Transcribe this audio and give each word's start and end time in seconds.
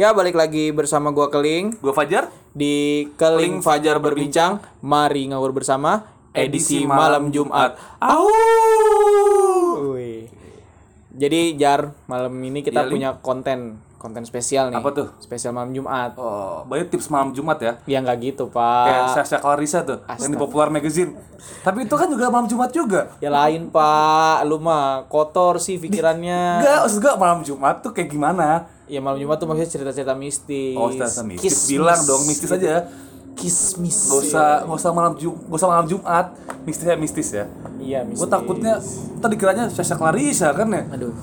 Ya 0.00 0.16
balik 0.16 0.32
lagi 0.32 0.72
bersama 0.72 1.12
gua 1.12 1.28
Keling 1.28 1.76
Gue 1.76 1.92
Fajar. 1.92 2.32
di 2.56 3.04
Keling 3.20 3.60
Fajar 3.60 4.00
berbincang. 4.00 4.56
Mari 4.80 5.28
ngawur 5.28 5.52
bersama 5.52 6.08
edisi 6.32 6.80
Edisi 6.80 6.88
malam 6.88 7.28
malam 7.28 7.36
Jumat. 7.36 7.76
Au. 8.00 8.24
Wih. 9.92 10.24
Jadi 11.12 11.52
Jar, 11.60 11.92
malam 12.08 12.32
ini 12.40 12.64
kita 12.64 12.88
Ling. 12.88 12.96
punya 12.96 13.20
konten 13.20 13.76
konten 14.00 14.24
spesial 14.24 14.72
nih. 14.72 14.80
Apa 14.80 14.88
tuh? 14.96 15.12
Spesial 15.20 15.52
malam 15.52 15.76
Jumat. 15.76 16.16
Oh, 16.16 16.64
banyak 16.64 16.88
tips 16.88 17.12
malam 17.12 17.36
Jumat 17.36 17.60
ya. 17.60 17.76
Ya 17.84 18.00
nggak 18.00 18.24
gitu, 18.24 18.48
Kayak 18.48 19.12
Pak. 19.12 19.20
Sasha 19.20 19.36
Clarissa 19.36 19.84
tuh, 19.84 20.00
yang 20.16 20.32
di 20.32 20.40
Popular 20.40 20.72
Magazine. 20.72 21.12
Tapi 21.60 21.84
itu 21.84 21.92
kan 22.00 22.08
juga 22.08 22.32
malam 22.32 22.48
Jumat 22.48 22.72
juga. 22.72 23.12
Ya 23.20 23.28
lain, 23.28 23.68
Pak. 23.68 24.48
Lu 24.48 24.56
mah 24.64 25.04
kotor 25.12 25.60
sih 25.60 25.76
pikirannya. 25.76 26.64
Enggak, 26.64 26.88
maksud 26.88 26.98
gue 27.04 27.12
malam 27.20 27.44
Jumat 27.44 27.84
tuh 27.84 27.92
kayak 27.92 28.08
gimana? 28.08 28.79
Ya 28.90 28.98
malam 28.98 29.22
Jumat 29.22 29.38
tuh 29.38 29.46
maksudnya 29.46 29.70
cerita-cerita 29.70 30.18
mistis. 30.18 30.74
Oh, 30.74 30.90
cerita 30.90 31.22
mistis. 31.22 31.46
Kismis. 31.46 31.70
Bilang 31.70 32.00
dong 32.02 32.22
mistis 32.26 32.50
aja. 32.50 32.90
Kismis. 33.38 34.10
Gak 34.10 34.18
usah, 34.26 34.48
gak 34.66 34.78
usah 34.82 34.90
malam 34.90 35.14
Jum, 35.14 35.38
gak 35.46 35.58
usah 35.62 35.68
malam 35.70 35.86
Jumat. 35.86 36.34
Mistisnya 36.66 36.98
mistis 36.98 37.30
ya. 37.30 37.46
Iya, 37.78 38.02
mistis. 38.02 38.18
Gue 38.18 38.28
takutnya 38.28 38.82
tadi 39.22 39.34
kiranya 39.38 39.70
Sasha 39.70 39.94
Clarissa 39.94 40.50
kan 40.50 40.66
ya. 40.74 40.82
Aduh. 40.90 41.14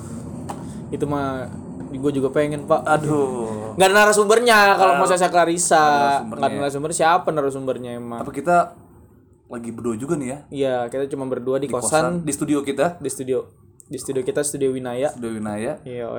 Itu 0.87 1.03
mah 1.03 1.51
gue 1.91 2.11
juga 2.15 2.31
pengen, 2.31 2.63
Pak. 2.63 2.87
Aduh. 2.87 3.75
Nggak 3.75 3.87
ada 3.91 3.95
narasumbernya 3.99 4.57
kalau 4.79 4.93
mau 4.95 5.05
saya 5.05 5.27
Clarissa. 5.27 5.83
Nggak 6.23 6.47
ada 6.47 6.57
narasumber 6.63 6.91
siapa 6.95 7.27
narasumbernya 7.35 7.99
emang? 7.99 8.23
Tapi 8.23 8.31
kita 8.31 8.73
lagi 9.47 9.69
berdua 9.71 9.95
juga 9.99 10.15
nih 10.15 10.27
ya. 10.27 10.37
Iya, 10.51 10.75
kita 10.87 11.07
cuma 11.11 11.27
berdua 11.27 11.59
di, 11.59 11.67
kosan, 11.71 11.83
Kosan 11.87 12.05
di 12.23 12.31
studio 12.31 12.63
kita, 12.63 12.99
di 12.99 13.09
studio. 13.11 13.66
Di 13.87 13.97
studio 13.97 14.19
kita 14.21 14.43
studio 14.43 14.69
Winaya. 14.69 15.07
studio 15.09 15.31
Winaya. 15.31 15.79
Iya. 15.81 16.11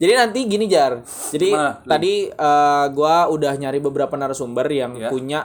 Jadi 0.00 0.12
nanti 0.16 0.40
gini 0.48 0.64
Jar. 0.66 1.04
Jadi 1.04 1.52
tadi 1.84 2.28
eh, 2.28 2.86
gua 2.90 3.28
udah 3.28 3.52
nyari 3.54 3.78
beberapa 3.78 4.16
narasumber 4.16 4.64
yang 4.68 4.96
Iya. 4.96 5.08
punya 5.12 5.40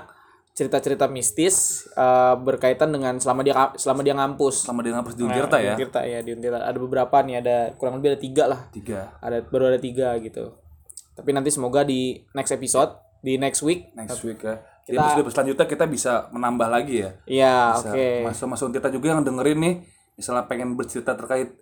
cerita-cerita 0.55 1.07
mistis 1.07 1.87
eh, 1.93 2.35
berkaitan 2.39 2.91
dengan 2.91 3.15
selama 3.19 3.43
dia 3.43 3.55
selama 3.75 4.01
dia 4.03 4.15
ngampus. 4.15 4.63
Sama 4.67 4.83
dengan 4.83 5.03
Pres 5.03 5.15
di 5.15 5.23
Untirta 5.23 5.59
ya. 5.59 5.75
Di 5.75 5.83
Untirta 5.83 6.01
ya, 6.03 6.19
di 6.23 6.31
Untirta. 6.35 6.63
Ada 6.63 6.79
beberapa 6.79 7.15
nih, 7.23 7.35
ada 7.39 7.57
kurang 7.75 7.99
lebih 7.99 8.15
ada 8.15 8.19
tiga 8.19 8.43
lah. 8.47 8.61
Tiga. 8.71 9.15
Ada 9.19 9.43
baru 9.47 9.71
ada 9.71 9.79
tiga 9.79 10.15
gitu. 10.19 10.55
Tapi 11.15 11.29
nanti 11.35 11.51
semoga 11.51 11.83
di 11.83 12.23
next 12.31 12.55
episode, 12.55 12.95
di 13.19 13.35
next 13.35 13.59
week 13.67 13.91
Next 13.91 14.23
week 14.23 14.39
ya. 14.39 14.63
Jadi 14.87 14.95
episode 14.97 15.29
selanjutnya 15.29 15.67
kita 15.69 15.85
bisa 15.85 16.13
menambah 16.33 16.65
lagi 16.65 17.05
ya. 17.05 17.11
Iya, 17.29 17.55
oke. 17.77 18.07
Mas-mas 18.25 18.63
Untirta 18.65 18.89
juga 18.89 19.13
yang 19.13 19.21
dengerin 19.21 19.59
nih, 19.61 19.75
misalnya 20.19 20.43
pengen 20.51 20.75
bercerita 20.75 21.15
terkait 21.15 21.55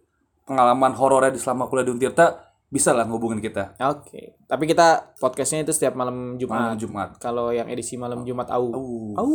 pengalaman 0.49 0.97
horornya 0.97 1.29
di 1.29 1.37
selama 1.37 1.69
kuliah 1.69 1.85
di 1.85 1.93
Untirta, 1.93 2.49
bisa 2.67 2.91
lah 2.91 3.05
ngubungin 3.05 3.37
kita. 3.39 3.77
Oke. 3.79 4.41
Tapi 4.43 4.63
kita 4.65 5.13
podcastnya 5.21 5.63
itu 5.63 5.71
setiap 5.71 5.93
malam 5.93 6.35
Jumat. 6.41 6.73
Malam 6.73 6.77
Jumat. 6.81 7.09
Kalau 7.21 7.53
yang 7.53 7.69
edisi 7.69 7.95
malam 7.95 8.25
Jumat 8.25 8.49
au. 8.49 8.65
Uh. 8.73 9.13
Au. 9.15 9.29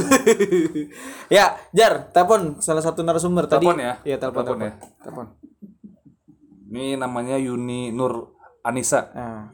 ya, 1.36 1.54
Jar, 1.76 2.08
telepon 2.10 2.58
salah 2.58 2.80
satu 2.80 3.04
narasumber 3.04 3.44
tadi. 3.46 3.68
Telepon 3.68 3.78
ya? 3.78 3.94
Iya, 4.02 4.16
telepon, 4.16 4.42
Telepon 4.42 4.58
telepon. 4.64 4.80
ya? 4.88 5.02
Telepon. 5.04 5.26
Ini 6.72 6.96
namanya 6.96 7.36
Yuni 7.36 7.92
Nur 7.92 8.32
Anissa, 8.64 9.12
Nah, 9.12 9.52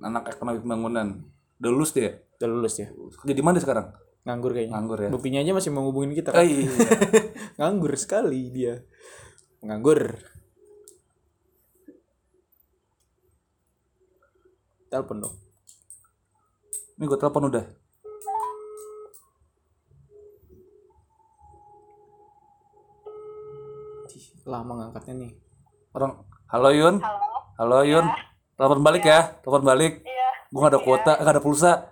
anak 0.00 0.32
ekonomi 0.32 0.62
pembangunan. 0.64 1.22
Udah 1.60 1.70
lulus 1.70 1.92
dia. 1.92 2.18
udah 2.42 2.48
lulus 2.50 2.74
ya. 2.82 2.90
Kerja 3.22 3.34
di 3.38 3.44
mana 3.44 3.62
sekarang? 3.62 3.86
Nganggur 4.22 4.54
kayaknya. 4.54 4.72
Nganggur 4.78 4.98
ya. 5.02 5.08
Buktinya 5.10 5.38
aja 5.42 5.52
masih 5.54 5.70
mau 5.74 5.82
ngubungin 5.82 6.14
kita. 6.14 6.30
Kan? 6.30 6.46
iya. 6.46 6.70
Nganggur 7.58 7.92
sekali 7.98 8.54
dia. 8.54 8.86
Nganggur. 9.66 10.14
Telepon 14.86 15.26
dong. 15.26 15.34
Ini 17.00 17.04
gue 17.08 17.18
telepon 17.18 17.50
udah. 17.50 17.64
Lama 24.42 24.72
ngangkatnya 24.74 25.14
nih. 25.22 25.32
Orang, 25.94 26.26
halo 26.50 26.70
Yun. 26.70 26.98
Halo. 27.58 27.82
Yun. 27.82 28.06
Telepon 28.54 28.80
balik 28.86 29.02
ya. 29.02 29.34
Telepon 29.42 29.64
balik. 29.66 30.02
Iya. 30.06 30.28
Gue 30.50 30.60
gak 30.62 30.72
ada 30.76 30.80
kuota, 30.82 31.12
gak 31.18 31.34
ada 31.34 31.42
pulsa. 31.42 31.91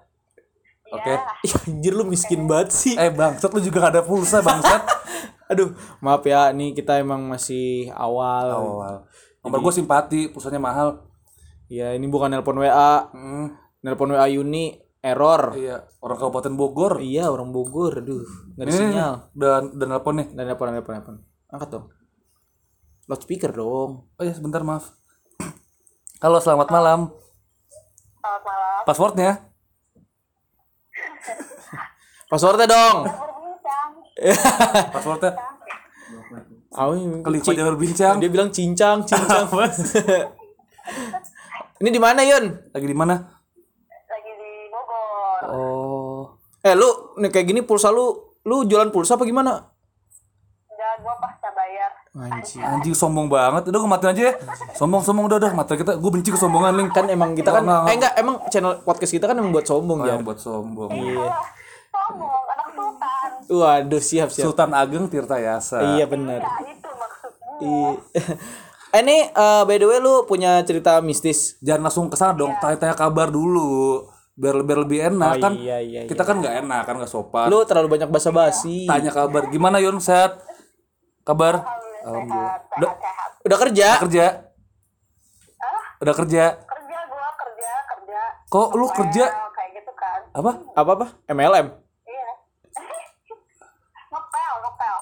Oke. 0.90 1.14
Ih, 1.46 1.54
anjir 1.70 1.92
lu 1.94 2.04
miskin 2.04 2.44
banget 2.44 2.74
sih. 2.74 2.94
Eh 2.94 3.10
bangsat 3.10 3.50
lu 3.54 3.62
juga 3.62 3.86
gak 3.86 3.94
ada 3.98 4.02
pulsa 4.02 4.42
bangsat. 4.42 4.82
Aduh, 5.50 5.74
maaf 5.98 6.22
ya, 6.22 6.54
nih 6.54 6.74
kita 6.74 6.98
emang 6.98 7.26
masih 7.26 7.90
awal. 7.90 8.54
Awal. 8.54 8.94
Nomor 9.42 9.58
gue 9.64 9.72
simpati, 9.74 10.20
pulsanya 10.30 10.62
mahal. 10.62 11.10
Ya, 11.66 11.94
ini 11.94 12.06
bukan 12.06 12.30
nelpon 12.30 12.58
WA. 12.58 13.10
Hmm, 13.10 13.54
Nelpon 13.80 14.10
WA 14.10 14.26
Yuni 14.26 14.78
error. 15.00 15.56
iya, 15.56 15.86
orang 15.98 16.18
Kabupaten 16.18 16.54
Bogor. 16.54 17.00
Iya, 17.00 17.30
orang 17.30 17.50
Bogor. 17.50 17.98
Aduh, 17.98 18.26
nggak 18.54 18.62
ada 18.62 18.70
Ini 18.70 18.78
sinyal. 18.78 19.14
dan 19.32 19.62
dan 19.74 19.86
nelpon 19.88 20.14
nih. 20.22 20.28
Dan 20.30 20.44
nelpon, 20.46 20.70
nelpon, 20.70 20.94
nelpon. 20.94 21.16
Angkat 21.50 21.68
dong. 21.72 21.86
Loudspeaker 23.08 23.50
dong. 23.50 24.06
Oh 24.14 24.22
ya 24.22 24.30
sebentar 24.30 24.62
maaf. 24.62 24.94
Halo 26.22 26.38
selamat 26.38 26.68
malam. 26.70 27.10
Selamat 28.22 28.42
malam. 28.44 28.80
Passwordnya? 28.86 29.49
Passwordnya 32.30 32.66
dong. 32.70 33.10
Passwordnya? 34.94 35.34
Awi, 36.70 37.26
Keling 37.26 37.42
Fajar 37.42 37.66
berbincang. 37.74 38.22
Dia 38.22 38.30
bilang 38.30 38.54
cincang, 38.54 39.02
cincang. 39.02 39.50
ini 41.82 41.90
di 41.90 41.98
mana, 41.98 42.22
Yun? 42.22 42.54
Lagi 42.70 42.86
di 42.86 42.94
mana? 42.94 43.18
Lagi 44.06 44.32
di 44.38 44.52
Bogor. 44.70 45.42
Oh. 45.50 46.22
Eh, 46.62 46.78
lu 46.78 47.18
nih 47.18 47.34
kayak 47.34 47.50
gini 47.50 47.60
pulsa 47.66 47.90
lu, 47.90 48.14
lu 48.46 48.62
jualan 48.62 48.94
pulsa 48.94 49.18
apa 49.18 49.26
gimana? 49.26 49.66
Dan 50.70 51.02
gua 51.02 51.18
pasca 51.18 51.50
bayar. 51.50 51.90
Anjir. 52.14 52.62
Anjing 52.62 52.94
sombong 52.94 53.26
banget. 53.26 53.66
Udah 53.66 53.78
gue 53.82 53.90
matiin 53.90 54.10
aja 54.14 54.22
ya. 54.30 54.34
Sombong 54.78 55.02
sombong 55.02 55.26
udah 55.26 55.42
udah 55.42 55.52
mati 55.58 55.74
kita. 55.74 55.98
Gue 55.98 56.10
benci 56.14 56.30
kesombongan 56.30 56.78
link. 56.78 56.94
Kan 56.94 57.10
emang 57.10 57.34
kita 57.34 57.50
kan 57.50 57.66
Enggak, 57.66 57.90
eh 57.90 57.94
enggak 57.98 58.14
emang 58.14 58.36
channel 58.46 58.78
podcast 58.86 59.10
kita 59.10 59.26
kan 59.26 59.34
emang 59.34 59.50
buat 59.50 59.66
sombong 59.66 60.06
ya. 60.06 60.14
yang 60.14 60.22
buat 60.22 60.38
sombong. 60.38 60.94
Iya. 60.94 61.58
Sombong, 62.10 62.44
anak 62.44 62.68
sultan. 62.70 63.30
Waduh, 63.48 64.02
siap 64.02 64.28
siap. 64.28 64.44
Sultan 64.44 64.70
Ageng 64.72 65.06
Tirta 65.06 65.38
Yasa. 65.38 65.94
Iya 65.94 66.04
benar. 66.04 66.42
Ya 66.42 66.50
itu 66.66 66.90
maksudnya. 66.90 67.50
Iya. 67.62 67.90
eh 68.96 69.02
nih 69.02 69.20
eh, 69.30 69.62
by 69.62 69.76
the 69.76 69.86
way 69.86 69.98
lu 69.98 70.26
punya 70.26 70.58
cerita 70.62 70.98
mistis? 70.98 71.54
Jangan 71.60 71.86
langsung 71.86 72.06
ke 72.10 72.18
sana 72.18 72.34
dong. 72.34 72.50
Tanya-tanya 72.58 72.94
kabar 72.94 73.30
dulu. 73.30 74.02
Biar 74.34 74.64
biar 74.64 74.78
lebih 74.80 74.98
enak 75.04 75.36
Oh, 75.36 75.42
kan. 75.42 75.52
iya, 75.52 75.78
iya, 75.78 76.00
kita 76.08 76.24
kan 76.24 76.40
nggak 76.40 76.64
enak 76.64 76.82
kan 76.82 76.94
nggak 76.96 77.06
sopan. 77.08 77.46
Lu 77.46 77.60
terlalu 77.62 77.92
banyak 77.92 78.08
basa-basi. 78.08 78.88
Tanya 78.88 79.12
kabar. 79.12 79.46
Gimana 79.46 79.76
Yun? 79.78 80.00
Sehat? 80.00 80.40
Kabar? 81.22 81.60
Alhamdulillah 82.00 82.56
sehat, 82.56 82.80
Udah, 82.80 82.90
sehat, 82.96 83.00
sehat. 83.04 83.30
Udah 83.44 83.58
kerja? 83.60 83.86
udah 83.86 84.00
kerja? 84.00 84.26
Udah 86.00 86.14
kerja? 86.16 86.44
Kerja 86.56 86.98
gua 87.04 87.28
kerja, 87.36 87.72
kerja. 87.86 88.20
Kok 88.48 88.68
lu 88.72 88.86
kerja? 88.88 89.24
Kayak 89.28 89.70
gitu 89.76 89.92
kan. 89.92 90.20
Apa? 90.32 90.50
Apa 90.72 90.90
apa? 90.96 91.06
MLM. 91.28 91.66
Iya. 92.02 92.30
ngepel, 94.08 94.54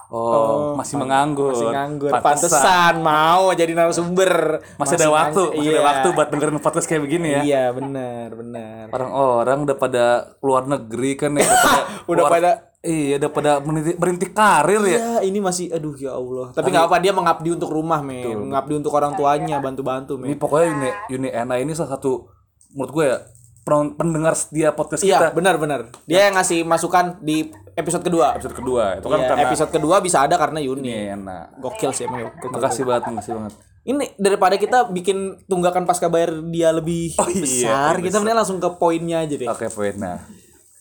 ngepel. 0.08 0.40
Oh, 0.40 0.72
masih 0.72 0.94
menganggur. 0.96 1.52
Masih 1.52 1.68
nganggur. 1.68 2.10
Pantesan. 2.10 2.24
Pantesan 2.24 2.94
mau 3.00 3.52
jadi 3.52 3.72
narasumber. 3.72 4.32
Masih, 4.74 4.96
ada 4.96 5.08
waktu, 5.08 5.42
masih 5.52 5.60
ada 5.60 5.68
Iya. 5.68 5.80
waktu 5.84 6.08
buat 6.10 6.28
dengerin 6.28 6.58
podcast 6.58 6.86
kayak 6.86 7.02
begini 7.04 7.28
ya. 7.30 7.40
Iya, 7.44 7.64
benar, 7.72 8.28
benar. 8.32 8.84
Orang-orang 8.88 9.58
udah 9.62 9.76
pada 9.76 10.04
keluar 10.40 10.64
negeri 10.64 11.12
kan 11.14 11.36
ya. 11.36 11.44
Udah 11.48 11.52
pada, 11.52 11.84
Udah 12.08 12.24
keluar- 12.24 12.32
pada 12.32 12.50
Iya, 12.78 13.18
udah 13.18 13.30
pada 13.34 13.52
merintis, 13.58 13.98
merintis 13.98 14.30
karir 14.30 14.78
ya. 14.86 14.98
Ya, 15.02 15.14
ini 15.26 15.42
masih 15.42 15.66
aduh 15.68 15.98
ya 15.98 16.14
Allah. 16.14 16.54
Tapi 16.54 16.70
nggak 16.70 16.86
apa 16.86 17.02
dia 17.02 17.10
mengabdi 17.10 17.50
untuk 17.50 17.74
rumah, 17.74 17.98
men. 17.98 18.22
Mengabdi 18.48 18.78
untuk 18.78 18.94
orang 18.94 19.18
tuanya, 19.18 19.58
bantu-bantu, 19.58 20.14
men. 20.14 20.30
Ini 20.30 20.36
pokoknya 20.38 20.66
Yuni, 20.70 20.90
Yuni 21.10 21.28
Ena 21.28 21.58
ini 21.58 21.74
salah 21.74 21.98
satu 21.98 22.30
menurut 22.70 22.92
gue 22.94 23.04
ya 23.10 23.18
pen- 23.66 23.98
pendengar 23.98 24.38
setia 24.38 24.70
podcast 24.72 25.02
Iya, 25.02 25.18
kita 25.18 25.28
benar 25.34 25.58
benar. 25.58 25.90
Dia 26.06 26.30
yang 26.30 26.38
ngasih 26.38 26.62
masukan 26.62 27.18
di 27.18 27.50
episode 27.78 28.02
kedua. 28.02 28.34
episode 28.34 28.56
kedua. 28.58 28.84
Itu 28.98 29.06
kan 29.06 29.18
Iya, 29.22 29.28
karena 29.30 29.42
episode 29.46 29.70
kedua 29.70 29.96
bisa 30.02 30.26
ada 30.26 30.34
karena 30.34 30.58
Yuni. 30.58 30.82
Yuni 30.82 31.14
Ena. 31.14 31.46
Gokil 31.56 31.94
sih 31.94 32.04
emang. 32.04 32.26
ya. 32.26 32.30
Gokil. 32.34 32.50
Makasih 32.58 32.82
banget, 32.84 33.02
makasih 33.08 33.32
banget. 33.38 33.54
Ini 33.88 34.04
daripada 34.20 34.58
kita 34.60 34.90
bikin 34.92 35.48
tunggakan 35.48 35.88
pasca 35.88 36.12
bayar 36.12 36.44
dia 36.52 36.68
lebih 36.74 37.16
Oh, 37.16 37.24
iya, 37.24 37.40
besar, 37.40 37.96
lebih 37.96 38.12
kita 38.12 38.20
mending 38.20 38.36
langsung 38.36 38.58
ke 38.60 38.68
poinnya 38.76 39.24
aja 39.24 39.32
deh. 39.32 39.48
Oke, 39.48 39.70
poinnya. 39.72 40.20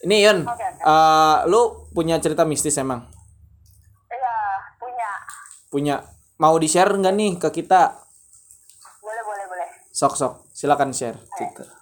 Ini 0.04 0.16
Yun, 0.28 0.38
eh, 0.84 1.38
lu 1.48 1.88
punya 1.96 2.20
cerita 2.20 2.44
mistis 2.44 2.76
emang? 2.76 3.08
Iya, 4.12 4.36
punya. 4.76 5.10
Punya 5.72 5.96
mau 6.36 6.60
di-share 6.60 6.92
nggak 6.92 7.16
nih 7.16 7.32
ke 7.40 7.50
kita? 7.50 7.96
Boleh, 9.00 9.24
boleh, 9.24 9.46
boleh. 9.48 9.68
Sok 9.90 10.14
sok, 10.20 10.34
silakan 10.52 10.92
share. 10.92 11.16
Cerita. 11.34 11.77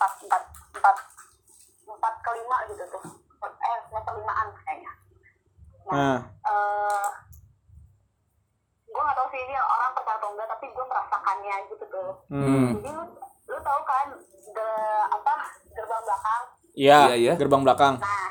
empat 0.00 0.12
empat 0.24 0.42
empat 0.80 0.96
empat 1.84 2.14
kelima 2.24 2.56
gitu 2.72 2.84
tuh 2.88 3.04
eh 3.44 3.78
semester 3.84 4.12
limaan 4.16 4.48
kayaknya 4.64 4.92
nah, 5.84 5.92
ah. 5.92 6.00
eh, 6.00 6.16
uh. 6.16 6.20
Uh, 6.48 7.08
gue 8.88 9.02
gak 9.04 9.16
tau 9.16 9.28
sih 9.28 9.40
ini 9.44 9.54
orang 9.60 9.92
percaya 9.92 10.16
atau 10.16 10.28
enggak 10.32 10.48
tapi 10.48 10.64
gue 10.72 10.84
merasakannya 10.88 11.56
gitu 11.68 11.84
tuh 11.92 12.12
hmm. 12.32 12.80
jadi 12.80 12.90
lu, 12.96 13.04
lu 13.52 13.58
tau 13.60 13.80
kan 13.84 14.06
the 14.40 14.70
apa 15.12 15.34
gerbang 15.76 16.02
belakang 16.08 16.44
iya 16.72 17.00
yeah, 17.12 17.16
yeah. 17.20 17.36
gerbang 17.36 17.62
belakang 17.62 17.94
nah 18.00 18.29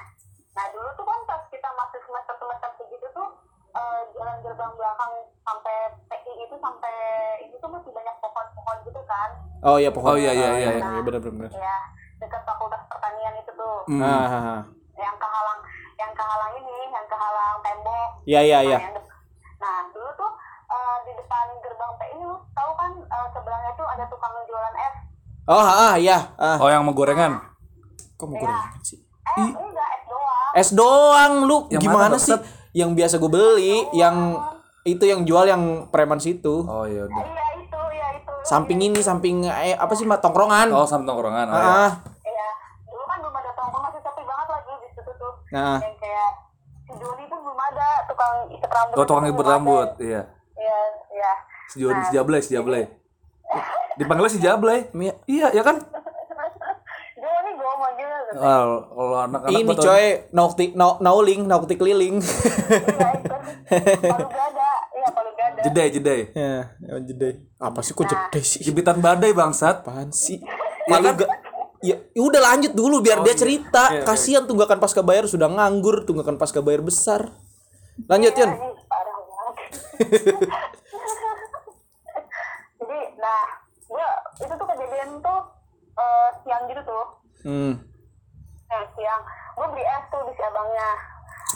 Oh 9.70 9.78
iya 9.78 9.90
pohon. 9.90 10.10
Oh, 10.10 10.18
iya, 10.18 10.32
iya, 10.34 10.48
Ah, 10.50 10.58
iya. 10.58 10.70
Iya 10.74 11.02
benar 11.06 11.22
benar. 11.22 11.50
ya 11.54 11.76
dekat 12.18 12.42
fakultas 12.44 12.82
pertanian 12.86 13.34
itu 13.38 13.52
tuh 13.54 13.76
Hmm. 13.86 14.02
Ah, 14.02 14.26
ah, 14.28 14.34
ah. 14.58 14.62
yang 14.96 15.16
kehalang 15.16 15.60
yang 15.96 16.12
kehalang 16.12 16.52
ini 16.56 16.78
yang 16.90 17.06
kehalang 17.06 17.56
tembok 17.62 18.10
Iya 18.26 18.40
iya 18.44 18.60
iya. 18.66 18.78
Nah, 18.82 18.92
nah 19.60 19.78
dulu 19.90 20.10
tuh 20.16 20.32
eh, 20.68 20.98
di 21.06 21.12
depan 21.16 21.46
gerbang 21.60 21.92
lu 22.20 22.34
tahu 22.52 22.72
kan 22.76 22.92
eh, 23.00 23.28
sebelahnya 23.30 23.72
tuh 23.74 23.88
ada 23.88 24.04
tukang 24.06 24.34
jualan 24.44 24.74
es 24.76 24.96
Oh 25.46 25.58
ah 25.58 25.96
iya. 25.96 26.18
Ah. 26.36 26.58
Oh 26.58 26.68
yang 26.68 26.84
mau 26.84 26.94
gorengan. 26.94 27.42
Kok 28.16 28.26
mau 28.26 28.38
gorengan 28.38 28.78
sih? 28.84 29.00
eh 29.30 29.46
enggak 29.48 29.90
es 29.94 30.04
doang 30.06 30.52
Es 30.54 30.70
doang 30.74 31.34
lu 31.46 31.58
Yang 31.70 31.82
gimana 31.84 32.06
mana, 32.10 32.18
sih? 32.18 32.38
Yang 32.72 32.90
biasa 32.96 33.14
gue 33.16 33.32
beli, 33.32 33.76
yang 33.94 34.38
itu 34.84 35.04
yang 35.04 35.22
jual 35.24 35.46
yang 35.46 35.62
preman 35.88 36.18
situ. 36.18 36.66
Oh 36.66 36.84
iya 36.84 37.02
udah. 37.04 37.24
iya 37.24 37.46
itu 37.58 37.82
iya 37.92 38.08
itu 38.16 38.34
Samping 38.50 38.80
ini, 38.82 39.00
samping 39.00 39.46
eh, 39.46 39.78
apa 39.78 39.94
sih 39.94 40.04
mak 40.04 40.20
tongkrongan? 40.20 40.74
Oh 40.74 40.82
sampai 40.84 41.06
tongkrongan. 41.06 41.46
Oh, 41.46 41.54
iya. 41.54 41.70
Ah, 41.70 41.92
Iya, 42.26 42.48
dulu 42.84 43.04
kan 43.06 43.18
belum 43.22 43.36
ada 43.36 43.52
tongkrong 43.54 43.84
masih 43.86 44.02
sepi 44.02 44.24
banget 44.26 44.48
lagi 44.50 44.74
di 44.74 44.88
situ 44.90 45.12
tuh. 45.14 45.34
Nah. 45.50 45.78
Yang 45.78 45.96
kayak 45.98 46.30
si 46.82 46.94
Joni 46.98 47.24
tuh 47.26 47.38
belum 47.40 47.60
ada 47.62 47.88
tukang 48.04 48.34
ikat 48.50 48.72
rambut. 48.72 48.96
Oh 48.98 49.06
tukang 49.06 49.24
ada. 49.30 49.46
rambut. 49.48 49.90
Iya. 50.02 50.22
Iya, 50.58 50.78
iya. 51.14 51.32
Si 51.70 51.76
Joni, 51.78 52.02
si 52.02 52.12
Jablay, 52.12 52.42
si 52.42 52.52
Jablay. 52.52 52.84
Dipanggilnya 53.96 54.34
si 54.34 54.42
Jablay. 54.42 54.80
Iya. 54.90 55.14
Iya, 55.26 55.48
ya 55.54 55.62
kan? 55.62 55.78
Joni 57.22 57.52
gue 57.54 57.72
manggilnya 57.78 58.20
gitu. 58.26 58.40
Ah, 58.40 58.62
Kalau 58.82 59.18
anak-anak 59.20 59.54
ini 59.54 59.74
coy, 59.76 60.06
naukti 60.32 60.66
nau, 60.74 60.98
nauling, 60.98 61.46
naukti 61.46 61.78
keliling. 61.78 62.18
Iya, 62.90 63.10
itu. 63.14 63.36
Palu 64.02 64.28
gada, 64.28 64.72
iya 64.92 65.08
palu 65.10 65.32
gada. 65.34 65.49
Jedai, 65.62 65.88
jedai. 65.90 66.22
ya, 66.32 66.72
ya 66.80 66.96
jede. 67.02 67.30
Apa 67.56 67.80
sih 67.80 67.92
kok 67.92 68.04
jede 68.04 68.40
sih? 68.42 68.62
Jepitan 68.62 68.98
badai 68.98 69.32
bangsat. 69.32 69.82
Apaan 69.82 70.10
sih? 70.10 70.40
Ya 70.40 70.48
Palu 70.90 71.06
kan? 71.06 71.16
ga- 71.18 71.32
Ya, 71.80 71.96
ya 72.12 72.22
udah 72.22 72.44
lanjut 72.44 72.74
dulu 72.74 73.00
biar 73.00 73.20
Oh, 73.20 73.24
dia 73.24 73.32
iya. 73.32 73.40
cerita. 73.40 73.84
Iya. 73.90 74.04
Kasihan 74.04 74.44
tunggakan 74.44 74.78
pasca 74.78 75.00
bayar 75.00 75.26
sudah 75.26 75.48
nganggur, 75.48 76.04
tunggakan 76.04 76.36
pasca 76.36 76.60
bayar 76.60 76.82
besar. 76.82 77.32
Lanjut, 78.04 78.32
Yun. 78.34 78.52
Banget. 78.52 78.76
Jadi, 82.76 83.00
nah, 83.16 83.42
gue 83.86 84.08
itu 84.40 84.54
tuh 84.54 84.68
kejadian 84.68 85.10
tuh 85.20 85.40
eh, 85.96 86.30
siang 86.42 86.64
gitu 86.66 86.82
tuh. 86.84 87.06
Hmm. 87.42 87.74
Nah, 88.66 88.84
siang 88.92 89.22
gue 89.56 89.68
beli 89.70 89.84
es 89.84 90.04
tuh 90.08 90.22
di 90.22 90.34
si 90.34 90.42
abangnya. 90.42 90.90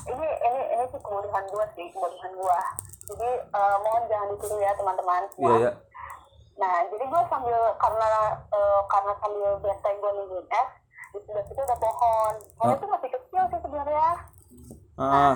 Ini 0.05 0.27
ini 0.41 0.61
ini 0.69 0.83
sih 0.87 0.99
kebodohan 0.99 1.43
gue 1.45 1.65
sih, 1.73 1.85
kebodohan 1.89 2.31
gue. 2.33 2.59
Jadi 3.13 3.29
eh, 3.45 3.75
mohon 3.85 4.03
jangan 4.09 4.27
ditiru 4.33 4.57
ya 4.57 4.71
teman-teman. 4.73 5.21
Iya, 5.37 5.53
ya. 5.61 5.71
Nah, 6.53 6.75
jadi 6.89 7.05
gue 7.05 7.21
sambil 7.29 7.59
karena 7.77 8.09
eh, 8.49 8.81
karena 8.89 9.13
sambil 9.21 9.49
biasa 9.61 9.85
gue 9.93 10.11
nungguin 10.17 10.45
es, 10.49 10.69
di 11.13 11.19
sebelah 11.21 11.45
situ 11.45 11.61
ada 11.61 11.77
pohon. 11.77 12.33
Pohonnya 12.57 12.77
tuh 12.81 12.89
masih 12.89 13.09
kecil 13.13 13.43
sih 13.53 13.59
sebenarnya. 13.61 14.09
Ah. 14.97 15.35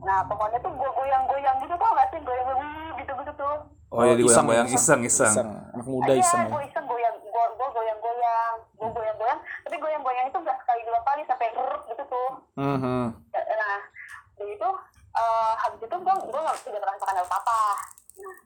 Nah, 0.00 0.18
pohonnya 0.24 0.58
tuh 0.60 0.72
gue 0.72 0.90
goyang-goyang 0.90 1.56
gitu 1.60 1.74
tau 1.76 1.92
gak 1.92 2.08
sih, 2.12 2.20
goyang-goyang 2.24 2.72
gitu-gitu 2.96 3.32
tuh. 3.36 3.56
Oh, 3.94 4.02
ya 4.02 4.16
iseng, 4.16 4.18
digoyang-goyang 4.24 4.68
iseng. 4.68 5.00
iseng, 5.04 5.30
iseng. 5.30 5.48
Anak 5.76 5.86
muda 5.86 6.12
Iya, 6.12 6.24
iseng 6.24 6.40
ya. 6.40 6.48
gue 6.50 6.62
iseng 6.66 6.84
goyang, 6.88 7.14
gue 7.20 7.44
gue 7.54 7.68
goyang-goyang, 7.70 8.54
gue 8.74 8.88
goyang-goyang, 8.90 9.38
tapi 9.64 9.76
goyang-goyang 9.76 10.26
itu 10.28 10.38
gak 10.40 10.58
sekali 10.60 10.80
dua 10.84 11.00
kali 11.04 11.22
sampai 11.24 11.48
rrrr 11.52 11.78
gitu 11.88 12.02
tuh. 12.08 12.30
Mhm. 12.58 13.00
Nah, 13.32 13.78
dari 14.34 14.52
itu 14.56 14.70
eh, 15.14 15.52
habis 15.58 15.80
itu 15.80 15.96
gue 15.96 16.14
gue 16.24 16.40
nggak 16.40 16.58
tidak 16.60 16.80
merasakan 16.80 17.16
apa 17.18 17.34
apa. 17.36 17.60
Nah, 18.14 18.36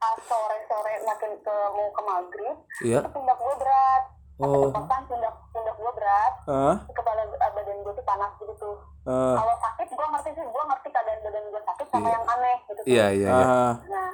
pas 0.00 0.16
sore-sore 0.24 0.94
makin 1.04 1.32
ke 1.38 1.56
mau 1.70 1.88
ke 1.90 2.02
maghrib, 2.02 2.56
Iya. 2.80 2.98
itu 3.04 3.10
pundak 3.10 3.36
gue 3.36 3.54
berat. 3.58 4.02
Oh. 4.40 4.72
Pas 4.72 5.02
pundak 5.04 5.34
pundak 5.52 5.76
gue 5.76 5.92
berat, 5.92 6.34
Ah. 6.48 6.76
kepala 6.88 7.22
eh, 7.22 7.50
badan 7.52 7.78
gue 7.84 7.92
tuh 7.92 8.04
panas 8.04 8.32
gitu 8.40 8.54
tuh. 8.56 8.76
Ah. 9.04 9.36
Kalau 9.36 9.54
sakit 9.60 9.86
gue 9.90 10.06
ngerti 10.08 10.30
sih, 10.32 10.44
gue 10.44 10.62
ngerti 10.64 10.88
keadaan 10.88 11.20
badan 11.20 11.44
gue 11.46 11.62
sakit 11.62 11.86
sama 11.88 12.08
yang 12.08 12.24
aneh 12.24 12.56
gitu. 12.64 12.80
tuh. 12.80 12.84
Iya, 12.88 13.06
iya, 13.12 13.28
iya. 13.28 13.44
Ah. 13.44 13.74
Nah, 13.86 14.12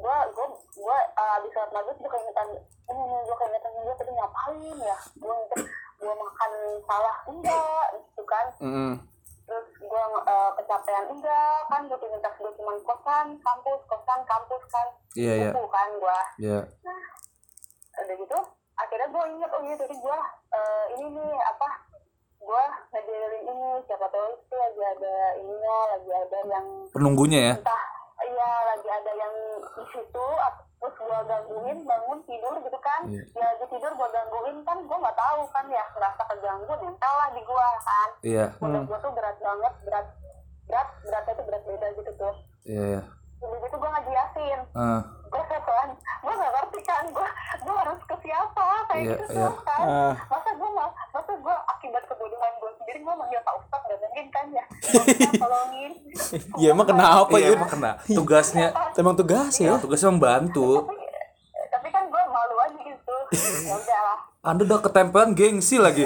gue 0.00 0.16
gue 0.34 0.46
gue 0.80 0.98
uh, 1.14 1.36
abis 1.38 1.50
sholat 1.52 1.70
maghrib 1.70 1.96
gue 2.00 2.10
keingetan 2.10 2.48
ini 2.88 3.04
gue 3.20 3.36
keingetan 3.36 3.72
gue 3.76 3.94
tadi 3.94 4.12
ngapain 4.16 4.76
ya 4.80 4.96
gue 4.96 5.34
gue 6.00 6.12
makan 6.16 6.52
salah 6.88 7.16
enggak 7.28 7.84
gitu 7.94 8.22
kan 8.24 8.46
Mm. 8.60 8.72
uh, 8.72 8.92
kecapean 10.70 11.04
enggak 11.10 11.58
kan 11.66 11.82
gue 11.82 11.98
rutinitas 11.98 12.34
gue 12.38 12.52
cuma 12.54 12.72
kosan 12.86 13.26
kampus 13.36 13.80
kosan 13.84 14.20
kampus 14.22 14.62
kan 14.70 14.86
Iya, 15.12 15.32
iya. 15.36 15.50
Kupu 15.50 15.66
kan 15.66 15.88
gue 15.92 16.18
Iya. 16.38 16.58
udah 17.98 18.14
gitu 18.16 18.38
akhirnya 18.76 19.08
gue 19.10 19.24
inget 19.28 19.50
oh 19.50 19.62
iya 19.62 19.74
tadi 19.74 19.92
gue 19.92 20.18
uh, 20.48 20.84
ini 20.94 21.06
nih 21.10 21.32
apa 21.42 21.68
gue 22.40 22.62
ngejalin 22.88 23.42
ini 23.44 23.68
siapa 23.84 24.06
tahu 24.08 24.26
itu 24.32 24.54
lagi 24.54 24.82
ada 24.88 25.14
ininya 25.36 25.76
lagi 25.90 26.10
ada 26.14 26.38
yang 26.46 26.66
Penunggunya 26.88 27.40
ya. 27.42 27.54
entah 27.58 27.82
iya 28.22 28.50
lagi 28.64 28.88
ada 28.88 29.12
yang 29.12 29.34
di 29.74 29.84
situ 29.90 30.26
terus 30.80 30.96
gua 30.96 31.20
gangguin 31.22 31.76
bangun 31.84 32.18
tidur 32.24 32.56
gitu 32.56 32.78
kan 32.80 33.04
Iya. 33.04 33.20
ya 33.34 33.44
lagi 33.44 33.66
tidur 33.68 33.92
gua 33.92 34.08
gangguin 34.08 34.56
kan 34.62 34.78
gua 34.80 34.96
nggak 34.98 35.18
tahu 35.18 35.40
kan 35.50 35.64
ya 35.68 35.84
ngerasa 35.90 36.22
keganggu 36.24 36.72
nempel 36.78 37.12
lah 37.12 37.28
di 37.28 37.42
gua 37.42 37.68
kan 37.82 38.08
Iya. 38.22 38.46
pundak 38.56 38.86
gua 38.86 38.96
tuh 38.96 39.12
berat 39.12 39.36
banget 39.36 39.74
berat 39.84 40.06
berat 40.70 40.88
beratnya 41.02 41.32
tuh 41.34 41.44
berat 41.44 41.62
beda 41.64 41.86
gitu 41.92 42.10
tuh 42.16 42.34
Iya, 42.62 42.82
iya. 42.88 43.02
jadi 43.36 43.56
gitu 43.58 43.76
gua 43.76 43.90
ngejelasin 43.90 44.58
Ah, 44.72 45.00
gua 45.26 45.42
kan 45.42 45.88
gua 46.20 46.32
nggak 46.32 46.52
ngerti 46.52 46.80
kan 46.84 47.04
gua 47.10 47.28
gua 47.60 47.74
harus 47.76 48.00
ke 48.00 48.16
siapa 48.20 48.66
kayak 48.86 49.00
Iya, 49.00 49.10
gitu 49.12 49.24
iya. 49.28 49.46
tuh 49.48 49.54
kan 49.60 49.80
Ah. 49.82 50.14
masa 50.24 50.50
gua 50.52 50.68
mau 50.70 50.88
masa 51.10 51.32
gua 51.36 51.56
akibat 51.68 52.02
kebodohan 52.04 52.52
gua 52.56 52.70
sendiri 52.76 52.98
gua 53.00 53.14
manggil 53.16 53.40
pak 53.40 53.54
ustad 53.56 53.80
gak 53.82 53.98
mungkin 54.00 54.26
kan 54.30 54.44
ya 54.50 54.64
Tolongin, 54.92 55.32
tolongin 55.34 55.92
Ya 56.56 56.68
emang 56.70 56.86
kenapa 56.86 57.34
iya, 57.34 57.48
Yun? 57.48 57.56
emang 57.56 57.70
kena. 57.70 57.90
Tugasnya, 58.04 58.68
Emang 58.94 59.14
tugas 59.14 59.54
ya? 59.56 59.74
tugasnya 59.76 60.10
membantu. 60.10 60.84
tapi 60.84 60.94
tapi 61.66 61.88
kan 61.88 62.04
gue 62.04 62.22
malu 62.24 62.54
aja 62.60 62.78
gitu 62.78 63.16
ya 63.64 63.74
udah 63.74 64.00
lah 64.04 64.18
Anda 64.42 64.62
udah 64.64 64.78
ketempelan 64.80 65.30
gengsi 65.32 65.76
lagi. 65.76 66.04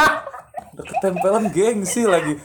udah 0.72 0.84
ketempelan 0.86 1.44
gengsi 1.48 2.02
lagi. 2.04 2.36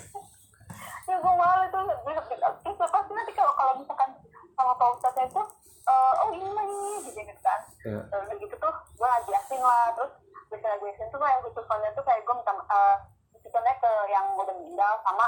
Sama 4.82 4.98
pak 4.98 5.14
ustadz 5.14 5.30
itu 5.30 5.42
eh, 5.84 6.14
oh 6.18 6.30
ini 6.32 6.48
mah 6.48 6.66
ini 6.66 6.92
gitu 7.06 7.20
gitu 7.22 7.42
kan 7.42 7.62
Iya. 7.82 8.02
Udah 8.08 8.36
gitu 8.38 8.56
tuh 8.56 8.74
gue 8.96 9.10
ajasin 9.22 9.62
lah 9.62 9.90
terus 9.94 10.14
bisa 10.48 10.68
ajasin 10.72 11.08
tuh 11.10 11.18
kayak 11.18 11.40
hukumannya 11.42 11.90
tuh 11.92 12.04
kayak 12.04 12.22
gue 12.22 12.34
minta 12.36 12.54
eh 12.54 12.96
hukumannya 13.34 13.74
ke 13.78 13.92
yang 14.08 14.26
udah 14.36 14.54
meninggal 14.54 14.94
sama 15.02 15.28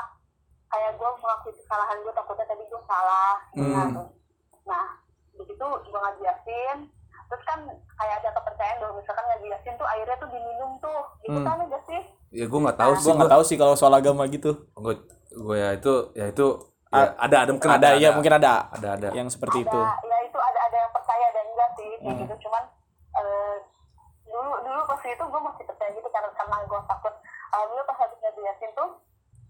kayak 0.67 0.91
gue 0.93 1.09
mengakui 1.17 1.53
kesalahan 1.53 1.97
gue 1.99 2.13
takutnya 2.13 2.45
tadi 2.45 2.63
gue 2.63 2.81
salah 2.83 3.33
nah, 3.53 3.87
Hmm. 3.89 4.09
nah 4.63 4.85
begitu 5.33 5.65
gue 5.65 5.99
ngajasin 5.99 6.77
terus 7.23 7.43
kan 7.43 7.59
kayak 7.95 8.15
ada 8.21 8.29
kepercayaan 8.31 8.77
bahwa 8.77 8.93
misalkan 8.97 9.25
ngajasin 9.27 9.73
tuh 9.73 9.87
airnya 9.87 10.17
tuh 10.17 10.29
diminum 10.29 10.71
tuh 10.77 11.01
itu 11.23 11.37
Hmm. 11.37 11.45
kan 11.45 11.57
aja 11.59 11.79
sih 11.85 12.01
Ya 12.33 12.49
gue 12.49 12.59
nggak 12.59 12.81
tahu 12.81 12.93
sih. 12.97 13.05
Gue 13.05 13.13
nggak 13.13 13.29
tahu 13.29 13.43
sih 13.45 13.57
kalau 13.61 13.77
soal 13.77 13.93
agama 13.93 14.25
gitu. 14.25 14.65
Gue, 14.73 14.97
gue 15.29 15.53
ya 15.53 15.69
itu, 15.77 15.93
ya 16.17 16.33
itu. 16.33 16.72
Ya 16.93 17.05
ada, 17.17 17.37
ada 17.43 17.51
mungkin 17.51 17.69
Ada, 17.69 17.87
ya 17.97 18.09
mungkin 18.13 18.33
ada. 18.33 18.53
Ada, 18.69 18.87
ada. 18.95 19.07
Yang 19.11 19.27
seperti 19.33 19.65
itu. 19.65 19.79
ada 19.81 19.97
ya 20.03 20.17
itu 20.21 20.37
ada 20.37 20.59
ada 20.63 20.77
yang 20.77 20.91
percaya 20.91 21.27
dan 21.31 21.45
enggak 21.49 21.69
sih 21.73 21.89
kayak 21.95 22.13
Hmm. 22.13 22.21
gitu. 22.21 22.35
Cuman 22.45 22.63
eh, 23.13 23.55
dulu 24.25 24.51
dulu 24.61 24.81
pas 24.85 25.01
itu 25.03 25.23
gue 25.23 25.41
masih 25.43 25.63
percaya 25.65 25.89
gitu 25.91 26.09
karena 26.09 26.29
karena 26.31 26.55
gue 26.63 26.79
takut. 26.85 27.13
Eh, 27.53 27.63
dulu 27.67 27.81
pas 27.83 27.97
habis 27.97 28.17
ngajasin 28.19 28.71
tuh 28.73 28.89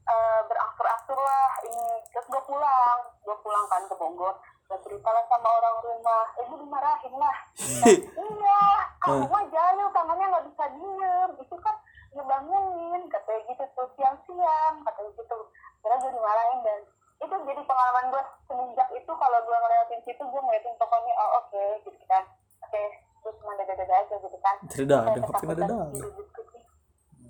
eh, 0.03 0.41
berangsur-angsur 0.45 1.17
lah 1.17 1.49
ini 1.63 1.85
terus 2.09 2.27
gue 2.27 2.41
pulang. 2.43 2.99
Gue 3.21 3.35
pulang 3.39 3.65
kan 3.67 3.81
ke 3.83 3.95
Bogor 3.95 4.35
dan 4.67 4.79
cerita 4.81 5.09
lah 5.09 5.23
sama 5.27 5.49
orang 5.49 5.75
rumah. 5.81 6.23
Ibu 6.39 6.53
dimarahin 6.57 7.13
lah. 7.15 7.35
Dan, 7.83 7.97
iya 8.31 8.63
kamu 8.99 9.27
mah 9.27 9.43
jahil 9.47 9.87
tangannya 9.91 10.25
nggak 10.27 10.45
bisa 10.47 10.63
diem. 10.71 11.31
Itu 11.37 11.55
kan 11.59 11.75
ngebangunin 12.13 13.03
katanya 13.09 13.41
gitu 13.47 13.63
tuh 13.73 13.87
siang-siang 13.95 14.75
katanya 14.81 15.11
gitu. 15.13 15.37
Karena 15.81 15.95
gue 15.97 16.11
dimarahin 16.11 16.59
dan 16.63 16.79
itu 17.23 17.35
jadi 17.47 17.61
pengalaman 17.63 18.05
gue 18.11 18.23
semenjak 18.47 18.89
itu 18.91 19.11
kalau 19.15 19.39
gue 19.43 19.57
ngelewatin 19.57 20.01
situ 20.03 20.23
gue 20.23 20.41
ngeliatin 20.43 20.75
pokoknya 20.75 21.13
oh 21.15 21.29
oke 21.43 21.63
gitu 21.87 22.03
kan. 22.05 22.23
Oke 22.67 22.81
gue 23.23 23.31
cuma 23.39 23.51
dada-dada 23.55 23.95
aja 24.03 24.15
gitu 24.19 24.37
kan. 24.43 24.55
Dada, 24.67 24.97
dada. 25.15 25.77
gitu, 25.95 26.39
gitu. 26.43 26.59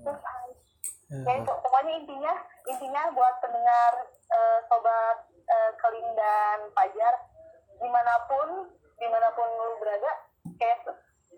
terus 0.03 0.19
ya. 1.13 1.33
Itu 1.37 1.53
pokoknya 1.61 1.93
intinya 2.01 2.33
intinya 2.65 3.01
buat 3.13 3.35
pendengar 3.39 3.91
eh, 4.09 4.59
sobat 4.65 5.17
eh, 5.45 5.71
Keling 5.77 6.09
dan 6.17 6.57
Fajar 6.73 7.13
di 7.77 7.89
mana 7.91 8.13
pun 8.25 8.49
di 8.97 9.07
mana 9.11 9.29
pun 9.35 9.45
lu 9.45 9.77
berada 9.77 10.11
kayak 10.57 10.79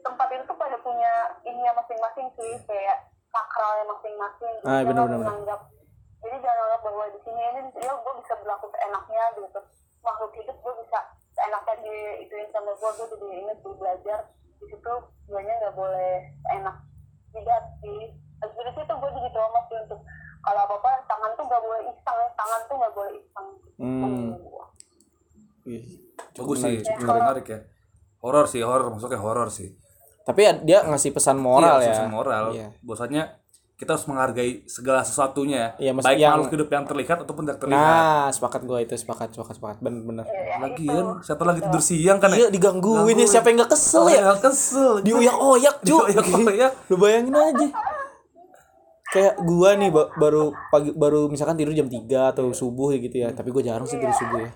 tempat 0.06 0.28
itu 0.32 0.44
tuh 0.46 0.58
pada 0.58 0.78
punya 0.80 1.34
ininya 1.44 1.74
masing-masing 1.82 2.30
sih 2.38 2.54
kayak 2.70 3.10
sakralnya 3.34 3.86
masing-masing 3.90 4.54
Jadi 4.62 4.70
Ah, 4.70 4.82
menganggap 4.86 5.60
jadi 6.25 6.38
jangan 6.41 6.62
anggap 6.65 6.82
bahwa 6.82 7.05
di 7.08 7.20
sini 7.22 7.41
ini 7.46 7.62
ya 7.77 7.94
gue 7.94 8.13
bisa 8.17 8.34
berlaku 8.41 8.65
seenaknya 8.74 9.24
gitu 9.38 9.60
makhluk 10.01 10.34
hidup 10.34 10.58
gue 10.58 10.74
bisa 10.82 11.00
seenaknya 11.32 11.75
di 11.79 11.96
ituin 12.25 12.50
sama 12.50 12.72
gue 12.74 12.89
gue 12.91 13.08
jadi 13.13 13.27
inget 13.39 13.58
gue 13.62 13.74
belajar 13.77 14.20
di 14.58 14.65
situ 14.65 14.94
guanya 15.29 15.53
nggak 15.62 15.75
boleh 15.77 16.13
enak 16.51 16.75
tidak 17.29 17.62
sih 17.79 18.01
Habis 18.36 18.55
dari 18.58 18.72
situ 18.74 18.94
gue 18.94 19.10
jadi 19.15 19.29
doa 19.32 19.60
sih 19.70 19.77
untuk 19.79 20.01
kalau 20.41 20.62
apa 20.62 20.75
apa 20.75 20.91
tangan 21.08 21.32
tuh 21.34 21.46
nggak 21.46 21.62
boleh 21.63 21.82
iseng 21.88 22.20
tangan 22.36 22.62
tuh 22.65 22.75
nggak 22.75 22.94
boleh 22.94 23.13
iseng 23.15 23.48
Hmm. 23.75 24.32
Tuh. 24.32 24.72
Wih. 25.67 25.84
Bagus 26.32 26.58
sih, 26.63 26.79
cukup 26.79 27.12
menarik 27.12 27.44
ya. 27.44 27.60
Horor 28.24 28.48
sih, 28.48 28.63
horor 28.63 28.88
masuknya 28.88 29.20
horor 29.20 29.51
sih. 29.51 29.75
Tapi 30.24 30.48
ya, 30.48 30.51
dia 30.63 30.79
ngasih 30.88 31.12
pesan 31.12 31.36
moral 31.36 31.84
Iya, 31.84 31.86
ya. 31.86 31.91
pesan 31.91 32.12
moral. 32.12 32.46
Iya. 32.55 32.67
Bahwasanya 32.79 33.24
kita 33.75 33.91
harus 33.91 34.05
menghargai 34.05 34.63
segala 34.65 35.01
sesuatunya, 35.01 35.75
Iya, 35.75 35.91
maksud 35.91 36.05
baik 36.05 36.15
yang- 36.17 36.32
makhluk 36.34 36.51
hidup 36.53 36.70
yang 36.70 36.86
terlihat 36.86 37.17
ataupun 37.22 37.44
tidak 37.44 37.60
terlihat. 37.60 37.75
Nah, 37.77 38.27
sepakat 38.29 38.62
gue 38.63 38.79
itu 38.82 38.94
sepakat 38.96 39.29
sepakat 39.29 39.55
sepakat 39.55 39.77
bener 39.79 40.01
bener. 40.01 40.24
Ya, 40.24 40.58
Lagian 40.62 41.05
siapa 41.20 41.44
lagi 41.44 41.60
tidur 41.62 41.79
siang 41.79 42.17
kan 42.17 42.29
Iya 42.29 42.48
ya? 42.48 42.48
digangguin 42.50 43.15
ya 43.15 43.27
siapa 43.29 43.48
yang 43.48 43.60
gak 43.62 43.72
kesel 43.72 44.08
ya? 44.08 44.22
Yang 44.25 44.41
kesel. 44.44 44.91
Dioyak-oyak 45.01 45.75
cu. 45.82 45.98
Dioyak-oyak. 46.01 46.72
Lu 46.89 46.96
bayangin 46.96 47.36
aja. 47.36 47.67
Kayak 49.05 49.36
gua 49.41 49.70
nih 49.74 49.89
ba- 49.89 50.12
baru 50.13 50.44
pagi 50.70 50.91
baru 50.91 51.27
misalkan 51.27 51.55
tidur 51.55 51.72
jam 51.72 51.88
3 51.88 52.01
atau 52.32 52.51
subuh 52.51 52.91
gitu 52.94 53.15
ya, 53.17 53.32
tapi 53.32 53.48
gua 53.50 53.60
jarang 53.62 53.84
sih 53.84 53.96
tidur 53.96 54.12
subuh 54.13 54.39
ya. 54.39 54.51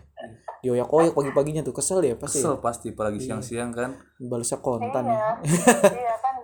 Dioyak-oyak 0.59 1.11
pagi-paginya 1.13 1.61
tuh 1.61 1.71
kesel 1.71 1.99
ya 2.01 2.15
pasti. 2.15 2.39
Kesel 2.39 2.55
pasti, 2.57 2.87
apalagi 2.89 3.19
Iya. 3.19 3.25
siang-siang 3.29 3.71
kan. 3.71 3.95
Balasnya 4.17 4.59
kontan 4.59 5.03
ya. 5.05 5.39
iya 5.39 5.55
iya 5.93 6.15
kan 6.17 6.35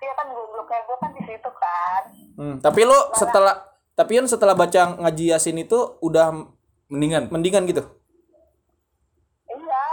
iya 0.00 0.12
kan 0.12 0.26
gobloknya 0.28 0.80
gue 0.80 0.96
kan 0.96 1.10
di 1.12 1.22
situ 1.22 1.50
kan 1.52 2.02
Hmm, 2.40 2.56
tapi 2.58 2.82
lo 2.82 3.12
setelah 3.12 3.68
tapi 3.92 4.16
kan 4.16 4.24
setelah 4.24 4.54
baca 4.54 4.96
ngaji 4.96 5.24
yasin 5.28 5.60
itu 5.60 5.76
udah 6.00 6.32
Mendingan. 6.88 7.28
mendingan 7.28 7.68
gitu. 7.68 7.84
iya 9.46 9.84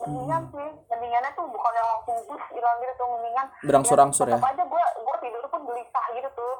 mendingan 0.00 0.42
sih 0.46 0.68
mendingannya 0.86 1.30
tuh 1.32 1.44
bukan 1.44 1.72
yang 1.74 1.88
langsung 1.90 2.16
bus 2.24 2.42
hilang 2.48 2.76
gitu 2.78 2.92
tuh 2.94 3.06
mendingan 3.10 3.46
Berangsur-angsur 3.60 4.26
ya. 4.26 4.38
tetap 4.38 4.48
aja 4.48 4.64
gue 4.64 4.84
gue 4.96 5.16
tidur 5.20 5.44
pun 5.46 5.60
gelisah 5.64 6.06
gitu 6.12 6.28
tuh 6.32 6.54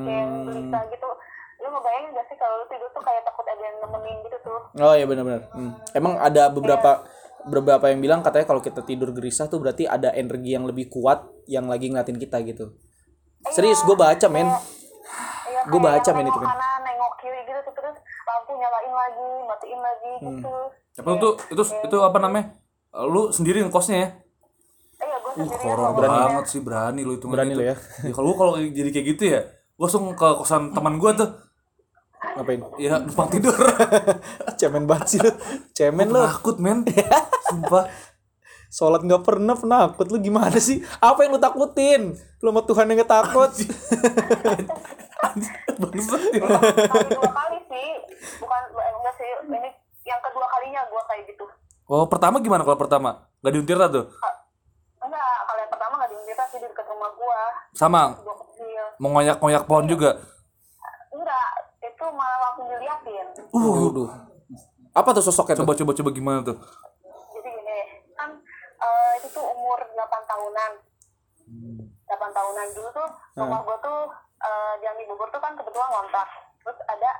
kayak 0.00 0.24
Hmm. 0.24 0.44
gelisah 0.46 0.82
gitu 0.86 1.08
lu 1.60 1.68
ngebayangin 1.68 2.10
gak 2.10 2.26
sih 2.26 2.36
kalau 2.36 2.54
lu 2.56 2.66
tidur 2.66 2.88
tuh 2.90 3.02
kayak 3.02 3.22
takut 3.22 3.44
ada 3.44 3.60
yang 3.60 3.76
nemenin 3.80 4.16
gitu 4.22 4.38
tuh 4.40 4.60
Oh 4.78 4.94
iya 4.94 5.04
benar-benar. 5.04 5.50
Hmm. 5.50 5.72
Emang 5.92 6.14
ada 6.16 6.48
beberapa 6.48 7.04
beberapa 7.42 7.84
yang 7.86 8.00
bilang 8.00 8.20
katanya 8.20 8.46
kalau 8.46 8.60
kita 8.60 8.80
tidur 8.80 9.10
gelisah 9.10 9.44
tuh 9.44 9.58
berarti 9.58 9.84
ada 9.84 10.14
energi 10.14 10.54
yang 10.54 10.62
lebih 10.62 10.88
kuat 10.88 11.20
yang 11.44 11.66
lagi 11.66 11.88
ngeliatin 11.88 12.16
kita 12.16 12.40
gitu. 12.42 12.72
Serius 13.50 13.80
gue 13.80 13.94
baca 13.94 14.26
men. 14.26 14.48
iya 15.44 15.60
Gua 15.64 15.78
kayak 15.78 15.84
baca, 15.98 16.10
men, 16.12 16.26
itu 16.26 16.38
kan. 16.38 16.48
kanan 16.48 16.80
nengok 16.82 17.12
kiri 17.18 17.40
gitu 17.42 17.60
tuh 17.62 17.74
terus 17.74 17.96
lampu 18.22 18.52
nyalain 18.54 18.92
lagi 18.92 19.28
matiin 19.44 19.80
lagi 19.80 20.10
Hmm. 20.20 20.36
gitu 20.36 20.52
Tapi 20.92 21.08
itu 21.12 21.28
itu 21.50 21.62
itu 21.82 21.96
apa 21.98 22.18
namanya? 22.18 22.44
Lu 22.92 23.30
sendiri 23.30 23.62
ngekosnya 23.62 23.96
ya? 23.96 24.08
iya 25.00 25.16
gue 25.16 25.32
sendiri 25.34 25.64
Horor 25.64 25.96
banget 25.96 26.44
sih 26.46 26.60
berani 26.60 27.00
lu 27.00 27.14
itu 27.14 27.24
Berani 27.24 27.52
lu 27.52 27.64
ya. 27.66 27.76
kalau 28.10 28.26
gua 28.28 28.36
kalau 28.38 28.52
jadi 28.60 28.90
kayak 28.90 29.06
gitu 29.10 29.22
ya, 29.30 29.40
gua 29.74 29.86
langsung 29.86 30.12
ke 30.12 30.28
kosan 30.34 30.70
teman 30.70 30.96
gua 30.96 31.12
tuh. 31.14 31.30
Ngapain? 32.20 32.60
Ya 32.76 33.00
numpang 33.00 33.28
tidur. 33.30 33.56
Cemen 34.60 34.84
banget 34.84 35.06
sih 35.08 35.18
lu. 35.18 35.32
Cemen 35.72 36.08
lu. 36.08 36.20
Takut 36.20 36.56
men. 36.58 36.84
Sumpah. 37.48 37.88
Sholat 38.70 39.02
nggak 39.02 39.20
pernah 39.20 39.52
penakut 39.52 40.06
lu 40.06 40.18
gimana 40.18 40.56
sih? 40.56 40.78
Apa 40.98 41.22
yang 41.22 41.34
lu 41.34 41.38
takutin? 41.38 42.14
Lu 42.38 42.48
sama 42.48 42.62
Tuhan 42.62 42.86
yang 42.86 42.96
nggak 42.96 43.10
takut. 43.12 43.50
Bangsat 45.76 46.22
ya. 46.30 46.40
kali 46.40 47.08
dua 47.10 47.30
kali 47.30 47.58
sih 47.66 47.88
bukan 48.36 48.62
enggak 48.72 49.14
sih 49.14 49.28
ini 49.46 49.70
yang 50.02 50.20
kedua 50.20 50.46
kalinya 50.48 50.80
gue 50.86 51.02
kayak 51.04 51.24
gitu 51.26 51.44
Oh, 51.84 52.06
pertama 52.06 52.38
gimana 52.38 52.62
kalau 52.62 52.78
pertama? 52.78 53.26
Gak 53.40 53.50
diuntir 53.50 53.74
tuh? 53.76 54.06
enggak 55.00 55.20
kalau 55.42 55.58
yang 55.58 55.70
pertama 55.70 55.92
nggak 55.96 56.10
diminta 56.10 56.44
sih 56.46 56.58
di 56.58 56.66
dekat 56.66 56.86
rumah 56.86 57.10
gue 57.10 57.40
Sama 57.72 58.02
gue 58.14 58.36
kecil 58.46 58.84
mengoyak-ngoyak 58.98 59.62
pohon 59.64 59.86
juga. 59.86 60.10
enggak 61.10 61.48
itu 61.82 62.04
malah 62.08 62.38
langsung 62.40 62.66
diliatin 62.68 63.26
Uh. 63.50 64.08
Apa 64.92 65.08
tuh 65.12 65.22
sosoknya 65.22 65.54
tuh? 65.54 65.64
coba 65.64 65.74
coba 65.76 65.92
coba 65.94 66.10
gimana 66.10 66.38
tuh? 66.42 66.56
jadi 67.32 67.50
gini 67.50 67.78
kan 68.14 68.30
eh, 68.76 69.09
itu 69.20 69.28
tuh 69.28 69.44
umur 69.44 69.76
8 69.76 70.00
tahunan. 70.24 70.72
8 72.08 72.16
tahunan 72.32 72.66
dulu 72.72 72.88
tuh 72.90 73.08
rumah 73.36 73.60
gue 73.60 73.76
tuh 73.84 74.00
eh, 74.40 74.74
yang 74.80 74.96
di 74.96 75.04
Bogor 75.04 75.28
tuh 75.28 75.42
kan 75.44 75.52
kebetulan 75.52 75.92
ngontrak 75.92 76.28
terus 76.64 76.78
ada 76.88 77.10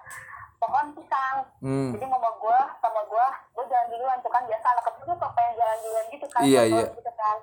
pohon 0.56 0.86
pisang. 0.96 1.36
Hmm. 1.60 1.92
jadi 1.92 2.04
mama 2.08 2.32
gue 2.36 2.58
sama 2.80 3.00
gue 3.04 3.26
gue 3.52 3.64
jalan 3.68 3.86
duluan 3.92 4.18
tuh 4.24 4.32
kan 4.32 4.44
biasa 4.48 4.66
anak 4.72 4.84
kecil 4.88 5.12
tuh 5.12 5.30
pengen 5.36 5.54
jalan 5.56 5.78
duluan 5.84 6.04
gitu 6.08 6.26
kan 6.28 6.40
Iya, 6.40 6.62
iya. 6.68 6.84
gitu 6.88 7.12
kan. 7.12 7.36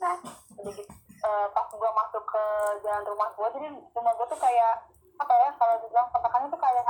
Nah 0.00 0.14
jadi 0.56 0.70
gitu, 0.72 0.82
eh, 1.20 1.46
pas 1.52 1.66
gue 1.68 1.90
masuk 1.92 2.24
ke 2.24 2.44
jalan 2.80 3.04
rumah 3.04 3.28
gue 3.36 3.48
jadi 3.60 3.68
rumah 3.92 4.12
gue 4.16 4.26
tuh 4.32 4.40
kayak 4.40 4.74
apa 5.18 5.32
ya 5.34 5.48
kalau 5.58 5.74
dibilang 5.82 6.08
petakannya 6.14 6.48
tuh 6.48 6.60
kayak 6.62 6.84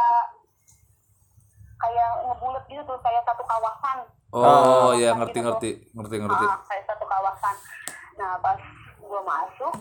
kayak 1.78 2.10
ngebulet 2.26 2.64
gitu 2.68 2.82
tuh 2.84 2.98
kayak 3.00 3.22
satu 3.24 3.42
kawasan 3.46 3.98
Oh, 4.28 4.44
Ah, 4.44 4.92
ya 4.92 5.10
gitu 5.10 5.18
ngerti 5.18 5.32
tuh. 5.34 5.44
ngerti 5.46 5.70
ngerti 5.90 6.16
ngerti. 6.20 6.44
Ah, 6.44 6.58
kayak 6.68 6.84
satu 6.84 7.04
kawasan. 7.04 7.54
Nah, 8.14 8.36
pas 8.38 8.60
gue 8.98 9.20
masuk, 9.24 9.74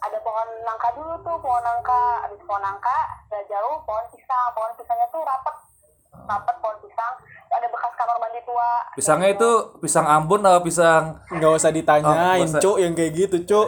ada 0.00 0.18
pohon 0.18 0.48
nangka 0.62 0.88
dulu 0.92 1.14
tuh, 1.22 1.36
pohon 1.38 1.62
nangka. 1.62 2.02
Habis 2.20 2.42
pohon 2.42 2.58
nangka, 2.60 2.98
gak 3.28 3.44
jauh 3.46 3.76
pohon 3.82 4.04
pisang. 4.10 4.48
Pohon 4.50 4.72
pisangnya 4.74 5.06
tuh 5.08 5.22
rapet. 5.22 5.56
Rapet 6.26 6.56
pohon 6.58 6.76
pisang. 6.82 7.14
Ada 7.46 7.66
bekas 7.70 7.92
kamar 7.94 8.16
mandi 8.18 8.40
tua. 8.42 8.70
Pisangnya 8.98 9.28
itu 9.30 9.50
pisang 9.78 10.06
Ambon 10.10 10.42
atau 10.42 10.58
pisang 10.58 11.22
Nggak 11.30 11.52
usah 11.54 11.70
Oh, 11.70 11.72
ditanyain, 11.72 12.42
nggak 12.42 12.50
usah. 12.50 12.60
Cuk, 12.60 12.76
yang 12.82 12.92
kayak 12.92 13.12
gitu, 13.14 13.36
Cuk. 13.46 13.66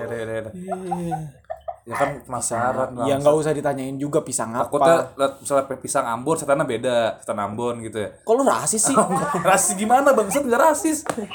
Ya, 1.87 1.95
kan 1.95 2.19
penasaran 2.26 2.99
Ya 3.07 3.14
nggak 3.14 3.31
usah 3.31 3.55
ditanyain 3.55 3.95
juga 3.95 4.19
pisang 4.26 4.50
Takutnya 4.50 5.07
apa. 5.07 5.14
liat 5.23 5.33
misalnya 5.38 5.64
pisang 5.78 6.02
Ambon, 6.02 6.35
setannya 6.35 6.66
beda, 6.66 7.23
setan 7.23 7.38
Ambon 7.38 7.78
gitu 7.78 8.02
ya. 8.02 8.11
Kok 8.26 8.35
lu 8.35 8.43
rasis 8.43 8.90
sih? 8.90 8.97
rasis 9.55 9.78
gimana 9.78 10.11
bang? 10.11 10.26
Set 10.26 10.43
nggak 10.43 10.62
rasis. 10.66 11.07
Ya. 11.14 11.31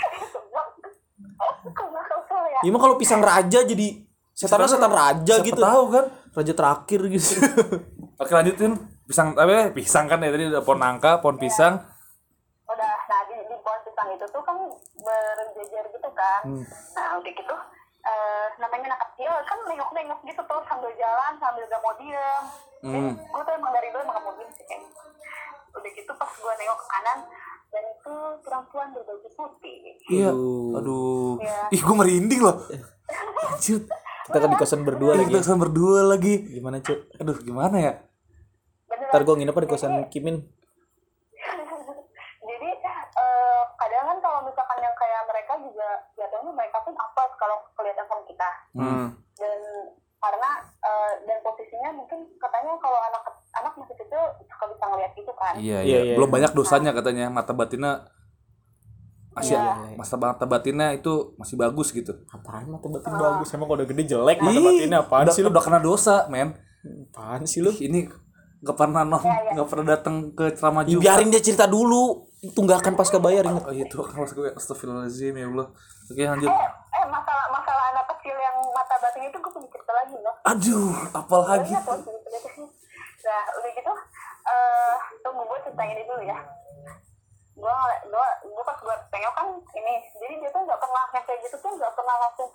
Ya 2.62 2.68
emang 2.70 2.84
kalau 2.84 2.96
pisang 3.00 3.24
raja 3.24 3.64
jadi 3.64 4.06
setan 4.36 4.68
setan 4.68 4.92
raja 4.92 5.40
Siapa 5.40 5.48
gitu. 5.48 5.62
tahu 5.64 5.84
kan? 5.88 6.06
Raja 6.36 6.54
terakhir 6.54 7.00
gitu. 7.10 7.34
Oke 8.22 8.32
lanjutin. 8.36 8.76
Pisang 9.08 9.34
apa 9.34 9.52
ya? 9.52 9.64
Pisang 9.72 10.06
kan 10.12 10.20
ya 10.20 10.30
tadi 10.30 10.52
ada 10.52 10.62
pohon 10.62 10.80
nangka, 10.84 11.24
pohon 11.24 11.40
pisang. 11.42 11.80
Udah, 12.70 12.94
nah 13.10 13.22
di, 13.28 13.36
di 13.40 13.56
pohon 13.60 13.80
pisang 13.88 14.08
itu 14.14 14.26
tuh 14.30 14.44
kan 14.46 14.58
berjejer 15.00 15.86
gitu 15.96 16.10
kan. 16.12 16.42
Nah, 16.68 17.08
udah 17.18 17.34
gitu. 17.34 17.56
Eh 18.02 18.48
namanya 18.58 18.86
anak 18.90 19.02
kecil 19.08 19.30
kan 19.44 19.60
nengok-nengok 19.64 20.20
gitu 20.24 20.42
tuh 20.42 20.62
sambil 20.64 20.90
jalan 20.94 21.34
sambil 21.38 21.64
gak 21.66 21.80
mau 21.80 21.94
diem 21.96 22.44
Hmm. 22.82 23.14
gue 23.14 23.42
tuh 23.44 23.54
emang 23.54 23.70
dari 23.70 23.88
dulu 23.90 24.02
emang 24.02 24.16
gak 24.16 24.26
mau 24.26 24.34
diem 24.34 24.50
sih 24.52 24.66
kayaknya 24.66 24.90
udah 25.72 25.92
gitu 25.94 26.12
pas 26.12 26.32
gue 26.32 26.54
nengok 26.56 26.78
ke 26.78 26.88
kanan 26.88 27.20
dan 27.70 27.84
itu 27.88 28.14
perempuan 28.42 28.88
berbaju 28.92 29.30
putih 29.32 29.78
Iya. 30.10 30.30
Aduh. 30.30 30.76
Aduh. 30.76 31.32
Iya. 31.40 31.58
Ih, 31.70 31.80
gue 31.80 31.96
merinding 31.96 32.42
loh. 32.42 32.58
Anjir. 33.46 33.86
Kita 34.22 34.38
kan 34.38 34.50
di 34.50 34.58
kosan 34.58 34.82
berdua 34.82 35.14
Iya, 35.14 35.18
lagi. 35.18 35.28
kita 35.30 35.38
ya. 35.38 35.42
ke 35.42 35.48
sana 35.48 35.60
berdua 35.60 36.00
lagi. 36.04 36.34
Gimana, 36.50 36.78
Cuk? 36.80 37.00
Aduh, 37.16 37.38
gimana 37.40 37.78
ya? 37.78 37.94
beneran 38.86 39.08
Ntar 39.08 39.22
gue 39.24 39.36
nginep 39.38 39.54
apa 39.54 39.62
di 39.62 39.70
kosan 39.70 39.94
Kimin? 40.10 40.38
Jatuhnya 46.12 46.52
mereka 46.52 46.78
pun 46.80 46.94
apa 46.94 47.22
kalau 47.36 47.58
kelihatan 47.74 48.06
sama 48.06 48.24
kita 48.24 48.50
Hmm. 48.72 49.08
dan 49.36 49.60
karena 50.18 50.50
eh, 50.80 51.12
dan 51.24 51.38
posisinya 51.40 51.90
mungkin 51.92 52.20
katanya 52.36 52.78
kalau 52.78 53.00
anak 53.02 53.24
anak 53.52 53.74
masih 53.76 53.96
kecil 53.96 54.22
suka 54.44 54.66
bisa 54.68 54.86
ngeliat 54.86 55.12
gitu 55.12 55.34
kan 55.34 55.54
Iya, 55.56 55.80
Iya, 55.80 55.80
iya. 55.82 56.00
iya. 56.04 56.14
Belum 56.14 56.30
banyak 56.30 56.52
dosanya 56.52 56.92
katanya. 56.92 57.26
Mata 57.28 57.52
batinnya 57.52 58.06
masih 59.32 59.56
Iya. 59.56 59.96
masa 59.96 60.16
mata 60.16 60.44
batinnya 60.44 60.92
itu 60.92 61.34
masih 61.36 61.56
bagus 61.56 61.90
gitu. 61.90 62.12
Apaan 62.28 62.68
mata 62.68 62.86
batin 62.86 63.12
bagus? 63.12 63.48
Emang 63.50 63.66
kalau 63.66 63.78
udah 63.80 63.88
gede 63.88 64.04
jelek 64.08 64.38
mata 64.40 64.54
Ih, 64.54 64.62
batinnya 64.62 65.00
apaan 65.02 65.24
udah, 65.26 65.34
sih 65.34 65.42
lu? 65.42 65.50
udah 65.50 65.64
kena 65.64 65.80
dosa, 65.80 66.16
men. 66.28 66.54
Apaan 67.10 67.44
sih 67.44 67.60
lu? 67.60 67.72
Ini 67.72 68.12
nggak 68.62 68.78
pernah 68.78 69.02
non, 69.02 69.24
nggak 69.24 69.68
pernah 69.68 69.88
datang 69.90 70.16
ke 70.32 70.54
ceramah 70.54 70.84
Ya, 70.84 70.90
Jumat. 70.92 71.02
biarin 71.02 71.30
dia 71.30 71.42
cerita 71.42 71.66
dulu. 71.66 72.30
Tunggakan 72.42 72.98
pasca 72.98 73.22
bayar 73.22 73.46
inget. 73.46 73.62
Oh 73.62 73.70
iya 73.70 73.86
tuh 73.86 74.02
kan 74.10 74.18
maksud 74.18 74.34
gue 74.42 74.50
astagfirullahaladzim 74.58 75.38
ya 75.38 75.46
Allah. 75.46 75.68
Oke 76.10 76.22
lanjut. 76.26 76.50
eh 76.50 76.70
eh 76.98 77.06
masalah 77.06 77.46
masalah 77.54 77.86
anak 77.94 78.06
kecil 78.18 78.34
yang 78.34 78.58
mata 78.74 78.98
batin 78.98 79.30
itu 79.30 79.38
gue 79.38 79.52
punya 79.54 79.70
cerita 79.70 79.92
lagi 79.94 80.16
loh 80.18 80.36
Aduh, 80.50 80.92
apalagi. 81.14 81.74
Nah 83.22 83.44
udah 83.62 83.72
gitu 83.78 83.94
eh 84.42 84.98
tunggu 85.22 85.46
gue 85.46 85.60
cerita 85.70 85.84
ini 85.86 86.02
dulu 86.10 86.24
ya 86.26 86.40
gue 87.52 87.78
gue 88.10 88.26
gue 88.42 88.64
pas 88.66 88.78
gue 88.82 88.96
tengok 89.14 89.34
kan 89.38 89.48
ini 89.78 89.94
jadi 90.18 90.34
dia 90.42 90.50
tuh 90.50 90.66
nggak 90.66 90.82
pernah 90.82 91.04
yang 91.14 91.26
kayak 91.30 91.40
gitu 91.46 91.56
tuh 91.62 91.72
nggak 91.78 91.94
pernah 91.94 92.16
langsung 92.18 92.50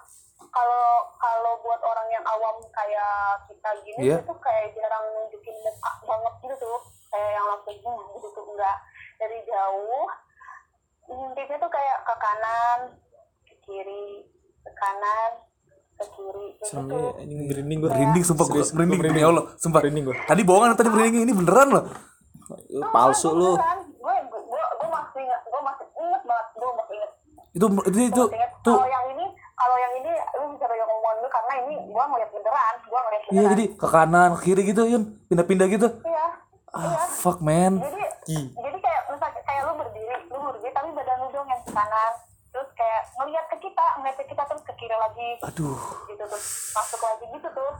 kalau 0.50 1.14
kalau 1.22 1.52
buat 1.62 1.78
orang 1.78 2.08
yang 2.10 2.24
awam 2.26 2.58
kayak 2.74 3.38
kita 3.46 3.70
gini 3.86 4.02
dia 4.02 4.18
tuh 4.26 4.34
kayak 4.42 4.74
jarang 4.74 5.06
nunjukin 5.14 5.54
muka 5.62 5.90
banget 6.02 6.34
gitu 6.42 6.54
tuh 6.58 6.80
kayak 7.14 7.30
yang 7.38 7.46
langsung 7.46 7.76
hmm, 7.78 8.02
gitu 8.18 8.28
tuh 8.34 8.44
enggak 8.50 8.76
dari 9.16 9.38
jauh 9.44 10.06
ngintipnya 11.06 11.58
tuh 11.58 11.70
kayak 11.70 11.98
ke 12.02 12.14
kanan 12.16 12.78
ke 13.42 13.54
kiri 13.62 14.08
ke 14.62 14.70
kanan 14.74 15.30
ke 15.96 16.04
kiri 16.12 16.46
Serem 16.60 16.90
gitu 16.90 16.98
ini 17.22 17.42
merinding 17.48 17.78
gue. 17.80 17.88
Merinding 17.88 18.24
sumpah 18.24 18.46
gue 18.46 18.62
merinding 18.74 19.00
demi 19.00 19.22
Allah, 19.22 19.44
sumpah. 19.56 19.80
Merinding 19.80 20.04
gua. 20.04 20.16
Tadi 20.24 20.42
bohongan 20.42 20.76
tadi 20.76 20.88
merinding 20.90 21.22
ini 21.24 21.32
beneran 21.32 21.68
loh. 21.72 21.84
Palsu 22.90 23.32
lu. 23.32 23.56
gue 23.56 24.14
gue 24.28 24.62
gue 24.62 24.88
masih 24.88 25.20
inget 25.24 25.40
gue 25.42 25.60
masih 25.60 25.86
inget 25.98 26.22
banget 26.22 26.46
gue 26.52 26.70
masih 26.70 26.94
inget 26.94 27.12
Itu 27.56 27.66
itu 27.88 27.98
itu 28.06 28.24
Ingat, 28.28 28.50
tuh 28.62 28.76
kalau 28.76 28.86
yang 28.86 29.06
ini 29.10 29.26
kalau 29.56 29.76
yang 29.80 29.92
ini 29.96 30.10
lu 30.36 30.44
bisa 30.52 30.64
pegang 30.68 30.86
omongan 30.86 31.16
lu 31.16 31.28
karena 31.28 31.52
ini 31.64 31.74
gua 31.88 32.04
ngeliat 32.06 32.30
beneran 32.30 32.74
gua 32.86 33.00
ngeliat 33.02 33.22
Iya 33.24 33.30
beneran 33.32 33.50
jadi 33.50 33.64
ke 33.74 33.86
kanan 33.88 34.28
ke 34.30 34.40
kiri 34.44 34.62
gitu 34.68 34.82
Yun 34.84 35.02
pindah-pindah 35.26 35.66
gitu. 35.72 35.88
iya 36.04 36.26
Ah 36.70 37.08
fuck 37.08 37.40
man. 37.40 37.80
jadi 37.80 38.04
Ih. 38.28 38.46
jadi 38.52 38.78
kayak 38.78 39.00
misalnya 39.08 39.40
kayak 39.42 39.62
lu 39.64 39.72
berdiri 39.74 40.16
lu 40.28 40.38
berdiri 40.44 40.70
tapi 40.70 40.88
badan 40.92 41.16
lu 41.18 41.28
dong 41.32 41.48
yang 41.48 41.62
ke 41.64 41.72
kanan 41.72 42.12
terus 42.52 42.68
kayak 42.72 43.02
ngeliat 43.16 43.44
ke 43.48 43.56
kita 43.58 43.84
ngeliat 43.96 44.16
ke 44.16 44.24
kita 44.28 44.42
terus 44.44 44.62
ke 44.62 44.72
kiri 44.76 44.94
lagi 44.94 45.28
Aduh. 45.46 45.78
gitu 46.06 46.24
terus 46.26 46.46
masuk 46.72 47.00
lagi 47.00 47.24
gitu 47.30 47.48
tuh 47.50 47.72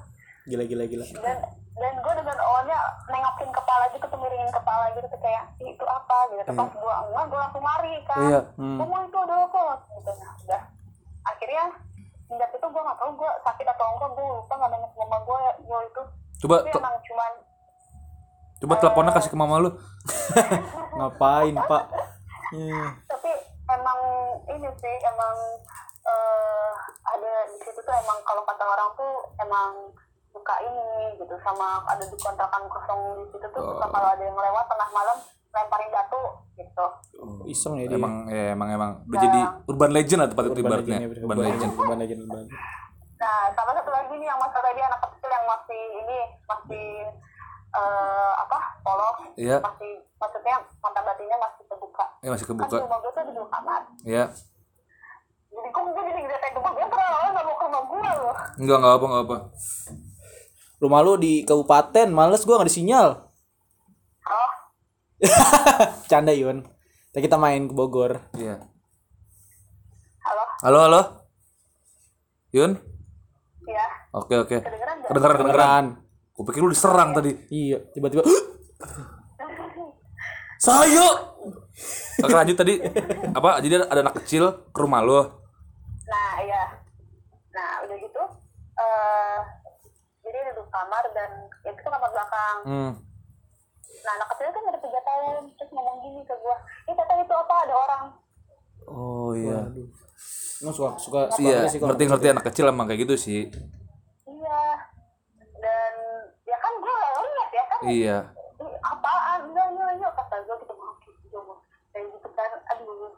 Gila 0.47 0.63
gila 0.63 0.85
gila. 0.87 1.05
dan 1.19 1.39
dan 1.77 1.93
gue 1.99 2.13
dengan 2.15 2.39
awalnya 2.39 2.79
nengokin 3.07 3.51
kepala 3.51 3.85
gitu 3.91 4.07
tuh 4.07 4.17
miringin 4.17 4.49
kepala 4.49 4.87
gitu 4.93 5.07
tuh 5.07 5.19
kayak 5.19 5.45
"Ih, 5.59 5.75
itu 5.75 5.85
apa 5.85 6.17
gitu 6.31 6.43
Terus 6.45 6.57
pas 6.57 6.71
gue 6.71 6.95
enggak 7.05 7.25
gue 7.27 7.39
langsung 7.41 7.65
lari 7.65 7.95
kan 8.07 8.19
Iya. 8.23 8.41
Hmm. 8.55 8.79
itu 8.79 9.19
ada 9.19 9.35
apa 9.43 9.63
gitu 9.93 10.11
nah 10.15 10.33
udah 10.39 10.63
akhirnya 11.27 11.65
sejak 12.27 12.51
itu 12.53 12.67
gue 12.67 12.83
nggak 12.83 12.99
tahu 12.99 13.11
gue 13.13 13.31
sakit 13.43 13.67
atau 13.69 13.87
enggak 13.93 14.11
gue 14.13 14.25
lupa 14.25 14.55
nggak 14.55 14.71
nengok 14.73 14.93
mama 14.97 15.19
gue 15.21 15.39
gue 15.61 15.79
itu 15.85 16.03
Coba 16.37 16.55
tapi 16.61 16.71
emang 16.71 16.97
cuman 17.03 17.33
coba 18.57 18.75
teleponnya 18.77 19.13
kasih 19.13 19.31
ke 19.31 19.37
mama 19.37 19.57
lu. 19.59 19.71
Ngapain, 20.97 21.55
Pak? 21.59 21.85
Hmm. 22.53 22.89
tapi 23.11 23.31
emang 23.67 24.01
ini 24.47 24.69
sih 24.77 24.97
emang 25.03 25.37
eh 26.07 26.73
ada 27.05 27.33
di 27.47 27.59
situ 27.61 27.79
tuh 27.79 27.95
emang 27.97 28.19
kalau 28.23 28.43
kata 28.43 28.65
orang 28.65 28.91
tuh 28.95 29.13
emang 29.39 29.71
suka 30.29 30.55
ini 30.61 30.87
gitu 31.17 31.35
sama 31.41 31.83
ada 31.85 32.03
di 32.03 32.17
kontrakan 32.17 32.63
kosong 32.67 33.01
di 33.19 33.25
situ 33.29 33.47
tuh 33.49 33.63
suka 33.65 33.87
kalau 33.89 34.09
ada 34.09 34.23
yang 34.23 34.37
lewat 34.37 34.65
tengah 34.67 34.89
malam 34.91 35.19
lemparin 35.49 35.89
batu 35.89 36.23
gitu 36.55 36.87
Iseng 37.47 37.75
ya 37.77 37.87
dia. 37.87 37.97
Emang 37.97 38.15
ya 38.27 38.53
emang 38.53 38.69
emang 38.71 38.91
udah 39.05 39.19
jadi 39.19 39.41
urban 39.67 39.91
legend 39.91 40.19
lah 40.21 40.29
tempat 40.29 40.45
itu 40.45 40.53
Urban 40.55 40.65
ibaratnya. 40.69 40.97
legend 40.99 41.03
ya, 41.03 41.09
Urban 41.17 41.39
legend. 41.39 41.71
Urban 41.73 41.99
legend, 41.99 42.21
urban 42.23 42.39
legend. 42.43 42.61
Nah, 43.17 43.41
sama 43.51 43.71
satu 43.73 43.89
lagi 43.89 44.13
nih 44.13 44.29
yang 44.29 44.37
masalah 44.37 44.65
tadi 44.67 44.81
anak 44.83 45.01
kecil 45.01 45.31
yang 45.31 45.47
masih 45.47 45.83
ini 45.97 46.19
masih 46.45 46.87
eh 47.73 48.33
apa 48.37 48.59
polos, 48.83 49.19
Iya. 49.35 49.57
masih 49.59 49.91
maksudnya 50.17 50.55
mata 50.79 51.01
batinnya 51.01 51.37
masih 51.39 51.63
terbuka. 51.67 52.05
Ya 52.21 52.29
masih 52.31 52.45
Kan 52.45 52.53
kebuka. 52.55 52.77
rumah 52.79 52.99
gue 53.01 53.11
tuh 53.11 53.25
di 53.25 53.33
dua 53.33 53.49
kamar. 53.49 53.81
Ya. 54.05 54.25
Jadi 55.49 55.69
kok 55.71 55.81
gue 55.83 56.03
jadi 56.05 56.21
ngeliatin 56.21 56.53
rumah 56.53 56.73
gue 56.73 56.85
terlalu 56.85 57.09
lama 57.11 57.29
nggak 57.33 57.45
mau 57.45 57.57
ke 57.57 57.65
rumah 57.65 57.83
gue 57.83 58.01
loh. 58.13 58.37
Enggak 58.57 58.79
enggak 58.81 58.95
apa 58.97 59.05
enggak 59.07 59.25
apa. 59.29 59.37
Rumah 60.77 61.01
lu 61.01 61.13
di 61.17 61.45
kabupaten, 61.45 62.09
males 62.13 62.45
gua 62.45 62.61
nggak 62.61 62.69
ada 62.69 62.75
sinyal. 62.75 63.09
Oh, 64.27 64.51
Canda 66.11 66.33
Yun. 66.33 66.65
Ntar 67.13 67.21
kita 67.23 67.37
main 67.37 67.65
ke 67.65 67.73
Bogor. 67.73 68.21
Iya. 68.37 68.61
halo, 70.27 70.43
Halo 70.61 70.79
halo. 70.83 71.03
Yun. 72.53 72.73
ya, 73.67 73.87
Oke 74.13 74.35
oke. 74.37 74.59
kedengeran 74.61 74.97
nggak? 75.01 75.09
Kedengeran 75.13 75.37
kedengeran. 75.37 75.85
Gue 76.33 76.45
pikir 76.45 76.61
lu 76.61 76.69
diserang 76.69 77.17
tadi. 77.17 77.33
Iya, 77.49 77.81
tiba-tiba 77.93 78.21
Saya. 80.61 81.09
Oke 82.17 82.33
lanjut 82.33 82.57
tadi 82.57 82.81
apa? 83.31 83.61
Jadi 83.61 83.75
ada 83.79 84.01
anak 84.01 84.25
kecil 84.25 84.73
ke 84.73 84.79
rumah 84.81 85.05
lo. 85.05 85.21
Nah, 86.07 86.35
iya. 86.41 86.56
Nah, 88.87 89.43
gitu, 89.83 89.91
eh 90.23 90.27
jadi 90.27 90.37
ada 90.43 90.53
dua 90.59 90.69
kamar 90.71 91.05
dan 91.15 91.31
ya 91.67 91.71
itu 91.75 91.81
kamar 91.83 92.11
belakang. 92.11 92.59
Hmm. 92.67 92.93
Nah, 94.07 94.13
anak 94.23 94.29
kecil 94.35 94.51
kan 94.55 94.65
ada 94.71 94.79
tiga 94.79 95.01
tahun, 95.03 95.43
terus 95.59 95.71
ngomong 95.75 95.97
gini 96.03 96.21
ke 96.23 96.35
gue, 96.35 96.57
ini 96.87 96.95
kata 96.95 97.13
itu 97.23 97.35
apa 97.35 97.55
ada 97.67 97.75
orang. 97.75 98.05
Oh 98.87 99.31
iya. 99.35 99.67
Emang 100.63 100.75
suka 100.75 100.95
suka 101.03 101.21
suka 101.35 101.43
Iya, 101.43 101.59
sih 101.67 101.79
kalau 101.83 101.95
ngerti-ngerti 101.95 102.27
anak 102.31 102.45
kecil 102.47 102.71
emang 102.71 102.87
kayak 102.87 103.03
gitu 103.03 103.15
sih. 103.19 103.43
Iya. 104.31 104.63
Dan 105.59 105.95
ya 106.47 106.57
kan 106.63 106.73
gue 106.79 106.95
lihat 106.95 107.51
ya 107.51 107.65
kan. 107.67 107.79
Iya. 107.83 108.19
Apaan? 108.87 109.41
Enggak, 109.51 109.67
enggak, 109.75 109.91
enggak. 109.99 110.13
Kata 110.15 110.37
gue 110.47 110.57
gitu, 110.63 110.75
"Wah, 110.79 110.95
gitu. 111.03 111.39
Kayak 111.91 112.07
gitu 112.15 112.29
kan. 112.33 112.51
Aduh. 112.73 113.13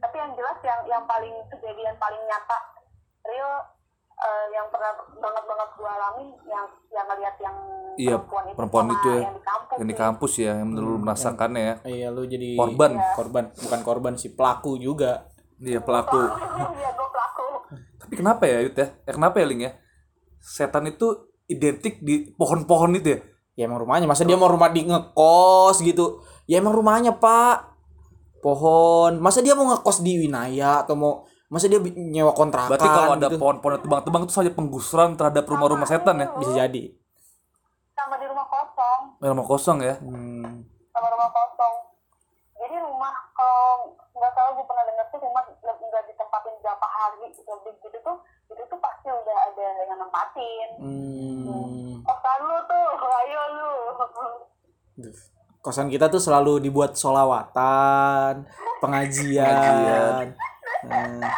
Tapi 0.00 0.16
yang 0.16 0.32
jelas 0.38 0.58
yang 0.64 0.80
yang 0.88 1.02
paling 1.04 1.34
kejadian 1.52 1.94
paling 2.00 2.22
nyata 2.24 2.58
real 3.28 3.52
eh, 4.20 4.46
yang 4.52 4.66
pernah 4.68 4.92
banget 5.16 5.44
banget 5.44 5.68
gue 5.72 5.90
alamin 5.90 6.28
yang 6.44 6.66
yang 6.90 7.06
ngeliat 7.08 7.36
yang 7.40 7.56
Iya, 8.00 8.16
perempuan 8.16 8.44
itu, 8.48 8.56
perempuan 8.56 8.86
itu 8.88 9.08
ya. 9.10 9.20
yang 9.20 9.34
di 9.34 9.42
kampus 9.44 9.76
Yang 9.76 9.88
di 9.90 9.96
kampus 9.98 10.32
ya, 10.38 10.52
yang 10.62 10.68
bener 10.72 10.84
lu 10.84 10.96
merasakannya 10.96 11.62
ya. 11.62 11.74
Iya, 11.84 12.06
lu 12.08 12.22
jadi 12.24 12.48
Korban. 12.56 12.92
Korban, 13.12 13.44
bukan 13.52 13.80
korban 13.82 14.14
sih, 14.16 14.30
pelaku 14.32 14.80
juga. 14.80 15.28
Iya 15.58 15.80
pelaku. 15.84 16.16
Iya, 16.80 16.88
gue 16.96 17.08
pelaku. 17.10 17.46
Tapi 18.00 18.14
kenapa 18.16 18.42
ya 18.48 18.58
Yud 18.64 18.76
ya? 18.76 18.86
Eh, 19.04 19.12
kenapa 19.12 19.36
ya 19.42 19.46
Ling 19.48 19.62
ya? 19.68 19.72
Setan 20.40 20.88
itu 20.88 21.28
identik 21.44 22.00
di 22.00 22.32
pohon-pohon 22.32 22.96
itu 22.96 23.18
ya? 23.18 23.20
Ya 23.58 23.62
emang 23.68 23.84
rumahnya, 23.84 24.08
masa 24.08 24.24
dia 24.24 24.38
mau 24.40 24.48
rumah 24.48 24.72
di 24.72 24.88
ngekos 24.88 25.84
gitu? 25.84 26.24
Ya 26.48 26.62
emang 26.62 26.72
rumahnya, 26.72 27.12
Pak. 27.20 27.68
Pohon. 28.40 29.20
Masa 29.20 29.44
dia 29.44 29.52
mau 29.52 29.68
ngekos 29.68 30.00
di 30.00 30.16
Winaya 30.16 30.80
atau 30.80 30.96
mau 30.96 31.12
masa 31.50 31.66
dia 31.66 31.82
nyewa 31.82 32.30
kontrakan 32.30 32.70
Berarti 32.70 32.88
kalau 32.88 33.12
ada 33.12 33.26
gitu? 33.26 33.36
pohon-pohon 33.36 33.82
tebang-tebang 33.82 34.22
itu 34.22 34.32
saja 34.32 34.50
penggusuran 34.50 35.18
terhadap 35.18 35.44
rumah-rumah 35.44 35.84
setan 35.84 36.16
ya? 36.16 36.30
bisa 36.32 36.54
jadi. 36.56 36.94
Sama 37.92 38.14
di 38.16 38.24
rumah 38.24 38.46
kosong. 38.46 39.00
Rumah 39.18 39.44
kosong 39.44 39.78
ya? 39.80 39.94
Hmm. 39.98 40.62
sama 40.90 41.06
rumah 41.08 41.28
kosong 41.28 41.74
jadi 42.56 42.76
rumah 42.78 43.08
kalau 43.32 43.88
nggak 44.12 44.30
salah 44.30 44.52
gue 44.52 44.62
pernah 44.62 44.84
dengar 44.84 45.06
tuh 45.08 45.18
rumah 45.18 45.42
nggak 45.42 45.76
nggak 45.80 46.02
ditempatin 46.04 46.54
berapa 46.60 46.86
hari 46.86 47.30
gitu 47.30 47.40
lebih 47.46 47.72
gitu 47.80 47.98
tuh 48.00 48.16
itu 48.48 48.62
tuh 48.62 48.78
pasti 48.78 49.08
udah 49.08 49.36
ada 49.44 49.66
yang 49.82 49.96
nempatin 49.96 50.68
Hmm. 50.76 52.04
kosan 52.04 52.38
lu 52.42 52.58
tuh 52.62 52.84
ayo 53.20 53.42
lu 53.50 53.72
Kosan 55.60 55.88
kita 55.88 56.08
tuh 56.08 56.16
selalu 56.16 56.56
dibuat 56.58 56.96
solawatan, 56.96 58.48
pengajian. 58.80 60.32
Nah, 60.82 61.30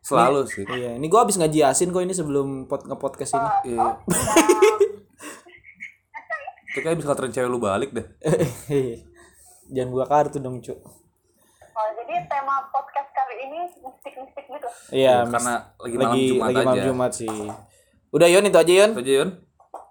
Selalu 0.00 0.40
sih. 0.44 0.64
iya, 0.70 0.94
ini 0.94 1.06
gua 1.06 1.22
habis 1.22 1.36
ngaji 1.36 1.58
yasin 1.60 1.88
kok 1.88 2.00
ini 2.00 2.10
sebelum 2.10 2.64
pod 2.64 2.82
nge-podcast 2.82 3.34
ini. 3.34 3.48
Iya. 3.68 3.88
Itu 6.68 6.78
kayak 6.78 6.96
bisa 6.96 7.06
nganterin 7.08 7.32
cewek 7.32 7.48
lu 7.48 7.58
balik 7.58 7.90
deh. 7.90 8.06
Jangan 9.68 9.90
gua 9.90 10.04
kartu 10.04 10.38
dong, 10.38 10.58
Cuk. 10.58 10.78
oh, 10.78 11.88
jadi 11.94 12.24
tema 12.26 12.58
podcast 12.66 13.06
kali 13.08 13.34
ini 13.40 13.58
mistik-mistik 13.78 14.44
gitu 14.46 14.68
Iya, 14.90 15.22
Ya, 15.22 15.28
karena 15.28 15.54
lagi 15.76 15.94
malam 15.94 16.08
lagi 16.08 16.22
Jumat 16.26 16.42
lagi 16.44 16.56
malam 16.58 16.72
aja. 16.72 16.82
Jumat 16.84 17.12
sih. 17.12 17.38
Udah 18.08 18.26
Yun 18.26 18.44
itu 18.44 18.58
aja 18.58 18.72
Yun. 18.74 18.90
Itu 18.90 19.00
aja 19.00 19.12
Yun. 19.14 19.30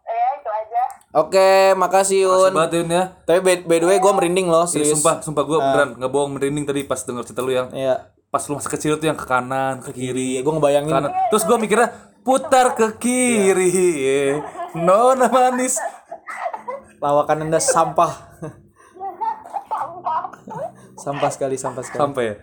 ya 0.04 0.28
itu 0.34 0.50
aja 0.52 0.82
Oke, 1.13 1.50
makasih 1.74 1.78
Makasih 1.78 2.20
Yun. 2.20 2.52
banget 2.52 2.72
Yun 2.74 2.90
ya. 2.90 3.04
Tapi 3.24 3.40
by, 3.40 3.54
by 3.63 3.78
the 3.78 3.88
way 3.88 3.98
gue 3.98 4.13
merinding 4.13 4.48
loh, 4.48 4.66
Iya, 4.66 4.72
serius. 4.74 4.92
sumpah, 4.94 5.16
sumpah 5.22 5.44
gue 5.44 5.58
beneran 5.58 5.90
nggak 5.96 6.10
bohong 6.10 6.32
merinding 6.34 6.66
tadi 6.66 6.82
pas 6.84 7.00
denger 7.00 7.24
cerita 7.24 7.40
lu 7.40 7.52
yang 7.52 7.70
Iya. 7.70 8.16
Pas 8.28 8.44
lu 8.52 8.60
masih 8.60 8.72
kecil 8.72 8.94
tuh 9.00 9.08
yang 9.08 9.20
ke 9.20 9.24
kanan, 9.24 9.80
ke 9.80 9.96
kiri, 9.96 10.40
Gue 10.44 10.52
ngebayangin 10.52 10.92
kanan. 10.92 11.12
Terus 11.32 11.44
gue 11.48 11.58
mikirnya 11.58 11.90
putar 12.28 12.76
ke 12.76 13.00
kiri, 13.00 14.36
nona 14.76 15.32
manis. 15.32 15.80
lawakan 16.98 17.46
Anda 17.46 17.62
sampah. 17.62 18.10
sampah 19.70 20.22
sampah 20.98 21.30
sekali, 21.30 21.56
sampah 21.56 21.84
sekali. 21.86 22.02
Sampai 22.02 22.26
ya. 22.26 22.36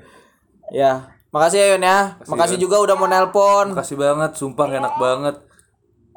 Ya, 0.73 0.93
makasih 1.35 1.59
ya 1.61 1.67
Yun 1.77 1.85
ya. 1.85 1.99
Makasih 2.25 2.57
juga 2.57 2.81
udah 2.81 2.95
mau 2.97 3.11
nelpon. 3.11 3.75
Makasih 3.75 3.99
banget, 3.99 4.39
sumpah 4.39 4.65
nggak 4.71 4.81
enak 4.81 4.97
banget. 4.97 5.37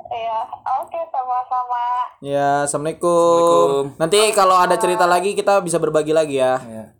ya 0.08 0.39
oke 0.80 0.99
sama-sama 1.12 1.84
Ya, 2.23 2.63
assalamualaikum. 2.63 3.12
Assalamualaikum. 3.12 3.99
Nanti 3.99 4.19
kalau 4.32 4.56
ada 4.56 4.75
cerita 4.80 5.03
lagi 5.03 5.36
kita 5.36 5.60
bisa 5.60 5.77
berbagi 5.82 6.15
lagi 6.15 6.39
ya. 6.39 6.56
Ya. 6.63 6.96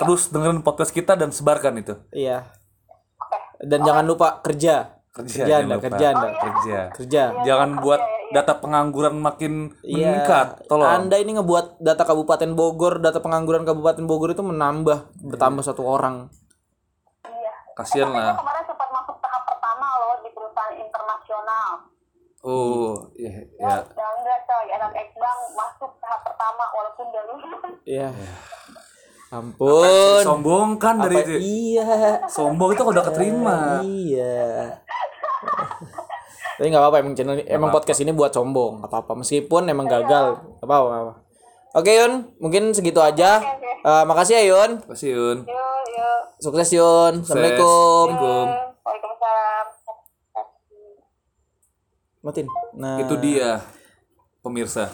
Terus 0.00 0.32
dengerin 0.32 0.64
podcast 0.64 0.90
kita 0.90 1.12
dan 1.12 1.28
sebarkan 1.28 1.76
itu. 1.76 1.94
Iya. 2.10 2.48
Dan 3.60 3.84
jangan 3.84 4.08
lupa 4.08 4.40
kerja. 4.40 4.96
Kerja, 5.10 5.42
Kerja 5.42 5.44
jangan 5.44 5.60
Anda, 5.60 5.74
lupa. 5.76 5.84
kerja 5.84 6.06
Anda. 6.08 6.28
Kerja. 6.32 6.78
Kerja. 6.94 7.22
Jangan 7.42 7.70
buat 7.78 8.00
Iya, 8.00 8.14
iya, 8.14 8.32
data 8.32 8.52
pengangguran 8.56 9.14
makin 9.18 9.52
Iya. 9.82 10.06
meningkat. 10.06 10.48
Tolong. 10.64 10.86
Anda 10.86 11.16
ini 11.18 11.34
ngebuat 11.34 11.66
data 11.76 12.02
Kabupaten 12.06 12.50
Bogor, 12.54 13.02
data 13.02 13.18
pengangguran 13.18 13.66
Kabupaten 13.66 14.06
Bogor 14.06 14.30
itu 14.30 14.40
menambah, 14.40 15.10
bertambah 15.20 15.60
satu 15.60 15.82
orang. 15.82 16.30
Iya. 17.26 17.52
Kasian 17.74 18.08
Tapi 18.08 18.22
lah. 18.22 18.38
kemarin 18.38 18.64
sempat 18.64 18.88
masuk 18.88 19.16
tahap 19.18 19.42
pertama 19.44 19.86
loh 19.98 20.14
di 20.22 20.30
perusahaan 20.30 20.74
internasional. 20.74 21.68
Oh, 22.40 23.12
iya, 23.14 23.44
ya. 23.58 23.84
Ya 23.84 24.08
enggak 24.16 24.38
coy, 24.46 24.66
anak 24.72 24.92
Ekbang 24.94 25.38
masuk 25.52 25.92
tahap 25.98 26.20
pertama 26.24 26.64
walaupun 26.72 27.04
udah 27.04 27.24
lulus. 27.28 27.74
Iya. 27.84 28.08
Ampun. 29.30 30.20
Sombongkan 30.26 30.98
dari 31.06 31.16
Apa- 31.16 31.24
itu. 31.24 31.32
Iya. 31.38 31.88
Sombong 32.26 32.74
itu 32.74 32.82
kalau 32.82 32.94
udah 32.94 33.06
keterima. 33.06 33.58
Iya. 33.80 34.74
Tapi 36.58 36.68
nggak 36.68 36.82
apa-apa 36.82 36.98
emang 37.00 37.14
channel 37.14 37.40
ini- 37.40 37.48
emang 37.48 37.70
podcast 37.70 38.04
ini 38.04 38.12
buat 38.12 38.28
sombong, 38.30 38.84
nggak 38.84 38.90
apa-apa 38.90 39.12
meskipun 39.16 39.64
emang 39.64 39.88
gagal, 39.88 40.36
nggak 40.60 40.66
apa-apa. 40.66 41.24
Oke 41.72 41.94
Yun, 41.94 42.36
mungkin 42.36 42.74
segitu 42.74 43.00
aja. 43.00 43.40
Eh, 43.80 44.04
makasih 44.04 44.36
ya 44.36 44.44
Yun, 44.44 44.70
Makasih 44.84 45.08
Yun. 45.08 45.38
Yuk, 45.48 45.82
yuk. 45.88 46.20
sukses 46.36 46.68
Yun. 46.68 47.24
Assalamualaikum. 47.24 48.06
Assalamualaikum. 48.12 48.46
Waalaikumsalam. 48.84 49.64
Matin. 52.20 52.46
Nah, 52.76 52.98
Itu 53.00 53.14
dia 53.16 53.64
pemirsa 54.44 54.92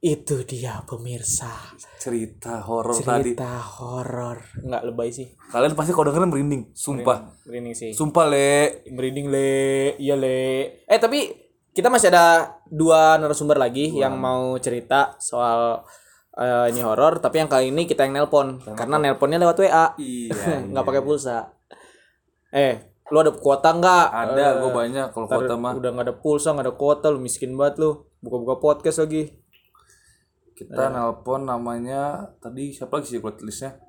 Itu 0.00 0.48
dia 0.48 0.80
pemirsa. 0.82 1.76
cerita 2.00 2.64
horor 2.64 2.96
tadi. 2.96 3.36
Cerita 3.36 3.60
horor. 3.60 4.40
Nggak 4.58 4.82
lebay 4.88 5.12
sih. 5.12 5.28
Kalian 5.52 5.76
pasti 5.76 5.92
kalau 5.92 6.08
dengerin 6.08 6.32
merinding, 6.32 6.62
sumpah. 6.72 7.36
Merinding 7.44 7.76
sih. 7.76 7.90
Sumpah, 7.92 8.24
Le. 8.24 8.80
Merinding 8.88 9.28
le, 9.28 9.52
iya 10.00 10.16
le. 10.16 10.80
Eh 10.80 10.96
tapi 10.96 11.28
kita 11.70 11.92
masih 11.92 12.08
ada 12.08 12.56
dua 12.64 13.20
narasumber 13.20 13.60
lagi 13.60 13.92
yang 13.92 14.16
mau 14.16 14.56
cerita 14.56 15.20
soal 15.20 15.84
eh, 16.32 16.72
ini 16.72 16.80
horor. 16.80 17.20
Tapi 17.20 17.36
yang 17.36 17.52
kali 17.52 17.68
ini 17.68 17.84
kita 17.84 18.08
yang 18.08 18.16
nelpon 18.16 18.56
karena 18.72 18.96
nelponnya 18.96 19.36
lewat 19.36 19.60
WA, 19.60 19.86
Iya. 20.00 20.64
nggak 20.64 20.84
pakai 20.88 21.04
pulsa. 21.04 21.52
Eh, 22.48 22.74
lu 23.12 23.20
ada 23.20 23.36
kuota 23.36 23.76
nggak? 23.76 24.06
Ada, 24.08 24.32
Eh, 24.32 24.52
gue 24.58 24.70
banyak 24.72 25.06
kalau 25.12 25.28
kota 25.28 25.54
mah. 25.54 25.76
Udah 25.76 25.92
nggak 25.92 26.06
ada 26.08 26.16
pulsa, 26.16 26.56
nggak 26.56 26.64
ada 26.64 26.74
kuota, 26.74 27.12
lu 27.12 27.20
miskin 27.20 27.52
banget 27.52 27.76
lu. 27.76 28.08
Buka-buka 28.24 28.56
podcast 28.56 29.04
lagi. 29.04 29.36
Kita 30.60 30.92
nelpon 30.92 31.48
namanya 31.48 32.36
tadi 32.36 32.68
siapa 32.68 33.00
lagi 33.00 33.16
sih 33.16 33.20
buat 33.24 33.40
listnya? 33.40 33.80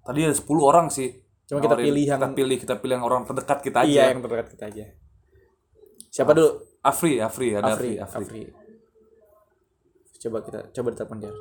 Tadi 0.00 0.24
ada 0.24 0.32
10 0.32 0.64
orang 0.64 0.88
sih. 0.88 1.12
Cuma 1.44 1.60
kita 1.60 1.76
pilih 1.76 2.00
yang- 2.00 2.16
kita 2.16 2.32
pilih 2.32 2.56
kita 2.56 2.74
pilih 2.80 2.96
yang 2.96 3.04
orang 3.04 3.28
terdekat 3.28 3.60
kita 3.60 3.84
aja. 3.84 3.92
Iya, 3.92 4.04
yang 4.16 4.24
terdekat 4.24 4.48
kita 4.56 4.64
aja. 4.72 4.84
Siapa 6.08 6.32
dulu? 6.32 6.48
Afri, 6.80 7.20
Afri, 7.20 7.52
ada 7.52 7.76
Afri, 7.76 8.00
Afri, 8.00 8.24
Afri. 8.24 8.24
Afri. 8.24 8.42
Coba 10.18 10.40
kita 10.40 10.58
coba 10.72 10.88
ditelepon 10.96 11.18
dia. 11.20 11.32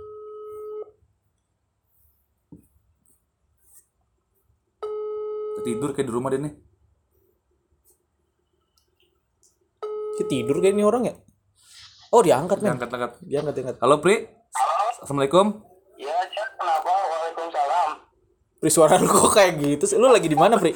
Tidur 5.64 5.92
kayak 5.92 6.08
di 6.08 6.14
rumah 6.14 6.30
dia 6.32 6.40
nih. 6.44 6.54
Dia 10.16 10.26
tidur 10.28 10.58
kayak 10.60 10.76
ini 10.76 10.84
orang 10.84 11.04
ya? 11.08 11.16
Oh, 12.10 12.22
diangkat, 12.24 12.64
men. 12.64 12.72
Angkat, 12.74 12.90
angkat. 12.90 13.12
Diangkat, 13.22 13.54
diangkat. 13.54 13.76
Halo, 13.80 14.00
Pri. 14.00 14.32
Assalamualaikum. 14.98 15.46
Ya, 15.98 16.16
Cak, 16.26 16.48
kenapa? 16.56 16.88
Waalaikumsalam. 16.90 17.90
Pri 18.58 18.70
suara 18.72 18.96
lu 18.98 19.06
kok 19.06 19.30
kayak 19.30 19.52
gitu 19.58 19.84
sih? 19.86 19.98
Lu 19.98 20.08
lagi 20.08 20.26
di 20.26 20.34
mana, 20.34 20.56
Pri? 20.56 20.72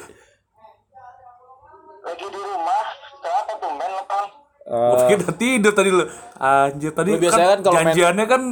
Lagi 2.02 2.26
di 2.26 2.38
rumah, 2.38 2.84
kenapa 3.16 3.52
tumben 3.56 3.90
lepas? 3.90 4.28
Gue 4.62 4.96
pikir 5.02 5.16
udah 5.18 5.36
tidur 5.36 5.72
tadi 5.72 5.90
lu. 5.90 6.04
Anjir, 6.36 6.90
tadi 6.92 7.10
Lu 7.12 7.18
biasanya 7.18 7.48
kan 7.48 7.60
kalau 7.60 7.74
main- 7.74 7.86
janjiannya 7.88 8.26
kan 8.26 8.42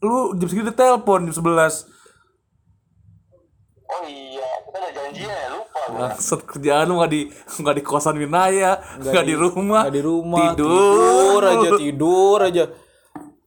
lu 0.00 0.16
jam 0.36 0.48
segitu 0.48 0.70
telepon 0.70 1.24
jam 1.24 1.34
11. 1.34 1.88
Oh 3.84 4.02
iya, 4.04 4.48
kita 4.64 4.76
ada 4.78 4.90
janjian 4.92 5.30
ya, 5.30 5.48
lupa. 5.50 5.63
Maksud 5.84 6.48
kerjaan 6.48 6.88
lu 6.88 7.04
gak 7.04 7.12
di 7.12 7.20
gak 7.60 7.76
di 7.76 7.82
kosan 7.84 8.16
Winaya, 8.16 8.80
gak, 9.04 9.24
di, 9.28 9.36
rumah. 9.36 9.84
Nggak 9.84 9.96
di 9.96 10.02
rumah. 10.02 10.40
Tidur. 10.56 11.40
tidur 11.40 11.42
aja, 11.44 11.68
tidur 11.76 12.38
aja. 12.40 12.64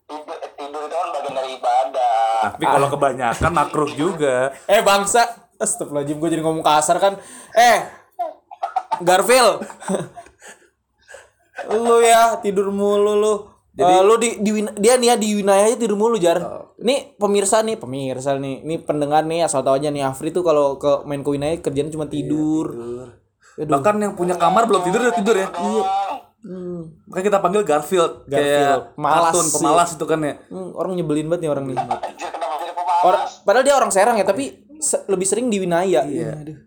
Tidur, 0.06 0.38
tidur 0.54 0.82
itu 0.86 0.96
kan 0.96 1.10
bagian 1.18 1.34
dari 1.34 1.50
ibadah. 1.58 2.18
Tapi 2.46 2.64
kalau 2.64 2.88
kebanyakan 2.94 3.52
makruh 3.52 3.92
juga. 3.98 4.54
Eh, 4.70 4.86
bangsa. 4.86 5.50
Astagfirullahaladzim, 5.58 6.22
gue 6.22 6.30
jadi 6.38 6.44
ngomong 6.46 6.62
kasar 6.62 7.02
kan. 7.02 7.18
Eh, 7.58 7.80
Garfield. 9.02 9.66
lu 11.74 11.98
ya 12.06 12.38
tidur 12.38 12.70
mulu 12.70 13.18
lu. 13.18 13.34
Jadi 13.74 13.94
lu 14.06 14.14
di, 14.22 14.30
di 14.42 14.52
dia 14.78 14.94
nih 14.98 15.14
ya 15.14 15.16
di 15.18 15.28
Winaya 15.42 15.74
tidur 15.74 15.98
mulu 15.98 16.22
jar. 16.22 16.67
Ini 16.78 16.96
pemirsa 17.16 17.60
nih, 17.60 17.76
pemirsa 17.76 18.36
nih. 18.36 18.62
Ini 18.62 18.76
pendengar 18.80 19.22
nih 19.22 19.42
asal 19.42 19.62
tahu 19.62 19.76
aja 19.76 19.90
nih 19.90 20.04
Afri 20.04 20.30
tuh 20.30 20.42
kalau 20.42 20.78
ke 20.78 21.02
main 21.04 21.20
ke 21.20 21.30
Winaya 21.30 21.58
kerjanya 21.58 21.90
cuma 21.90 22.06
tidur. 22.06 22.70
Bahkan 23.58 23.96
yang 23.98 24.14
punya 24.14 24.36
kamar 24.36 24.64
belum 24.64 24.82
tidur 24.82 25.02
udah 25.02 25.16
tidur 25.16 25.36
ya. 25.36 25.50
Iya. 25.50 25.84
Makanya 27.04 27.26
kita 27.26 27.40
panggil 27.40 27.62
Garfield, 27.64 28.14
Garfield. 28.24 28.94
kayak 28.94 28.96
Malas 28.96 29.34
kartun 29.34 29.44
sih. 29.44 29.54
pemalas 29.58 29.90
itu 29.92 30.06
kan 30.06 30.20
ya. 30.22 30.34
Hmm, 30.48 30.70
orang 30.72 30.94
nyebelin 30.94 31.26
banget 31.26 31.42
nih 31.44 31.52
orang 31.52 31.66
nih. 31.66 31.78
Orang, 33.00 33.22
padahal 33.42 33.64
dia 33.64 33.74
orang 33.74 33.90
Serang 33.90 34.16
ya, 34.16 34.24
tapi 34.24 34.46
se- 34.78 35.02
lebih 35.08 35.26
sering 35.26 35.50
di 35.50 35.58
Winaya. 35.58 36.02
Iya. 36.04 36.34
Aduh. 36.36 36.58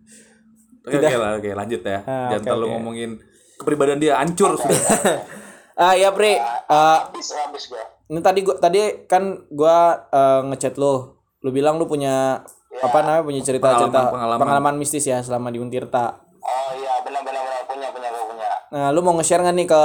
Oke, 0.83 0.97
oke 0.99 1.17
lah, 1.17 1.31
oke 1.37 1.51
lanjut 1.55 1.81
ya. 1.81 1.99
Ah, 2.01 2.29
Jangan 2.29 2.35
oke, 2.35 2.47
terlalu 2.47 2.65
oke. 2.65 2.73
ngomongin 2.73 3.11
kepribadian 3.57 3.99
dia 3.99 4.17
hancur 4.17 4.57
sudah. 4.57 4.75
Ah 5.73 5.95
ya 5.95 6.11
Pri, 6.11 6.37
Ah, 6.67 7.09
Habis, 7.09 7.33
habis 7.33 7.65
gua. 7.67 7.81
Ini 8.11 8.21
tadi 8.21 8.43
gua 8.43 8.59
tadi 8.59 8.79
kan 9.07 9.23
gua 9.49 9.77
eh, 10.09 10.41
ngechat 10.45 10.75
lo. 10.77 11.17
Lu 11.41 11.51
bilang 11.51 11.79
lu 11.79 11.87
punya 11.87 12.43
apa 12.77 12.99
namanya 13.01 13.23
punya 13.23 13.41
cerita-cerita 13.41 13.87
Pengalaman, 13.87 14.13
pengalaman, 14.13 14.41
pengalaman. 14.41 14.75
mistis 14.77 15.05
ya 15.05 15.21
selama 15.21 15.49
di 15.49 15.59
Untirta. 15.59 16.19
Oh 16.39 16.71
iya, 16.73 16.99
benar 17.01 17.23
benar 17.23 17.43
benar 17.43 17.63
punya 17.65 17.89
punya 17.91 18.09
gua 18.11 18.25
punya. 18.27 18.51
Nah, 18.71 18.89
lu 18.91 19.01
mau 19.01 19.15
nge-share 19.15 19.41
nggak 19.41 19.57
nih 19.57 19.67
ke 19.67 19.83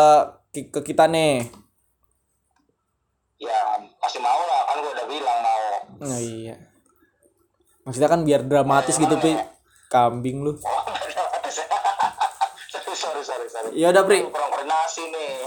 ke- 0.72 0.86
kita 0.86 1.06
nih? 1.06 1.46
Ya, 3.38 3.60
pasti 4.00 4.18
mau 4.18 4.40
lah, 4.42 4.62
kan 4.64 4.76
gua 4.80 4.92
udah 4.92 5.06
bilang 5.06 5.40
mau. 5.40 5.64
Oh 6.02 6.20
iya. 6.20 6.56
Maksudnya 7.84 8.10
kan 8.10 8.22
biar 8.24 8.42
dramatis 8.42 8.96
gitu, 8.96 9.14
Pri. 9.16 9.38
Kambing 9.88 10.42
lu. 10.42 10.52
Oh, 10.52 10.58
sorry, 12.74 12.96
sorry, 12.96 13.22
sorry, 13.22 13.46
sorry. 13.46 13.70
Ya 13.76 13.92
udah, 13.92 14.04
Pri. 14.04 14.26
Kurang 14.26 14.50
koordinasi 14.50 15.04
nih. 15.08 15.46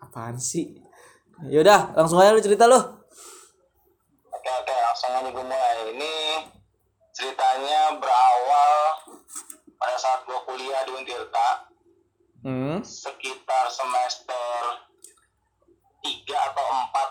Apaan 0.00 0.36
sih? 0.36 0.82
Ya 1.48 1.64
udah, 1.64 1.96
langsung 1.96 2.20
aja 2.20 2.36
lu 2.36 2.44
cerita 2.44 2.68
lu. 2.68 2.76
Oke, 2.76 4.50
oke, 4.60 4.74
langsung 4.76 5.08
aja 5.16 5.28
gue 5.32 5.44
mulai. 5.44 5.76
Ini 5.96 6.12
ceritanya 7.16 7.96
berawal 7.96 8.74
pada 9.80 9.96
saat 9.96 10.28
gue 10.28 10.36
kuliah 10.44 10.84
di 10.84 10.92
Untirta, 10.92 11.72
Hmm. 12.40 12.80
sekitar 12.84 13.68
semester 13.68 14.84
3 16.00 16.36
atau 16.52 16.64
4. 16.64 17.08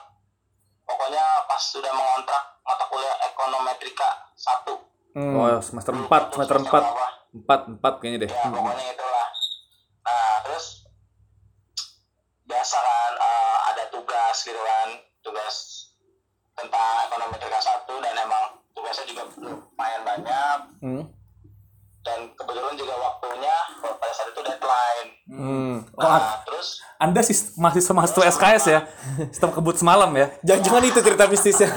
Pokoknya 0.86 1.26
pas 1.46 1.62
sudah 1.62 1.94
mengontrak 1.94 2.44
mata 2.62 2.86
kuliah 2.90 3.16
ekonometrika 3.30 4.10
1. 4.38 4.74
Hmm. 5.18 5.34
Oh, 5.38 5.58
semester 5.62 5.94
4, 5.94 6.34
semester 6.34 6.58
4. 6.66 6.84
4, 7.34 7.60
4 7.78 7.94
kayaknya 8.02 8.26
deh. 8.26 8.32
Ya, 8.34 8.46
pokoknya 8.50 8.86
itulah. 8.94 9.28
Nah, 10.06 10.36
terus 10.46 10.66
biasa 12.50 12.78
kan 12.82 13.09
tugas 14.40 14.48
gitu 14.48 14.62
kan, 14.62 14.90
tugas 15.22 15.56
tentang 16.54 16.80
ekonometrika 17.06 17.60
1 17.60 17.92
dan 18.00 18.14
emang 18.18 18.44
tugasnya 18.72 19.06
juga 19.06 19.24
lumayan 19.38 20.02
banyak 20.02 20.58
Hmm. 20.80 21.04
dan 22.00 22.20
kebetulan 22.34 22.72
juga 22.74 22.96
waktunya 22.98 23.56
pada 23.76 24.14
saat 24.14 24.32
itu 24.32 24.40
deadline. 24.40 25.10
Hmm. 25.28 25.76
Nah, 25.94 26.40
terus 26.42 26.80
Anda 26.98 27.20
sis- 27.22 27.52
mahasiswa 27.56 27.92
mahasiswa 27.94 28.24
SKS 28.30 28.64
ya? 28.70 28.80
Sistem 29.30 29.52
kebut 29.52 29.76
semalam 29.76 30.08
ya? 30.14 30.32
Jangan-jangan 30.42 30.84
itu 30.86 31.00
cerita 31.02 31.24
mistisnya. 31.28 31.70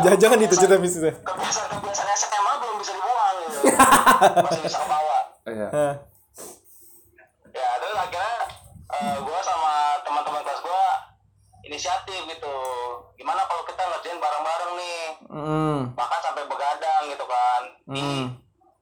Jangan-jangan 0.00 0.38
itu 0.40 0.54
cerita 0.56 0.76
mistisnya. 0.76 1.14
kebiasaan-kebiasaan 1.16 2.08
SMA 2.12 2.52
belum 2.56 2.76
bisa 2.76 2.92
dibuang 2.92 3.34
gitu. 3.40 3.58
Masih 4.46 4.60
bisa 4.64 4.78
kebawa. 4.80 5.18
Iya. 5.46 5.68
Inisiatif 11.68 12.20
gitu. 12.24 12.56
Gimana 13.20 13.44
kalau 13.44 13.62
kita 13.68 13.82
ngerjain 13.84 14.16
bareng-bareng 14.18 14.72
nih? 14.74 15.00
Hmm. 15.28 15.78
bahkan 15.92 16.20
sampai 16.24 16.48
begadang 16.48 17.02
gitu 17.12 17.24
kan. 17.28 17.62
Di 17.92 18.00
Hmm. 18.00 18.26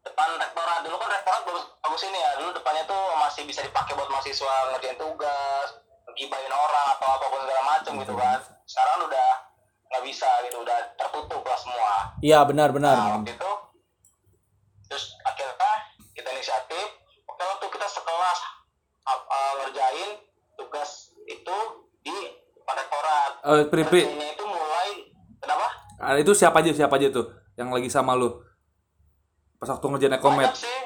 depan 0.06 0.28
rektorat 0.38 0.86
dulu 0.86 0.96
kan 1.02 1.10
rektorat 1.10 1.42
bagus, 1.42 1.64
bagus 1.82 2.02
ini 2.06 2.18
ya. 2.22 2.30
Dulu 2.38 2.50
depannya 2.54 2.86
tuh 2.86 3.02
masih 3.18 3.42
bisa 3.44 3.60
dipakai 3.66 3.98
buat 3.98 4.06
mahasiswa 4.06 4.54
ngerjain 4.72 4.96
tugas 4.96 5.68
ngegibain 6.06 6.52
orang 6.54 6.86
atau 6.96 7.08
apa 7.10 7.26
pun 7.26 7.40
segala 7.42 7.62
macem 7.66 7.92
gitu 7.98 8.14
kan. 8.14 8.38
Sekarang 8.64 9.10
udah 9.10 9.28
nggak 9.90 10.02
bisa 10.06 10.30
gitu. 10.46 10.56
Udah 10.62 10.78
tertutup 10.94 11.42
lah 11.42 11.58
semua. 11.58 11.92
Iya, 12.22 12.38
benar 12.46 12.70
benar. 12.70 12.96
Nah, 12.96 13.08
waktu 13.18 13.34
itu 13.34 13.50
terus 14.86 15.04
akhirnya 15.26 15.72
kita 16.14 16.28
inisiatif. 16.30 16.86
Oke 17.26 17.42
waktu 17.42 17.66
kita 17.68 17.86
sekelas 17.90 18.38
uh, 19.04 19.20
uh, 19.26 19.52
ngerjain 19.60 20.22
tugas 20.56 21.10
Eh, 23.46 23.62
Pri, 23.70 23.82
Pri, 23.86 24.02
Ini 24.02 24.26
itu 24.34 24.42
mulai 24.42 24.90
kenapa? 25.38 25.66
ah, 25.96 26.18
itu 26.18 26.34
siapa 26.34 26.58
aja 26.58 26.74
siapa 26.74 26.98
aja 26.98 27.08
tuh 27.08 27.30
yang 27.54 27.70
lagi 27.70 27.86
sama 27.86 28.18
lu? 28.18 28.42
Pas 29.56 29.70
waktu 29.70 29.86
ngerjain 29.86 30.12
ekomet. 30.12 30.50
Banyak 30.50 30.58
sih. 30.58 30.78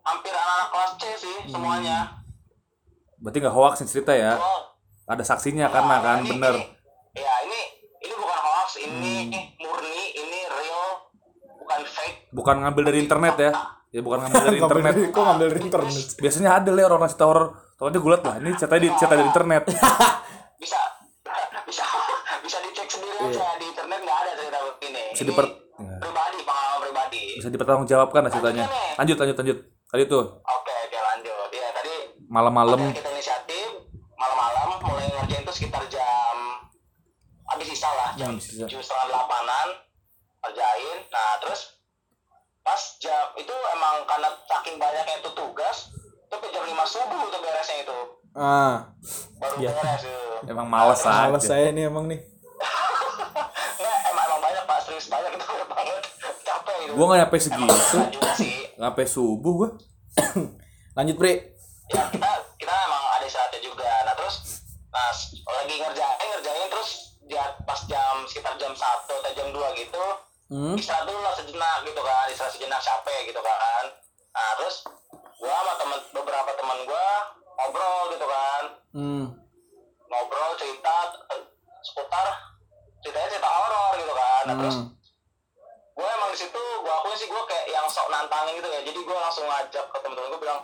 Hampir 0.00 0.30
anak-anak 0.30 0.68
kelas 0.70 0.92
C 0.94 1.02
sih 1.18 1.36
semuanya. 1.44 2.22
Berarti 3.18 3.38
nggak 3.42 3.50
hoax 3.52 3.82
cerita 3.84 4.14
ya? 4.14 4.38
Oh, 4.38 4.78
Ada 5.04 5.26
saksinya 5.26 5.66
karena 5.68 5.96
kan 5.98 6.22
ini- 6.22 6.30
bener. 6.32 6.54
ini- 6.54 6.70
ya 7.14 7.34
ini 7.42 7.60
ini 8.00 8.14
bukan 8.14 8.38
hoax, 8.38 8.68
ini 8.78 9.14
Hmm. 9.26 9.42
murni, 9.60 10.04
ini 10.14 10.38
real, 10.46 10.86
bukan 11.58 11.80
fake. 11.84 12.30
Bukan 12.30 12.56
ngambil 12.62 12.82
dari 12.86 12.98
internet 13.00 13.34
ya? 13.36 13.50
Ya 13.90 14.00
bukan 14.00 14.22
ngambil 14.22 14.38
dari 14.40 14.58
internet. 14.62 14.92
dari- 14.94 15.10
kok 15.10 15.22
ngambil 15.24 15.46
dari 15.50 15.60
internet 15.62 15.92
Biasanya 16.16 16.50
ada 16.54 16.70
lah 16.70 16.84
orang 16.86 17.10
cerita 17.10 17.26
horor. 17.26 17.46
Tahunya 17.74 17.98
gue 17.98 18.10
liat 18.12 18.22
lah, 18.22 18.34
ini 18.38 18.50
cerita 18.54 18.76
di 18.78 18.88
cerita 18.88 19.12
dari 19.12 19.26
internet. 19.26 19.62
Bisa 20.64 20.80
bisa 21.64 21.84
bisa 22.40 22.56
dicek 22.60 22.88
sendiri 22.88 23.16
aja 23.20 23.60
di 23.60 23.68
internet 23.68 24.00
nggak 24.00 24.18
ada 24.18 24.30
cerita 24.34 24.58
begini. 24.64 25.04
Bisa 25.12 25.22
Ini 25.22 25.28
diper- 25.28 25.54
pribadi, 26.00 26.38
pengalaman 26.40 26.78
pribadi. 26.80 27.22
Bisa 27.36 27.48
dipertanggungjawabkan 27.48 28.20
lah 28.24 28.30
ceritanya. 28.32 28.64
Lanjut, 28.96 29.16
lanjut, 29.18 29.36
lanjut. 29.36 29.58
Tadi 29.84 30.02
tuh 30.06 30.24
Oke, 30.40 30.74
oke 30.88 30.98
lanjut. 30.98 31.48
Ya 31.52 31.68
tadi 31.70 31.94
malam-malam. 32.26 32.80
Kita 32.90 33.10
inisiatif 33.10 33.68
malam-malam 34.14 34.80
mulai 34.80 35.04
ngerjain 35.12 35.44
itu 35.44 35.52
sekitar 35.54 35.84
jam 35.86 36.36
habis 37.44 37.68
sisa 37.68 37.90
lah 37.92 38.10
jam 38.16 38.32
tujuh 38.34 38.80
setengah 38.80 39.06
delapanan 39.06 39.68
kerjain 40.40 40.98
nah 41.06 41.36
terus 41.38 41.76
pas 42.62 42.80
jam 42.96 43.36
itu 43.36 43.52
emang 43.52 44.08
karena 44.08 44.32
saking 44.48 44.80
banyaknya 44.80 45.20
itu 45.20 45.30
tugas 45.36 45.92
itu 46.24 46.46
jam 46.48 46.64
lima 46.64 46.82
subuh 46.82 47.28
tuh 47.28 47.38
beresnya 47.38 47.84
itu 47.84 47.98
Ah, 48.34 48.90
baru 49.46 49.56
Iya. 49.58 49.70
beres 49.72 50.00
tuh 50.00 50.22
Emang 50.46 50.66
males 50.66 51.00
aja. 51.00 51.12
males 51.22 51.42
saya 51.42 51.68
nih 51.70 51.84
emang 51.84 52.04
nih. 52.06 52.20
nggak 53.76 53.98
emang 54.06 54.24
emang 54.26 54.40
banyak 54.42 54.62
pak 54.64 54.78
serius 54.80 55.06
banyak 55.06 55.30
itu 55.36 55.44
banget 55.66 56.02
capek 56.42 56.76
itu 56.82 56.92
Gua 56.94 57.04
nggak 57.06 57.20
nyampe 57.22 57.36
segitu. 57.38 57.98
sampai 58.74 59.04
subuh 59.06 59.52
gua. 59.54 59.70
Lanjut, 60.96 61.16
Pri. 61.16 61.32
ya 61.86 62.02
kita 62.08 62.30
kita 62.56 62.74
emang 62.82 63.02
ada 63.10 63.24
istirahatnya 63.24 63.60
juga 63.60 63.84
nah 64.04 64.14
terus 64.14 64.36
nah 64.88 65.10
s- 65.10 65.36
lagi 65.36 65.74
ngerjain 65.76 66.26
ngerjain 66.30 66.66
terus 66.66 66.90
dia 67.22 67.44
pas 67.60 67.80
jam 67.84 68.24
sekitar 68.24 68.54
jam 68.54 68.72
satu 68.72 69.12
atau 69.14 69.32
jam 69.32 69.48
2 69.48 69.60
gitu 69.76 70.04
Hmm. 70.46 70.72
istirahat 70.74 71.04
dulu 71.04 71.18
lah 71.18 71.34
sejenak 71.34 71.78
gitu 71.82 71.98
kan 71.98 72.24
istirahat 72.26 72.52
sejenak 72.52 72.78
capek 72.78 73.20
gitu 73.26 73.36
kan 73.38 73.84
nah 74.30 74.50
terus 74.54 74.76
gua 75.34 75.50
sama 75.54 75.72
temen 75.76 75.98
beberapa 76.14 76.50
teman 76.54 76.78
gua 76.84 77.06
ngobrol 77.54 78.02
gitu 78.10 78.26
kan 78.26 78.62
Hmm. 78.94 79.26
ngobrol 80.06 80.52
cerita 80.54 80.94
eh, 81.28 81.42
seputar 81.82 82.26
ceritanya 83.00 83.28
cerita 83.28 83.50
horor 83.50 83.92
gitu 83.96 84.14
kan 84.14 84.42
nah 84.44 84.54
terus 84.56 84.76
Hmm. 84.76 84.88
gue 85.94 86.08
emang 86.08 86.30
di 86.30 86.38
situ 86.38 86.54
gue 86.80 86.92
akuin 86.92 87.16
sih 87.16 87.26
gue 87.26 87.42
kayak 87.44 87.66
yang 87.68 87.86
sok 87.86 88.06
nantangin 88.08 88.54
gitu 88.54 88.68
ya 88.68 88.80
jadi 88.80 88.94
gue 88.96 89.16
langsung 89.16 89.44
ngajak 89.44 89.84
ke 89.84 89.96
temen-temen 89.96 90.26
gue 90.28 90.40
bilang 90.40 90.60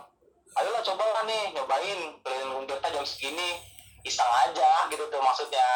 ayolah 0.53 0.81
coba 0.81 1.03
lah 1.05 1.23
nih 1.23 1.51
nyobain 1.51 1.99
keliling 2.17 2.49
Gunung 2.49 2.65
Tirta 2.65 2.87
jam 2.89 3.03
segini 3.03 3.59
iseng 4.01 4.27
aja 4.27 4.69
gitu 4.87 5.03
tuh 5.05 5.19
maksudnya 5.19 5.67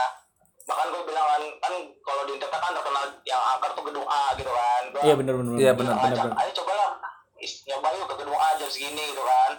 bahkan 0.66 0.90
gue 0.90 1.04
bilang 1.04 1.24
kan 1.26 1.42
kan 1.62 1.74
kalau 2.02 2.24
di 2.24 2.36
Tirta 2.36 2.58
kan 2.58 2.72
terkenal 2.74 3.04
yang 3.24 3.42
angker 3.50 3.72
tuh 3.74 3.84
gedung 3.86 4.04
A 4.06 4.32
gitu 4.34 4.50
kan 4.50 4.82
gue 4.90 5.02
Iya 5.02 5.16
benar 5.16 5.34
benar. 5.38 5.54
Iya, 5.56 5.72
benar, 5.74 5.94
benar. 5.98 6.32
ayo 6.38 6.52
cobalah 6.54 6.90
is- 7.38 7.64
nyoba 7.66 7.88
yuk 7.94 8.08
ke 8.08 8.16
gedung 8.18 8.36
A 8.38 8.50
jam 8.56 8.68
segini 8.68 9.04
gitu 9.06 9.22
kan 9.22 9.52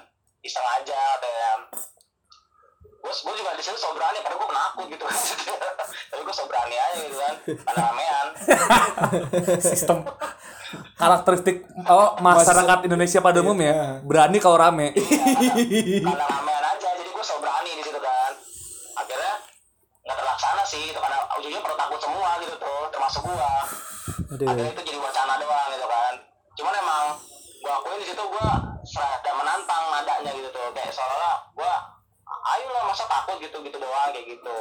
iseng 0.42 0.66
aja 0.66 1.00
kayak 1.16 1.56
gue 3.16 3.32
gue 3.32 3.40
juga 3.40 3.56
di 3.56 3.62
situ 3.64 3.78
so 3.80 3.88
berani 3.96 4.20
karena 4.20 4.36
gue 4.36 4.48
penakut 4.48 4.84
gitu. 4.92 5.04
Kan 5.08 5.16
tapi 6.12 6.20
gue 6.20 6.34
so 6.36 6.44
berani 6.44 6.76
aja 6.76 6.96
gitu 7.00 7.16
kan. 7.16 7.34
Karena 7.64 7.80
ramean. 7.88 8.26
Sistem 9.72 10.04
karakteristik 11.00 11.56
oh 11.88 12.18
masyarakat 12.20 12.78
Indonesia 12.84 13.20
pada 13.24 13.40
umumnya 13.40 14.04
berani 14.04 14.36
kalau 14.36 14.60
rame. 14.60 14.92
karena 14.92 16.26
ramean 16.28 16.64
aja 16.76 16.88
jadi 16.92 17.10
gue 17.10 17.24
so 17.24 17.40
berani 17.40 17.70
di 17.72 17.82
situ 17.86 18.00
kan. 18.02 18.32
Akhirnya 19.00 19.32
nggak 20.04 20.16
terlaksana 20.20 20.62
sih 20.68 20.92
itu 20.92 20.98
karena 21.00 21.18
ujungnya 21.40 21.60
pada 21.64 21.76
takut 21.88 22.00
semua 22.02 22.30
gitu 22.44 22.54
tuh 22.60 22.80
termasuk 22.92 23.22
gue 23.24 23.48
Aduh. 24.36 24.46
akhirnya 24.50 24.72
itu 24.76 24.82
jadi 24.92 24.95
masa 32.96 33.12
takut 33.12 33.36
gitu 33.44 33.60
gitu 33.60 33.76
doang 33.76 34.08
kayak 34.08 34.24
gitu. 34.24 34.58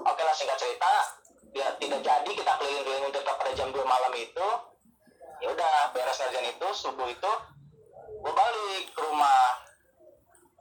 Oke 0.00 0.22
lah 0.24 0.32
singkat 0.32 0.56
cerita 0.56 1.20
dia 1.52 1.68
tidak 1.76 2.00
jadi 2.00 2.30
kita 2.32 2.52
keliling-keliling 2.56 3.12
untuk 3.12 3.20
pada 3.28 3.52
jam 3.52 3.68
2 3.68 3.76
malam 3.84 4.08
itu. 4.16 4.48
Ya 5.44 5.52
udah 5.52 5.92
beres 5.92 6.16
ngerjain 6.16 6.48
itu 6.48 6.68
subuh 6.72 7.04
itu 7.12 7.32
gue 8.08 8.32
balik 8.32 8.84
ke 8.96 9.00
rumah. 9.04 9.60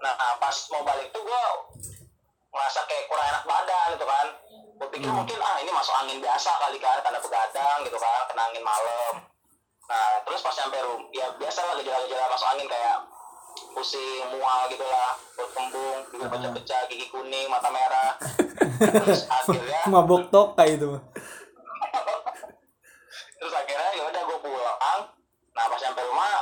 Nah 0.04 0.36
pas 0.36 0.52
mau 0.76 0.84
balik 0.84 1.08
tuh 1.16 1.24
gue 1.24 1.44
ngerasa 2.52 2.80
kayak 2.92 3.08
kurang 3.08 3.28
enak 3.32 3.44
badan 3.48 3.88
gitu 3.96 4.04
kan. 4.04 4.28
Gue 4.52 4.88
pikir 4.92 5.08
mungkin 5.08 5.40
ah 5.40 5.64
ini 5.64 5.72
masuk 5.72 5.96
angin 6.04 6.20
biasa 6.20 6.52
kali 6.60 6.76
kan 6.76 7.00
karena 7.08 7.24
begadang 7.24 7.88
gitu 7.88 7.96
kan 7.96 8.28
kena 8.28 8.52
angin 8.52 8.68
malam. 8.68 9.14
Nah 9.88 10.08
terus 10.28 10.44
pas 10.44 10.60
nyampe 10.60 10.76
rumah 10.84 11.08
ya 11.16 11.32
biasa 11.40 11.72
lah 11.72 11.80
gejala-gejala 11.80 12.28
masuk 12.36 12.48
angin 12.52 12.68
kayak 12.68 13.00
pusing 13.68 14.04
mual 14.30 14.62
gitu 14.68 14.84
lah 14.84 15.12
perut 15.32 15.52
kembung 15.52 15.98
gigi 16.08 16.26
pecah-pecah 16.26 16.82
gigi 16.88 17.08
kuning 17.08 17.46
mata 17.48 17.70
merah. 17.70 18.12
Terus 18.78 19.26
akhirnya 19.38 19.82
Mabok 19.86 20.28
toka 20.28 20.64
itu 20.64 20.90
terus 23.38 23.54
akhirnya 23.54 23.90
ya 23.94 24.04
udah 24.04 24.22
gue 24.24 24.40
pulang. 24.40 25.00
Nah 25.54 25.66
pas 25.66 25.80
nyampe 25.80 26.02
rumah 26.04 26.34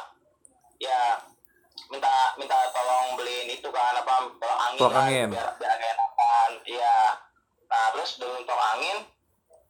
ya 0.77 1.19
minta 1.87 2.11
minta 2.35 2.55
tolong 2.71 3.15
beliin 3.15 3.47
itu 3.49 3.67
kan 3.69 3.93
apa 3.95 4.13
tolong 4.33 4.59
angin, 4.63 4.79
Tolak 4.79 4.93
lah, 4.93 5.03
angin. 5.05 5.29
biar 5.29 5.49
biar 5.55 5.71
agak 5.71 5.89
enakan. 5.91 6.51
Iya. 6.65 6.97
Nah 7.65 7.85
terus 7.93 8.11
dengan 8.15 8.41
tolong 8.43 8.67
angin 8.73 8.97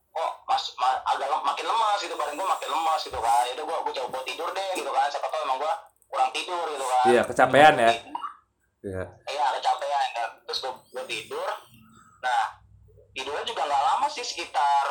kok 0.10 0.32
mas, 0.48 0.64
ma- 0.78 1.04
agak 1.06 1.28
lem- 1.28 1.44
makin 1.44 1.66
lemas 1.66 2.00
gitu 2.00 2.16
badan 2.16 2.34
gue 2.34 2.48
makin 2.48 2.70
lemas 2.72 3.02
gitu 3.04 3.20
kan. 3.20 3.44
Ya 3.44 3.54
udah 3.54 3.66
gue 3.66 3.78
gue 3.84 3.94
coba 4.00 4.18
tidur 4.24 4.50
deh 4.50 4.70
gitu 4.76 4.90
kan. 4.90 5.08
Siapa 5.08 5.28
tahu 5.28 5.42
emang 5.44 5.58
gue 5.60 5.74
tidur 6.36 6.66
gitu 6.68 6.86
kan. 6.86 7.04
Iya, 7.08 7.22
kecapean 7.24 7.76
ya. 7.80 7.92
Iya. 8.86 9.04
iya 9.32 9.46
kecapean 9.58 10.08
kan 10.14 10.30
terus 10.46 10.60
gue, 10.62 10.74
gue 10.94 11.06
tidur. 11.10 11.50
Nah 12.22 12.44
tidurnya 13.16 13.44
juga 13.48 13.62
nggak 13.66 13.84
lama 13.96 14.08
sih 14.12 14.22
sekitar 14.22 14.86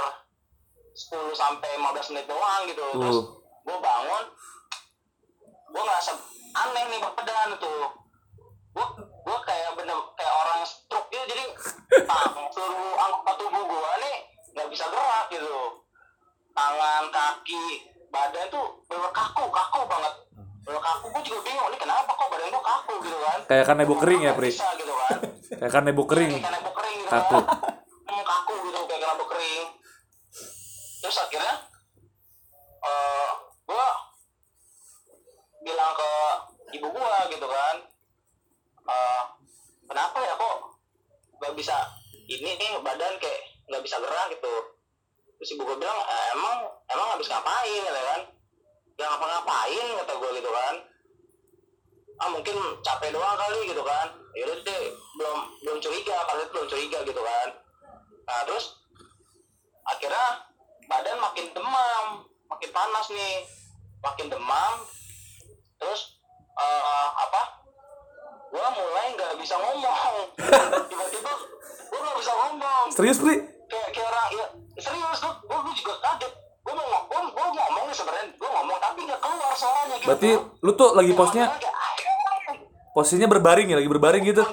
10 0.96 1.30
sampai 1.36 1.70
15 1.78 2.10
menit 2.16 2.26
doang 2.26 2.62
gitu. 2.66 2.84
Terus 2.96 3.18
Uh. 3.20 3.24
gue 3.64 3.76
bangun 3.80 4.24
gue 5.74 5.82
ngerasa 5.82 6.12
aneh 6.54 6.84
nih 6.86 7.00
badan 7.02 7.50
tuh 7.58 7.82
gue 8.74 8.86
gue 8.98 9.38
kayak 9.46 9.70
bener 9.78 9.98
kayak 10.18 10.34
orang 10.42 10.60
stroke 10.66 11.06
gitu. 11.12 11.24
Jadi 11.30 11.44
tang 12.08 12.34
seluruh 12.54 12.94
anggota 12.98 13.32
tubuh 13.38 13.62
gue 13.62 13.90
nih 14.02 14.16
nggak 14.58 14.68
bisa 14.74 14.84
gerak 14.90 15.26
gitu. 15.30 15.58
Tangan 16.54 17.04
kaki 17.14 17.66
badan 18.10 18.46
tuh 18.50 18.66
bener 18.90 19.10
kaku 19.14 19.44
kaku 19.50 19.80
banget 19.86 20.14
bener 20.64 20.80
kaku 20.80 21.06
gue 21.10 21.22
juga 21.24 21.40
bingung 21.42 21.68
ini 21.68 21.78
kenapa 21.78 22.10
kok 22.10 22.26
badan 22.26 22.48
gue 22.48 22.62
kaku 22.64 22.92
gitu 23.00 23.18
kan 23.20 23.38
Kayak 23.44 23.64
kan 23.66 23.76
ibu 23.78 23.94
kering 23.94 24.20
ya, 24.22 24.32
Pri? 24.32 24.48
bisa 24.48 24.68
gitu 24.74 24.92
kan 24.94 25.18
Kayak 25.54 25.72
kan 25.72 25.84
ibu 25.86 26.02
kering. 26.04 26.30
kayak 26.32 26.44
kena 26.46 26.70
kering 26.70 26.96
gitu 26.98 27.10
Kaku. 27.10 27.38
kan. 27.38 27.44
Kaku 28.24 28.54
gitu 28.62 28.80
kayak 28.84 29.00
kena 29.02 29.24
kering 29.26 29.64
terus 30.98 31.16
akhirnya 31.20 31.54
eh 32.82 33.28
gua 33.62 33.88
bilang 35.60 35.92
ke 35.92 36.10
ibu 36.72 36.88
gua 36.88 37.18
gitu 37.28 37.44
kan 37.46 37.76
eh 38.84 39.22
kenapa 39.84 40.16
ya 40.18 40.34
kok 40.34 40.56
gak 41.38 41.52
bisa 41.52 41.76
ini 42.24 42.56
nih 42.56 42.80
badan 42.80 43.14
kayak 43.16 43.40
nggak 43.66 43.82
bisa 43.82 43.96
gerak 43.98 44.26
gitu 44.30 44.54
terus 45.36 45.50
ibu 45.50 45.62
gua 45.62 45.76
bilang 45.76 45.98
"Eh, 45.98 46.26
emang 46.32 46.56
emang 46.86 47.08
habis 47.10 47.28
ngapain 47.28 47.68
gitu 47.84 48.00
kan 48.02 48.20
ya 48.94 49.04
ngapa-ngapain 49.10 49.86
kata 50.02 50.12
gua 50.18 50.30
gitu 50.34 50.50
kan. 50.50 50.74
Ah 52.22 52.28
mungkin 52.30 52.56
capek 52.82 53.10
doang 53.10 53.36
kali 53.38 53.60
gitu 53.66 53.82
kan. 53.82 54.08
Yaudah 54.34 54.56
deh 54.62 54.82
belum 55.18 55.38
belum 55.66 55.78
curiga 55.82 56.16
karena 56.26 56.42
itu 56.46 56.52
belum 56.54 56.68
curiga 56.70 56.98
gitu 57.02 57.22
kan. 57.22 57.48
Nah 58.24 58.40
terus 58.46 58.64
akhirnya 59.84 60.26
badan 60.86 61.18
makin 61.18 61.46
demam 61.50 62.06
makin 62.50 62.70
panas 62.70 63.06
nih. 63.10 63.42
Makin 64.04 64.26
demam 64.30 64.74
terus 65.80 66.20
eh, 66.54 67.08
apa? 67.18 67.42
Gua 68.54 68.70
mulai 68.70 69.10
nggak 69.18 69.34
bisa 69.42 69.58
ngomong. 69.58 70.30
Tiba-tiba 70.90 71.32
gua 71.90 71.98
nggak 71.98 72.18
bisa 72.22 72.32
ngomong. 72.38 72.86
Serius, 72.94 73.18
Pri? 73.18 73.54
kayak 73.64 73.90
kayak 73.90 74.06
orang 74.06 74.28
ya 74.30 74.46
serius 74.78 75.18
gua, 75.18 75.34
gua 75.42 75.72
juga 75.74 75.94
kaget. 75.98 76.32
Gua 76.62 76.72
mau 76.78 77.03
ngomong 77.54 77.84
sebenarnya 77.94 78.26
gue 78.34 78.50
ngomong 78.50 78.78
tapi 78.82 79.00
nggak 79.06 79.20
keluar 79.22 79.54
suaranya 79.54 79.96
gitu. 79.98 80.08
Berarti 80.10 80.30
lu 80.60 80.72
tuh 80.74 80.90
lagi 80.98 81.12
posnya 81.14 81.46
posisinya 82.94 83.28
berbaring 83.30 83.66
ya 83.70 83.76
lagi 83.78 83.90
berbaring 83.90 84.22
gitu? 84.26 84.44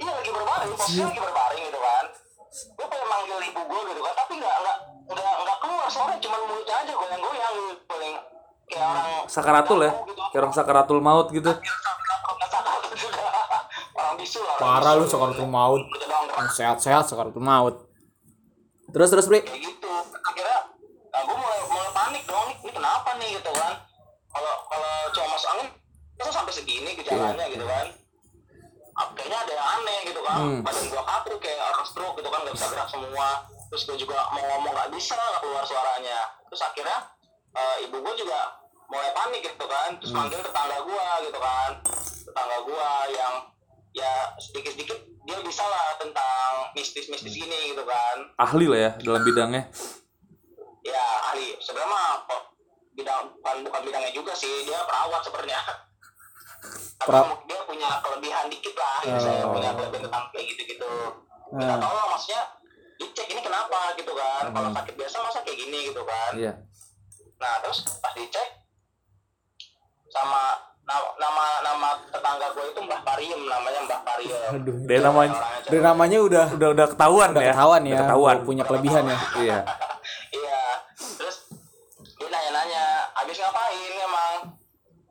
Iya 0.00 0.12
lagi 0.12 0.30
berbaring 0.32 0.70
posisinya 0.74 1.06
lagi 1.12 1.20
berbaring 1.20 1.62
gitu 1.68 1.78
kan. 1.78 2.04
Gue 2.74 2.86
pengen 2.88 3.08
manggil 3.08 3.38
ibu 3.44 3.60
gue 3.60 3.80
gitu 3.92 4.00
kan 4.00 4.14
tapi 4.16 4.32
nggak 4.40 4.56
nggak 4.58 4.76
nggak 5.16 5.58
keluar 5.62 5.88
suara, 5.88 6.12
cuma 6.20 6.36
mulutnya 6.44 6.74
aja 6.80 6.92
gue 6.92 7.06
yang 7.08 7.20
gue 7.20 7.34
yang 7.36 7.56
paling 7.88 8.14
kayak 8.68 8.84
orang 8.84 9.08
sakaratul 9.32 9.78
ya 9.80 9.92
gitu. 9.96 10.22
kayak 10.28 10.42
orang 10.44 10.54
sakaratul 10.56 10.98
maut 11.00 11.28
gitu. 11.32 11.52
Iya, 11.52 11.74
Parah 14.58 14.92
lu 14.98 15.06
sakaratul 15.06 15.48
maut. 15.48 15.82
Gitu 15.86 16.06
Sehat-sehat 16.58 17.08
sakaratul 17.08 17.42
maut. 17.42 17.88
Terus 18.92 19.08
terus 19.12 19.26
Bri. 19.28 19.40
Kayak 19.44 19.60
gitu. 19.68 19.88
Akhirnya 19.88 20.58
nah, 21.12 21.20
gue 21.24 21.36
mau 21.36 21.47
masuk 25.38 25.50
angin 25.54 25.68
itu 26.18 26.30
sampai 26.34 26.50
segini 26.50 26.90
gejalanya 26.98 27.46
gitu 27.46 27.62
kan? 27.62 27.86
Kayaknya 29.14 29.38
ada 29.46 29.52
yang 29.54 29.68
aneh 29.78 29.98
gitu 30.10 30.20
kan. 30.26 30.38
Badan 30.66 30.84
gue 30.90 31.02
kaku 31.06 31.34
kayak 31.38 31.62
orang 31.62 31.86
stroke 31.86 32.18
gitu 32.18 32.26
kan 32.26 32.42
nggak 32.42 32.54
bisa 32.58 32.66
gerak 32.74 32.88
semua. 32.90 33.28
Terus 33.70 33.82
gue 33.86 33.96
juga 34.02 34.18
mau 34.34 34.42
ngomong 34.42 34.74
nggak 34.74 34.90
bisa 34.98 35.14
nggak 35.14 35.42
keluar 35.46 35.62
suaranya. 35.62 36.18
Terus 36.50 36.62
akhirnya 36.66 36.98
eh, 37.54 37.86
ibu 37.86 37.96
gue 38.02 38.14
juga 38.18 38.40
mulai 38.90 39.14
panik 39.14 39.46
gitu 39.46 39.66
kan. 39.70 39.94
Terus 40.02 40.10
manggil 40.10 40.42
tetangga 40.42 40.78
gue 40.82 41.06
gitu 41.30 41.38
kan. 41.38 41.70
Tetangga 42.26 42.58
gue 42.66 42.90
yang 43.14 43.34
ya 43.94 44.12
sedikit-sedikit 44.42 44.98
dia 45.22 45.38
bisa 45.46 45.62
lah 45.62 45.94
tentang 46.02 46.74
mistis-mistis 46.74 47.38
ini 47.38 47.78
gitu 47.78 47.86
kan. 47.86 48.34
Ahli 48.42 48.66
lah 48.66 48.80
ya 48.82 48.90
dalam 48.98 49.22
bidangnya 49.22 49.70
ya 50.88 51.04
ahli 51.30 51.52
sebenarnya 51.60 51.90
mah 51.92 52.12
kok 52.24 52.42
bidang 52.96 53.24
bukan 53.60 53.66
bukan 53.68 53.80
bidangnya 53.84 54.12
juga 54.12 54.32
sih 54.32 54.62
dia 54.62 54.78
perawat 54.82 55.20
sebenarnya. 55.20 55.60
Tapi 56.98 57.06
Pra- 57.06 57.38
dia 57.44 57.60
punya 57.62 57.88
kelebihan 57.98 58.44
dikit 58.48 58.74
lah 58.74 58.98
gitu 59.00 59.18
saya 59.20 59.42
Oh. 59.42 59.52
punya 59.52 59.70
kelebihan 59.70 60.02
tentang 60.04 60.24
kayak 60.28 60.46
gitu 60.48 60.62
gitu 60.68 60.90
minta 61.48 61.74
tolong 61.76 62.08
maksudnya 62.10 62.42
dicek 62.98 63.26
ini 63.26 63.40
kenapa 63.40 63.94
gitu 63.94 64.12
kan 64.12 64.50
kalau 64.50 64.68
sakit 64.70 64.94
biasa 64.94 65.16
masa 65.20 65.38
kayak 65.40 65.58
gini 65.58 65.78
gitu 65.88 66.02
kan. 66.02 66.30
Iya. 66.34 66.52
Nah 67.36 67.54
terus 67.62 67.86
pas 67.98 68.12
dicek 68.12 68.48
sama 70.08 70.42
nama 71.18 71.44
nama, 71.62 71.88
tetangga 72.02 72.48
gue 72.50 72.64
itu 72.66 72.80
Mbah 72.80 73.00
Pariem 73.04 73.40
namanya 73.44 73.80
Mbah 73.84 74.00
Pariem 74.02 74.52
Aduh. 74.56 74.76
dari 74.82 75.00
namanya 75.00 75.36
Dari 75.62 75.80
namanya 75.80 76.18
udah 76.18 76.46
udah 76.50 76.68
udah 76.72 76.86
ketahuan 76.88 77.28
udah 77.30 77.44
ya? 77.44 77.52
ketahuan 77.52 77.80
ya, 77.80 77.92
Udah 77.92 78.00
ketahuan. 78.02 78.36
punya 78.42 78.64
kelebihan 78.64 79.04
ya. 79.04 79.18
iya. 79.44 79.58
Iya, 80.30 80.60
terus 81.14 81.36
dia 82.16 82.26
nanya-nanya, 82.26 82.97
habis 83.18 83.36
ngapain 83.36 83.92
emang? 83.98 84.34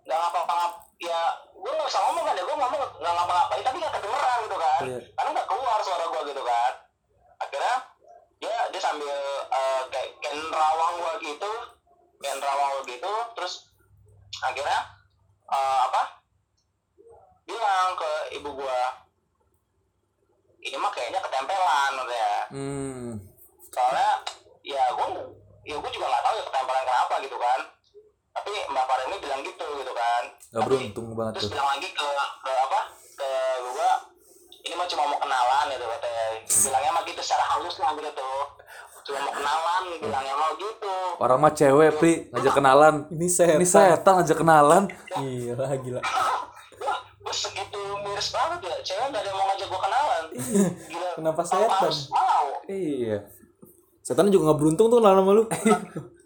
Nggak 0.08 0.17
ngapa-ngapa, 0.24 0.67
ya 1.04 1.20
gue 1.52 1.72
nggak 1.72 1.88
bisa 1.91 2.00
ngomong 2.00 2.24
kan 2.24 2.39
ya, 2.39 2.43
gue 2.48 2.56
ngomong 2.56 2.82
nggak 3.04 3.13
ngapa-ngapain, 3.13 3.63
tapi 3.63 3.78
nggak 3.84 3.93
kedengeran 4.00 4.38
gitu 4.48 4.58
kan, 4.58 4.82
Iya. 4.88 5.00
karena 5.13 5.30
nggak 5.36 5.48
keluar 5.52 5.80
suara 5.84 6.06
gue 6.08 6.22
gitu 6.32 6.43
kan. 6.48 6.72
Akhirnya 7.38 7.76
dia 8.39 8.58
dia 8.72 8.82
sambil 8.82 9.17
eh, 9.52 9.82
kayak 9.91 10.10
ken 10.24 10.39
rawang 10.48 10.93
gue 10.96 11.13
gitu, 11.28 11.52
ken 12.24 12.38
rawang 12.39 12.70
gue 12.80 12.84
gitu, 12.96 13.13
terus 13.36 13.54
akhirnya 14.39 14.80
eh, 15.52 15.80
apa? 15.91 16.02
Bilang 17.43 17.96
ke 17.96 18.12
ibu 18.36 18.50
gue, 18.56 18.80
ini 20.63 20.76
mah 20.76 20.91
kayaknya 20.91 21.20
ketempelan 21.24 21.93
ya 22.08 22.34
hmm 22.52 23.12
soalnya 23.72 24.10
ya 24.65 24.84
gue 24.89 25.08
ya 25.63 25.76
gue 25.78 25.91
juga 25.93 26.06
nggak 26.10 26.24
tahu 26.24 26.36
ya 26.36 26.43
ketempelan 26.50 26.84
kenapa 26.84 27.13
gitu 27.24 27.38
kan 27.38 27.60
tapi 28.38 28.54
mbak 28.67 28.84
Farah 28.86 29.06
ini 29.06 29.17
bilang 29.17 29.41
gitu 29.41 29.65
gitu 29.76 29.91
kan. 29.91 30.23
Gak 30.47 30.54
Tapi 30.56 30.67
beruntung 30.69 31.08
banget 31.13 31.34
terus 31.36 31.43
tuh. 31.43 31.54
bilang 31.54 31.69
lagi 31.69 31.89
ke 31.89 32.06
ke 32.38 32.52
apa 32.54 32.82
ke 33.17 33.30
gue 33.60 33.91
ini 34.62 34.73
mah 34.73 34.88
cuma 34.88 35.04
mau 35.06 35.17
kenalan 35.17 35.65
gitu 35.69 35.86
katanya 35.88 36.23
bilangnya 36.47 36.91
mah 36.91 37.04
gitu 37.04 37.21
secara 37.21 37.45
halus 37.50 37.76
lah 37.78 37.91
gitu 37.93 38.12
tuh. 38.13 38.41
Cuma 39.04 39.17
mau 39.21 39.34
kenalan 39.34 39.82
bilangnya 39.97 40.36
mau 40.36 40.52
gitu. 40.56 40.93
Orang 41.17 41.39
mah 41.39 41.52
cewek 41.52 41.89
pri 41.97 42.12
ngajak 42.30 42.54
kenalan. 42.54 42.93
Ini 43.10 43.28
setan. 43.28 43.58
ini 43.58 43.65
setan 43.65 44.13
ngajak 44.15 44.38
kenalan. 44.38 44.84
Gila, 45.12 45.65
gila. 45.82 46.02
wah 46.80 47.00
gue 47.02 47.34
segitu 47.34 47.80
miris 48.00 48.30
banget 48.30 48.60
ya. 48.63 48.76
Cewek 48.86 49.06
gak 49.10 49.19
ada 49.19 49.28
yang 49.28 49.36
mau 49.36 49.45
ngajak 49.50 49.67
gue 49.67 49.82
kenalan. 49.82 50.23
Gila. 50.86 51.10
Kenapa 51.15 51.41
Apa 51.41 51.50
setan? 51.50 51.91
mau. 52.08 52.45
Iya. 52.67 53.17
Setan 54.00 54.30
juga 54.30 54.43
nggak 54.47 54.60
beruntung 54.62 54.88
tuh 54.88 55.00
kenal 55.02 55.15
sama 55.17 55.32
lu. 55.34 55.43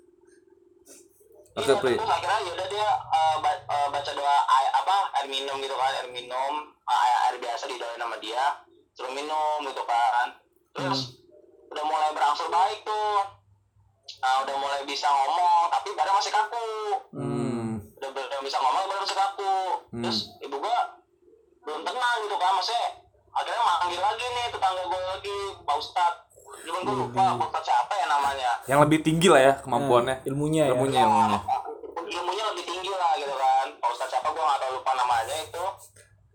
oke 1.51 1.67
Iya, 1.67 1.75
pri 1.83 1.93
terus 1.99 2.11
akhirnya 2.11 2.39
yaudah 2.47 2.67
dia 2.71 2.89
uh, 3.11 3.35
ba- 3.43 3.63
uh, 3.67 3.87
baca 3.91 4.11
doa 4.11 4.37
air, 4.47 4.71
apa 4.71 4.95
air 5.19 5.27
minum 5.27 5.57
gitu 5.59 5.75
kan 5.75 5.91
air 5.91 6.07
minum 6.09 6.53
uh, 6.87 6.99
air, 7.03 7.17
air 7.27 7.35
biasa 7.39 7.67
didoain 7.67 7.99
sama 7.99 8.17
dia 8.23 8.43
suruh 8.91 9.11
minum 9.11 9.59
gitu 9.67 9.83
kan. 9.83 10.27
Terus 10.71 11.19
udah 11.71 11.83
mulai 11.83 12.11
berangsur 12.11 12.47
baik 12.47 12.83
tuh. 12.83 13.19
Nah, 14.21 14.43
udah 14.43 14.55
mulai 14.59 14.81
bisa 14.83 15.07
ngomong 15.07 15.71
tapi 15.71 15.95
badan 15.95 16.15
masih 16.15 16.31
kaku. 16.31 16.71
Hmm. 17.15 17.69
Udah 17.99 18.09
udah 18.11 18.39
bisa 18.43 18.57
ngomong 18.59 18.83
badan 18.87 19.03
masih 19.03 19.17
kaku. 19.17 19.55
Terus 19.91 20.19
ibu 20.39 20.55
gua 20.55 20.79
belum 21.61 21.81
tenang 21.83 22.17
gitu 22.25 22.35
kan 22.35 22.51
maksudnya 22.57 22.85
akhirnya 23.31 23.63
manggil 23.63 24.01
lagi 24.01 24.25
nih 24.27 24.45
tetangga 24.49 24.83
gue 24.83 25.01
lagi 25.13 25.37
pak 25.61 25.75
ustad 25.77 26.13
cuman 26.61 26.81
gue 26.85 26.95
lupa 27.07 27.23
pak 27.37 27.47
ustad 27.49 27.63
siapa 27.65 27.93
ya 27.97 28.05
namanya. 28.07 28.51
Yang 28.67 28.79
lebih 28.87 28.99
tinggi 29.01 29.27
lah 29.27 29.41
ya 29.41 29.53
kemampuannya. 29.63 30.15
Nah, 30.21 30.27
ilmunya 30.27 30.63
ya. 30.67 30.71
ilmunya 30.73 30.99
ilmunya. 31.03 31.39
ilmunya 32.11 32.43
lebih 32.53 32.65
tinggi 32.67 32.91
lah 32.91 33.11
gitu 33.15 33.35
kan. 33.35 33.67
Pak 33.79 33.89
Ustadz 33.91 34.11
siapa 34.11 34.27
gue 34.29 34.43
gak 34.43 34.59
tau 34.59 34.71
lupa 34.75 34.91
namanya 34.93 35.35
itu. 35.41 35.63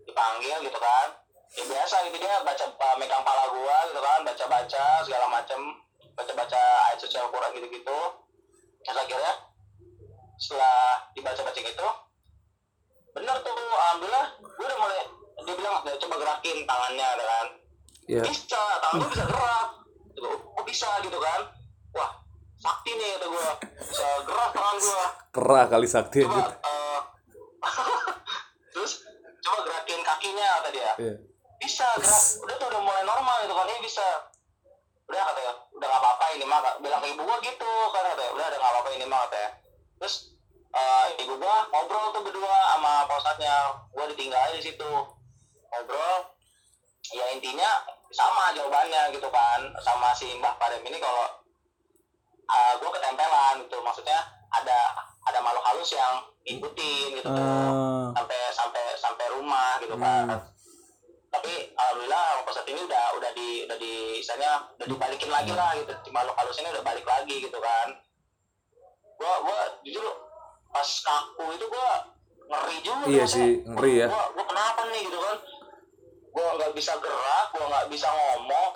Dipanggil 0.09 0.57
gitu 0.65 0.79
kan. 0.81 1.07
Ya 1.57 1.63
biasa 1.65 1.95
gitu 2.09 2.17
dia 2.21 2.35
baca 2.45 2.65
uh, 2.69 2.95
megang 3.01 3.23
pala 3.25 3.45
gua 3.49 3.77
gitu 3.89 4.01
kan 4.01 4.19
baca 4.25 4.45
baca 4.45 4.85
segala 5.05 5.25
macem. 5.29 5.59
Baca 6.17 6.31
baca 6.33 6.61
ayat 6.89 6.97
suci 6.97 7.15
Al-Quran 7.17 7.53
gitu 7.61 7.67
gitu 7.69 7.99
terus 8.87 9.03
akhirnya 9.03 9.33
setelah 10.39 11.11
dibaca 11.11 11.41
baca 11.43 11.59
gitu 11.59 11.87
bener 13.11 13.35
tuh 13.43 13.57
alhamdulillah 13.57 14.27
gue 14.39 14.63
udah 14.63 14.79
mulai 14.79 15.01
dia 15.43 15.53
bilang 15.59 15.75
"Ya, 15.83 15.95
coba 15.99 16.15
gerakin 16.17 16.57
tangannya 16.65 17.07
gitu 17.07 17.25
kan. 17.27 17.47
Iya. 18.07 18.21
Bisa 18.25 18.63
tangan 18.83 18.95
gue 19.03 19.09
bisa 19.11 19.25
gerak. 19.27 19.67
Kok 20.25 20.65
bisa 20.65 20.89
gitu 21.05 21.17
kan? 21.21 21.41
Wah 21.93 22.27
sakti 22.57 22.91
nih 22.97 23.07
kata 23.17 23.25
gue 23.29 23.47
bisa 23.85 24.07
gerak 24.25 24.49
tangan 24.49 24.75
gue 24.81 25.03
kerah 25.29 25.65
kali 25.69 25.87
sakti 25.87 26.25
coba 26.25 26.41
aja 26.41 26.57
eh, 26.57 26.99
terus 28.73 29.05
coba 29.45 29.59
gerakin 29.61 30.01
kakinya 30.01 30.47
kata 30.59 30.69
dia. 30.73 30.91
Iya. 30.97 31.15
Bisa 31.61 31.85
gerak 32.01 32.23
udah 32.41 32.55
tuh 32.57 32.67
udah 32.73 32.81
mulai 32.81 33.03
normal 33.05 33.45
gitu 33.45 33.53
kan. 33.53 33.69
Eh 33.69 33.81
bisa. 33.85 34.05
Udah 35.07 35.23
katanya 35.23 35.53
udah 35.71 35.87
gak 35.87 36.01
apa-apa 36.01 36.25
ini 36.35 36.45
mah. 36.49 36.59
Bilang 36.81 36.99
ke 36.99 37.07
ibu 37.13 37.21
gua 37.23 37.37
gitu 37.39 37.71
kan 37.93 38.01
katanya 38.11 38.31
udah 38.33 38.45
udah 38.49 38.57
gak 38.59 38.71
apa-apa 38.73 38.89
ini 38.97 39.05
mah 39.05 39.19
katanya 39.29 39.49
terus 39.97 40.15
eh, 40.73 41.05
ibu 41.21 41.33
gua 41.37 41.57
ngobrol 41.73 42.05
tuh 42.13 42.21
berdua 42.25 42.57
sama 42.75 43.05
pak 43.05 43.17
ustadznya 43.21 43.55
gua 43.93 44.05
ditinggal 44.09 44.49
di 44.57 44.61
situ. 44.65 44.91
Ngobrol. 45.69 46.17
Ya 47.07 47.25
intinya 47.31 47.69
sama 48.09 48.55
jawabannya 48.55 49.11
gitu 49.11 49.27
kan 49.27 49.59
sama 49.83 50.15
si 50.15 50.31
mbah 50.39 50.55
Parem 50.55 50.79
ini 50.81 50.97
kalau 50.97 51.27
uh, 52.47 52.73
gue 52.79 52.89
ketempelan 52.89 53.55
gitu. 53.63 53.77
Maksudnya 53.83 54.19
ada 54.47 54.79
ada 55.27 55.39
makhluk 55.43 55.63
halus 55.65 55.91
yang 55.91 56.23
ngikutin 56.43 57.19
gitu. 57.19 57.27
Tuh 57.27 57.35
Ah. 57.37 58.15
sampai 58.15 58.39
sampai 58.55 58.83
sampai 58.95 59.25
rumah 59.35 59.75
gitu 59.83 59.99
kan. 59.99 60.25
Tapi 61.27 61.75
alhamdulillah 61.75 62.41
pas 62.47 62.55
saat 62.55 62.67
ini 62.71 62.81
udah 62.81 63.05
udah 63.19 63.31
di 63.35 63.67
udah 63.67 63.77
di 63.77 64.23
misalnya 64.23 64.63
udah 64.79 64.87
dibalikin 64.87 65.27
lagi 65.29 65.51
lah 65.51 65.75
gitu. 65.75 65.91
Si 66.01 66.09
makhluk 66.09 66.35
halus 66.39 66.57
ini 66.63 66.71
udah 66.71 66.83
balik 66.87 67.03
lagi 67.03 67.35
gitu 67.43 67.59
kan. 67.59 67.87
Gua 69.19 69.33
gua 69.43 69.59
jujur 69.83 70.07
pas 70.71 70.87
kaku 70.87 71.45
itu 71.59 71.65
gua 71.67 71.91
ngeri 72.47 72.77
juga 72.79 73.05
Iya 73.11 73.25
sih, 73.27 73.59
ngeri 73.67 73.93
ya. 73.99 74.07
gua 74.07 74.45
kenapa 74.47 74.87
nih 74.87 75.03
gitu 75.03 75.19
kan 75.19 75.35
gua 76.37 76.53
nggak 76.53 76.73
bisa 76.77 76.93
gerak 77.01 77.45
gua 77.49 77.65
nggak 77.65 77.87
bisa 77.89 78.07
ngomong. 78.13 78.71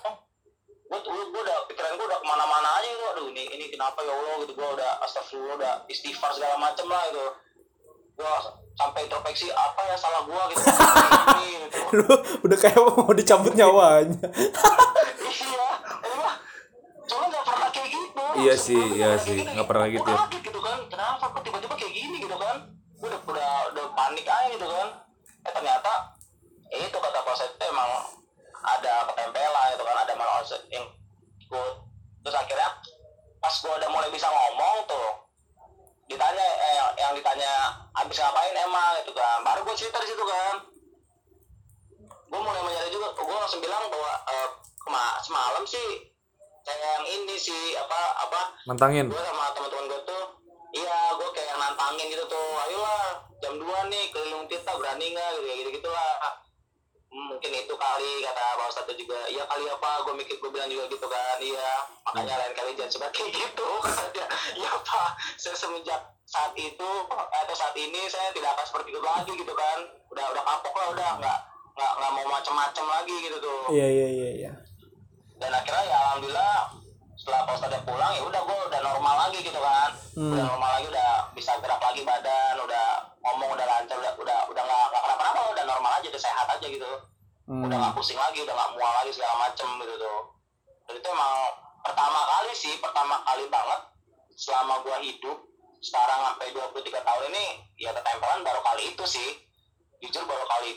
Gua, 0.89 0.97
gua 1.05 1.41
udah 1.45 1.57
pikiran 1.69 1.93
gua 1.93 2.07
udah 2.09 2.19
ke 2.19 2.25
mana-mana 2.25 2.69
aja 2.81 2.87
gitu 2.89 3.05
aduh 3.13 3.25
ini 3.29 3.43
ini 3.53 3.65
kenapa 3.69 4.01
ya 4.01 4.09
allah? 4.17 4.35
Gitu 4.41 4.53
gua 4.57 4.69
udah 4.73 4.91
astagfirullah 5.05 5.55
udah 5.61 5.73
istighfar 5.85 6.33
segala 6.33 6.57
macem 6.57 6.89
lah 6.89 7.05
gitu. 7.13 7.25
Gua 8.17 8.33
sampai 8.73 9.05
introspeksi 9.05 9.53
apa 9.53 9.81
ya 9.85 9.95
salah 9.95 10.25
gua? 10.25 10.43
Gitu. 10.49 10.57
Ini, 10.65 11.45
gitu 11.69 11.77
Lu 12.01 12.05
udah 12.49 12.57
kayak 12.57 12.81
mau 12.81 13.13
dicabut 13.13 13.53
nyawanya. 13.53 14.25
iya 15.29 15.69
emang 16.01 16.37
cuma 17.05 17.23
nggak 17.29 17.45
pernah 17.45 17.69
kayak 17.69 17.89
gitu. 17.93 18.23
Iya 18.41 18.55
sih, 18.57 18.81
iya 18.97 19.11
sih, 19.21 19.37
nggak 19.37 19.67
pernah 19.69 19.85
Gua 19.85 19.95
gitu. 20.01 20.09
ya. 20.09 20.17
kaget 20.25 20.41
gitu 20.49 20.59
kan. 20.65 20.77
Kenapa 20.89 21.25
kok 21.29 21.41
tiba-tiba 21.45 21.75
kayak 21.77 21.93
gini 21.93 22.17
gitu 22.25 22.35
kan? 22.41 22.57
Gua 22.97 23.07
udah 23.13 23.21
udah 23.29 23.51
udah 23.69 23.85
panik 23.93 24.25
aja 24.25 24.49
gitu 24.49 24.65
kan 24.65 25.10
Nantangin. 48.71 49.11
gue 49.11 49.19
sama 49.19 49.40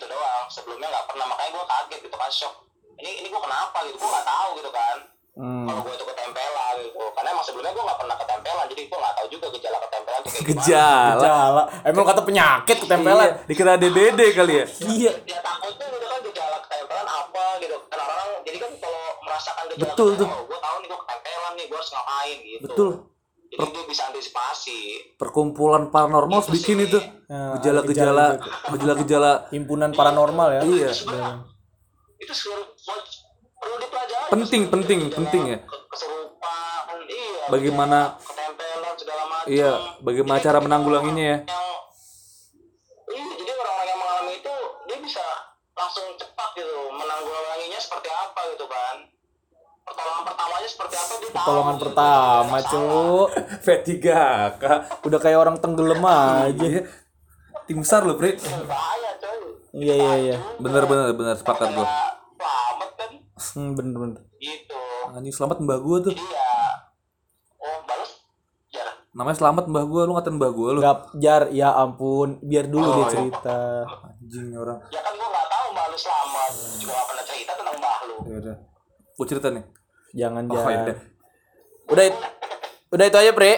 baru 0.04 0.20
kali 0.20 0.36
itu 0.36 0.36
doang 0.36 0.46
sebelumnya 0.48 0.88
nggak 0.90 1.06
pernah 1.06 1.26
makanya 1.26 1.50
gua 1.50 1.64
kaget 1.66 2.00
gitu 2.02 2.16
kan 2.16 2.30
shock 2.30 2.54
ini 2.94 3.10
ini 3.18 3.26
gua 3.28 3.40
kenapa 3.40 3.78
gitu 3.84 3.96
gua 3.96 4.10
nggak 4.10 4.26
tahu 4.26 4.50
gitu 4.56 4.70
kan 4.70 4.98
Hmm. 5.34 5.66
kalau 5.66 5.82
gue 5.82 5.90
itu 5.90 6.06
ketempelan 6.06 6.74
gitu 6.78 6.94
karena 7.10 7.28
emang 7.28 7.42
sebelumnya 7.42 7.74
gue 7.74 7.82
nggak 7.82 7.98
pernah 7.98 8.14
ketempelan 8.14 8.64
jadi 8.70 8.82
gue 8.86 8.98
nggak 9.02 9.14
tahu 9.18 9.26
juga 9.26 9.46
gejala 9.50 9.78
ketempelan 9.82 10.20
itu 10.20 10.28
kayak 10.30 10.38
gimana 10.38 10.62
Gejala. 10.62 11.10
Gejala. 11.10 11.62
Emang 11.82 12.04
kata 12.06 12.22
penyakit 12.22 12.76
ketempelan. 12.78 13.26
Iya, 13.26 13.42
dikira 13.44 13.72
DBD 13.74 14.20
kali 14.30 14.54
ya. 14.54 14.66
Iya. 14.86 15.12
ya 15.26 15.38
takutnya 15.42 15.86
gitu 15.90 16.06
kan 16.06 16.20
gejala 16.22 16.56
ketempelan 16.62 17.08
apa 17.08 17.44
gitu 17.58 17.76
kan 17.82 17.98
orang 17.98 18.28
jadi 18.46 18.58
kan 18.62 18.70
kalau 18.78 19.02
merasakan 19.20 19.64
gejala 19.66 19.82
Betul 19.82 20.10
tuh. 20.14 20.28
oh, 20.30 20.42
gue 20.46 20.58
tahu 20.60 20.76
nih 20.78 20.86
gue 20.86 20.98
ketempelan 21.02 21.52
nih 21.52 21.64
gue 21.66 21.78
harus 21.82 21.90
ngapain 21.90 22.38
gitu 22.38 22.62
Betul. 22.70 22.90
Jadi 23.56 23.70
dia 23.70 23.84
bisa 23.84 24.02
antisipasi 24.06 24.78
Perkumpulan 25.14 25.88
paranormal 25.88 26.40
Itu 26.40 26.50
bikin 26.52 26.76
sih. 26.76 26.86
itu. 26.86 26.98
Ya, 27.24 27.54
Gejala-gejala, 27.56 28.26
gejala-gejala. 28.68 29.32
Himpunan 29.48 29.90
paranormal 29.90 30.48
ya. 30.50 30.60
Iya. 30.64 30.90
itu 32.16 32.32
seluruh 32.32 32.66
perlu 33.54 33.76
dipelajari 33.78 34.30
Penting, 34.30 34.62
penting, 34.66 34.98
Gejala 35.00 35.14
penting 35.14 35.42
ya. 35.46 35.58
ke- 35.60 35.84
keserupaan 35.86 36.98
iya 37.04 37.44
Bagaimana- 37.46 38.16
ketempelan 38.18 38.94
segala 38.94 39.22
macam 39.24 39.46
Iya, 39.46 39.72
bagaimana 40.00 40.38
cara 40.40 40.58
menanggulanginya 40.58 41.24
ya. 41.24 41.38
Pertolongan 51.26 51.76
pertama, 51.76 52.46
Nggak 52.52 52.64
Cuk. 52.66 53.28
V3K. 53.60 54.08
Udah 55.02 55.18
kayak 55.18 55.38
orang 55.38 55.56
tenggelam 55.56 56.00
aja. 56.00 56.52
Iya. 56.54 56.82
Tim 57.64 57.80
besar 57.80 58.02
loh, 58.02 58.14
coy 58.14 58.36
Iya 59.74 59.94
iya 59.96 60.14
iya. 60.20 60.36
Bener 60.56 60.84
bener 60.84 61.10
bener 61.12 61.34
sepakat 61.34 61.72
gua. 61.72 61.82
Kayak 61.82 62.14
selamat 62.36 62.90
kan 62.94 63.10
Hmm, 63.34 63.70
bener 63.72 63.96
bener. 63.96 64.18
gitu 64.36 64.78
Anjing 65.10 65.32
selamat 65.32 65.58
mbah 65.60 65.78
gua 65.78 65.98
tuh. 66.00 66.10
jadi 66.10 66.22
ya 66.22 66.46
oh 67.56 67.76
balas 67.84 68.10
ya 68.70 68.86
Namanya 69.12 69.36
selamat 69.36 69.64
mbah 69.66 69.84
gua, 69.84 70.00
lu 70.04 70.12
ngatain 70.12 70.34
mbah 70.34 70.50
gua 70.50 70.68
lu. 70.70 70.80
Gak 70.80 70.98
jar, 71.16 71.42
ya 71.50 71.72
ampun, 71.72 72.38
biar 72.40 72.66
dulu 72.66 72.84
Oh, 72.84 72.94
dia 72.94 73.02
iya. 73.02 73.10
cerita. 73.10 73.58
Anjing 74.12 74.46
nih 74.46 74.58
orang. 74.58 74.78
ya 74.86 75.00
kan 75.00 75.12
gua 75.12 75.28
nggak 75.28 75.46
tahu 75.48 75.66
mbak 75.70 75.86
lu 75.86 75.98
selamat 75.98 76.48
juga 76.76 76.92
nggak 76.92 77.06
pernah 77.08 77.24
cerita 77.24 77.52
tentang 77.54 77.76
mbak 77.76 77.96
lu 78.00 78.14
Ya 78.24 78.36
udah. 78.38 78.56
Gua 79.12 79.26
cerita 79.26 79.48
nih. 79.50 79.64
Jangan 80.14 80.42
Oh, 80.46 80.62
iya. 80.64 80.86
deh. 80.86 80.98
Udah 81.86 82.04
it- 82.06 82.22
udah 82.88 83.04
itu 83.04 83.18
aja, 83.18 83.32
Bre. 83.32 83.52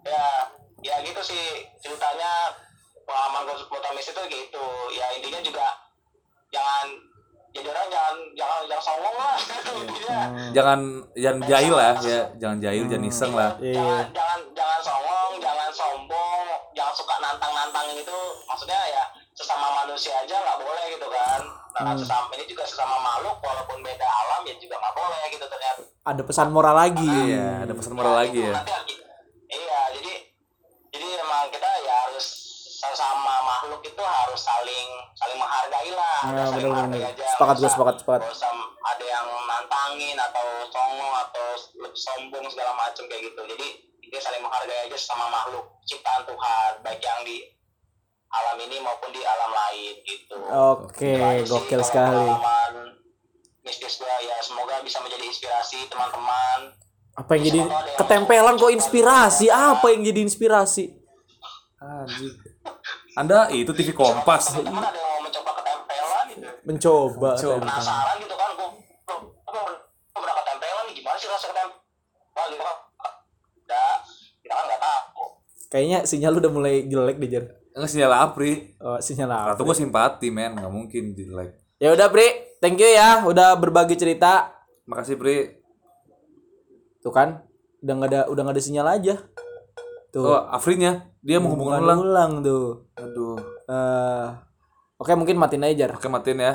ya 0.00 0.24
ya 0.80 0.94
gitu 1.02 1.20
sih. 1.20 1.44
Ceritanya 1.76 2.54
pengalaman 3.02 3.42
gue 3.44 3.56
motomis 3.68 4.06
itu 4.06 4.22
gitu. 4.24 4.64
Ya 4.90 5.06
intinya 5.12 5.40
juga 5.40 5.66
jangan 6.48 6.86
jadi 7.50 7.66
orang 7.68 7.88
jangan 7.90 8.16
jangan 8.32 8.60
jangan 8.64 8.84
songong 8.84 9.16
lah. 9.16 9.36
Intinya 9.82 10.20
Jangan 10.50 10.80
jangan 11.14 11.38
jahil 11.44 11.74
lah 11.74 11.92
ya, 12.00 12.20
jangan 12.36 12.58
jahil, 12.58 12.84
jangan 12.86 13.04
iseng 13.04 13.32
lah. 13.34 13.50
Iya. 13.58 13.74
jangan 13.76 14.00
jangan 14.10 14.40
jangan 14.54 14.80
songong 14.80 15.32
jangan 15.38 15.70
sombong 15.70 16.44
jangan 16.72 16.94
suka 16.94 17.14
nantang 17.18 17.52
nantangin 17.52 17.96
itu. 17.98 18.20
Maksudnya 18.46 18.80
ya 18.88 19.04
sesama 19.40 19.66
manusia 19.80 20.12
aja 20.14 20.36
nggak 20.36 20.58
boleh 20.60 20.84
gitu 20.92 21.08
kan 21.08 21.40
nah 21.72 21.96
sesama 21.96 22.28
ini 22.34 22.44
juga 22.44 22.62
sesama 22.62 23.00
makhluk 23.00 23.40
walaupun 23.40 23.80
beda 23.80 24.04
alam 24.04 24.44
ya 24.44 24.52
juga 24.54 24.76
nggak 24.76 24.92
boleh 24.92 25.22
gitu 25.30 25.46
ternyata 25.46 25.80
Ada 26.02 26.22
pesan 26.22 26.48
moral 26.48 26.74
lagi. 26.74 27.04
Iya, 27.06 27.64
ada 27.64 27.72
pesan 27.72 27.92
moral 27.92 28.16
lagi 28.16 28.40
ya. 28.40 28.52
Nanti 28.52 28.72
lagi. 28.72 28.94
Iya, 29.46 29.80
jadi 29.94 30.12
jadi 30.90 31.06
emang 31.20 31.48
kita 31.48 31.68
ya 31.78 31.94
harus 32.04 32.26
sesama 32.74 33.34
makhluk 33.42 33.80
itu 33.80 34.00
harus 34.00 34.40
saling 34.40 34.88
saling 35.14 35.36
menghargai 35.36 35.92
lah. 35.92 36.18
Nah, 36.24 36.48
saling 36.48 36.56
bener, 36.56 36.70
menghargai 36.72 37.00
bener. 37.04 37.12
aja. 37.14 37.26
Sepakat, 37.30 37.56
usah- 37.58 37.70
sepakat, 37.70 37.94
sepakat. 38.00 38.20
usah 38.28 38.50
ada 38.82 39.04
yang 39.06 39.26
nantangin 39.44 40.16
atau 40.16 40.46
songong 40.68 41.14
atau 41.20 41.46
sombong 41.92 42.44
segala 42.48 42.72
macam 42.74 43.04
kayak 43.04 43.22
gitu. 43.22 43.40
Jadi 43.46 43.68
kita 44.02 44.16
saling 44.18 44.40
menghargai 44.40 44.88
aja 44.88 44.96
sama 44.96 45.28
makhluk 45.28 45.68
ciptaan 45.84 46.24
Tuhan, 46.24 46.70
baik 46.80 46.98
yang 46.98 47.20
di 47.22 47.44
alam 48.30 48.56
ini 48.62 48.78
maupun 48.78 49.10
di 49.10 49.18
alam 49.18 49.50
lain 49.50 49.94
gitu. 50.06 50.34
Oke, 50.78 51.14
sih 51.18 51.50
gokil 51.50 51.82
sekali. 51.82 52.30
mistis 53.60 54.00
gua 54.00 54.16
ya 54.24 54.40
semoga 54.40 54.80
bisa 54.80 54.98
menjadi 55.04 55.20
inspirasi 55.20 55.84
teman-teman 55.92 56.72
Apa 57.12 57.36
yang 57.36 57.44
jadi 57.52 57.60
ketempelan 58.00 58.56
kok 58.56 58.72
inspirasi? 58.72 59.52
Apa 59.52 59.92
yang 59.92 60.00
jadi 60.00 60.24
inspirasi? 60.24 60.96
Anjing. 61.76 62.32
Anda 63.18 63.52
itu 63.52 63.68
TV 63.76 63.92
Kompas. 63.92 64.56
teman 64.56 64.80
ada 64.80 64.96
yang 64.96 65.10
mau 65.12 65.20
mencoba 65.28 65.50
ketempelan 65.60 66.24
gitu 66.32 66.48
Mencoba. 66.64 67.30
Mencoba. 67.36 67.66
penasaran 67.68 68.16
gitu 68.22 68.34
kan 68.38 68.50
gue 68.56 68.68
gue 68.80 70.20
pernah 70.22 70.36
ketempelan 70.40 70.84
nih 70.88 70.94
gimana 70.96 71.16
sih 71.20 71.28
rasa 71.28 71.46
ketempelan 71.52 72.48
gitu 72.54 72.64
kan 72.64 72.76
kita 74.40 74.54
kan 74.56 74.64
nggak 74.64 74.80
tahu 74.80 75.24
Kayaknya 75.70 75.98
sinyal 76.02 76.32
lu 76.34 76.38
udah 76.42 76.52
mulai 76.52 76.74
jelek 76.82 77.16
deh, 77.22 77.30
Jar. 77.30 77.44
Enggak 77.70 77.90
sinyal 77.90 78.12
Apri. 78.12 78.74
Oh, 78.78 78.98
sinyal 78.98 79.30
apa? 79.30 79.48
Atau 79.54 79.62
gue 79.62 79.76
simpati 79.76 80.28
men, 80.28 80.58
nggak 80.58 80.72
mungkin 80.72 81.14
jelek. 81.14 81.54
Ya 81.78 81.94
udah, 81.94 82.10
Bre. 82.10 82.58
Thank 82.60 82.76
you 82.76 82.90
ya 82.90 83.24
udah 83.24 83.56
berbagi 83.56 83.94
cerita. 83.94 84.52
Makasih 84.84 85.16
Pri. 85.16 85.62
Tuh 87.00 87.08
kan, 87.08 87.40
udah 87.80 87.94
nggak 87.96 88.10
ada 88.12 88.20
udah 88.28 88.42
nggak 88.44 88.56
ada 88.58 88.64
sinyal 88.64 88.88
aja. 88.90 89.14
Tuh. 90.10 90.26
Oh, 90.26 90.42
Afrinya 90.50 91.06
dia 91.22 91.38
mau 91.38 91.54
hubungan 91.54 91.80
ulang. 91.80 91.98
ulang 92.02 92.32
tuh. 92.42 92.90
Aduh. 92.98 93.38
Eh, 93.64 94.26
Oke, 95.00 95.16
mungkin 95.16 95.40
matiin 95.40 95.64
aja, 95.64 95.88
Jar. 95.88 95.90
Oke 95.96 96.12
matiin 96.12 96.44
ya. 96.44 96.54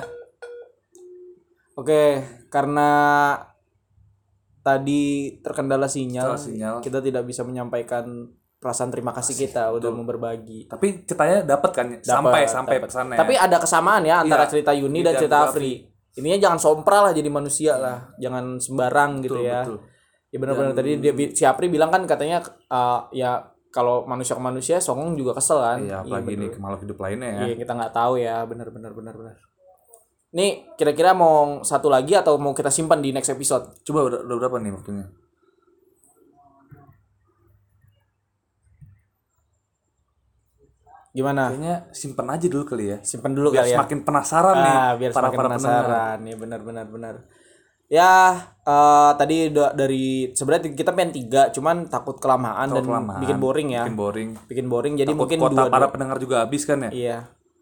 Oke, 1.73 2.21
karena 2.47 2.89
tadi 4.61 5.35
terkendala 5.41 5.89
sinyal, 5.89 6.37
Terkendala 6.37 6.45
sinyal. 6.45 6.75
kita 6.85 6.99
tidak 7.01 7.25
bisa 7.25 7.41
menyampaikan 7.41 8.29
perasaan 8.65 8.89
terima 8.89 9.13
kasih 9.13 9.37
kita 9.37 9.69
udah 9.69 9.89
mau 9.93 10.01
berbagi. 10.01 10.65
Tapi 10.65 11.05
ceritanya 11.05 11.45
dapat 11.45 11.69
kan 11.69 11.87
sampai 12.01 12.41
Dapat, 12.41 12.49
sampai 12.49 12.75
dapat. 12.75 12.89
pesannya. 12.89 13.17
Tapi 13.21 13.33
ada 13.37 13.57
kesamaan 13.61 14.01
ya 14.01 14.25
antara 14.25 14.43
Iya. 14.43 14.49
cerita 14.49 14.71
Yuni 14.73 15.05
dan 15.05 15.13
Iya, 15.13 15.19
cerita 15.21 15.37
Afri. 15.45 15.85
Ininya 16.15 16.39
jangan 16.41 16.57
sompral 16.57 17.01
lah 17.05 17.13
jadi 17.13 17.29
manusia 17.29 17.77
lah, 17.77 18.09
jangan 18.17 18.57
sembarang 18.57 19.21
gitu 19.21 19.37
Betul, 19.37 19.45
ya. 19.45 19.61
betul. 19.61 19.77
Ya 20.31 20.37
benar-benar 20.41 20.71
tadi 20.73 20.91
dia 20.97 21.13
si 21.29 21.43
Apri 21.45 21.67
bilang 21.67 21.93
kan 21.93 22.01
katanya 22.03 22.41
eh, 22.65 22.99
ya 23.13 23.45
kalau 23.69 24.07
manusia 24.07 24.31
ke 24.31 24.41
manusia 24.41 24.79
songong 24.79 25.13
juga 25.13 25.35
kesel 25.35 25.59
kan. 25.59 25.79
Iya, 25.79 26.01
apalagi 26.01 26.25
bener. 26.31 26.39
ini 26.41 26.47
ke 26.49 26.57
makhluk 26.57 26.81
hidup 26.83 26.97
lainnya 26.97 27.29
ya. 27.29 27.41
Iya, 27.45 27.55
kita 27.59 27.71
nggak 27.71 27.93
tahu 27.93 28.13
ya, 28.17 28.41
benar-benar 28.43 28.91
benar-benar. 28.91 29.35
Nih, 30.31 30.67
kira-kira 30.75 31.11
mau 31.11 31.59
satu 31.61 31.87
lagi 31.87 32.11
atau 32.11 32.35
mau 32.35 32.51
kita 32.51 32.67
simpan 32.67 32.99
di 32.99 33.11
next 33.11 33.29
episode? 33.29 33.71
Coba 33.83 34.03
udah, 34.03 34.19
udah 34.23 34.35
berapa 34.35 34.57
nih 34.59 34.71
waktunya? 34.73 35.05
Gimana? 41.15 41.47
Kayaknya 41.47 41.75
simpen 41.95 42.27
aja 42.27 42.45
dulu 42.45 42.63
kali 42.67 42.85
ya. 42.91 42.97
Simpan 42.99 43.31
dulu 43.31 43.47
Biar 43.49 43.63
kali 43.63 43.69
ya. 43.71 43.75
semakin 43.79 43.99
penasaran 44.03 44.55
nih 44.57 44.75
ah, 44.75 44.91
biar 44.93 45.11
para 45.11 45.21
semakin 45.23 45.37
para 45.37 45.47
pendengar. 45.47 45.83
penasaran 45.87 46.17
nih 46.21 46.35
benar-benar 46.35 46.85
benar. 46.85 47.15
Ya, 47.85 48.11
eh, 48.61 49.11
tadi 49.13 49.37
da- 49.47 49.71
dari 49.71 50.03
sebenarnya 50.33 50.73
kita 50.73 50.91
pengen 50.91 51.13
tiga, 51.13 51.53
cuman 51.53 51.85
takut 51.85 52.17
kelamaan 52.17 52.67
dan 52.67 52.81
kelamaan, 52.81 53.21
bikin 53.21 53.37
boring 53.37 53.69
ya. 53.71 53.83
Bikin 53.85 53.95
boring. 53.95 54.29
Bikin 54.43 54.65
boring, 54.65 54.93
jadi 54.97 55.07
Takut 55.07 55.21
mungkin 55.21 55.37
kota 55.39 55.61
dua, 55.61 55.71
para 55.71 55.85
dua- 55.85 55.93
pendengar 55.93 56.17
juga 56.17 56.35
habis 56.41 56.65
kan 56.65 56.81
ya? 56.81 56.91
Iya. 56.91 57.17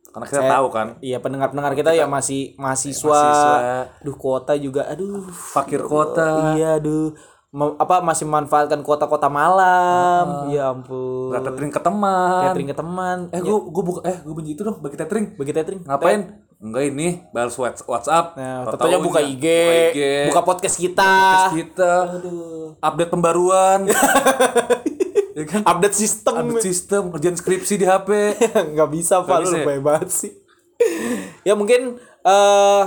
Karena 0.10 0.26
kita 0.30 0.44
tahu 0.48 0.68
kan. 0.70 0.88
Iya, 1.02 1.18
pendengar-pendengar 1.20 1.74
kita 1.74 1.92
ya 1.92 2.06
masih 2.08 2.54
mahasiswa. 2.56 3.10
mahasiswa. 3.10 3.58
Duh, 4.00 4.16
kuota 4.16 4.54
juga 4.56 4.86
aduh. 4.86 5.26
Fakir 5.28 5.82
kota. 5.84 6.54
Iya, 6.54 6.78
aduh. 6.78 7.18
Apa 7.54 8.02
masih 8.02 8.26
memanfaatkan 8.26 8.82
kota-kota 8.82 9.30
malam. 9.30 10.50
Ya 10.50 10.74
ampun. 10.74 11.30
Gak 11.30 11.46
tethering 11.46 11.72
ke 11.72 11.82
teman. 11.82 12.42
Catering 12.50 12.70
ke 12.74 12.78
teman. 12.78 13.18
Eh 13.30 13.40
gua 13.46 13.58
gua 13.70 13.84
buka 13.86 14.00
eh 14.10 14.18
gua 14.26 14.34
benci 14.42 14.52
itu 14.58 14.62
dong 14.66 14.82
bagi 14.82 14.98
tethering. 14.98 15.26
Bagi 15.38 15.52
catering. 15.54 15.82
Ngapain? 15.86 16.22
Enggak 16.64 16.84
ini 16.90 17.08
balas 17.30 17.56
Whats- 17.60 17.86
WhatsApp. 17.86 18.40
Nah, 18.40 18.72
tentunya 18.74 18.98
buka 18.98 19.20
ya, 19.20 19.30
IG, 19.30 19.46
buka, 19.46 19.74
IG, 19.92 20.00
buka 20.32 20.42
podcast 20.42 20.76
kita. 20.80 21.14
podcast 21.14 21.58
kita. 21.60 21.94
Update 22.82 23.12
pembaruan. 23.12 23.80
ya 25.38 25.44
kan? 25.46 25.62
Update 25.68 25.96
sistem. 25.96 26.34
Update 26.40 26.66
sistem, 26.66 27.02
kerjaan 27.14 27.36
skripsi 27.38 27.74
di 27.78 27.86
HP. 27.86 28.10
nggak 28.74 28.90
bisa 28.90 29.22
pak 29.22 29.38
lu 29.44 29.52
bisa 29.52 29.56
ya? 29.56 29.62
lebay 29.62 29.80
banget 29.84 30.10
sih 30.10 30.44
ya 31.44 31.54
mungkin 31.56 32.00
eh 32.24 32.84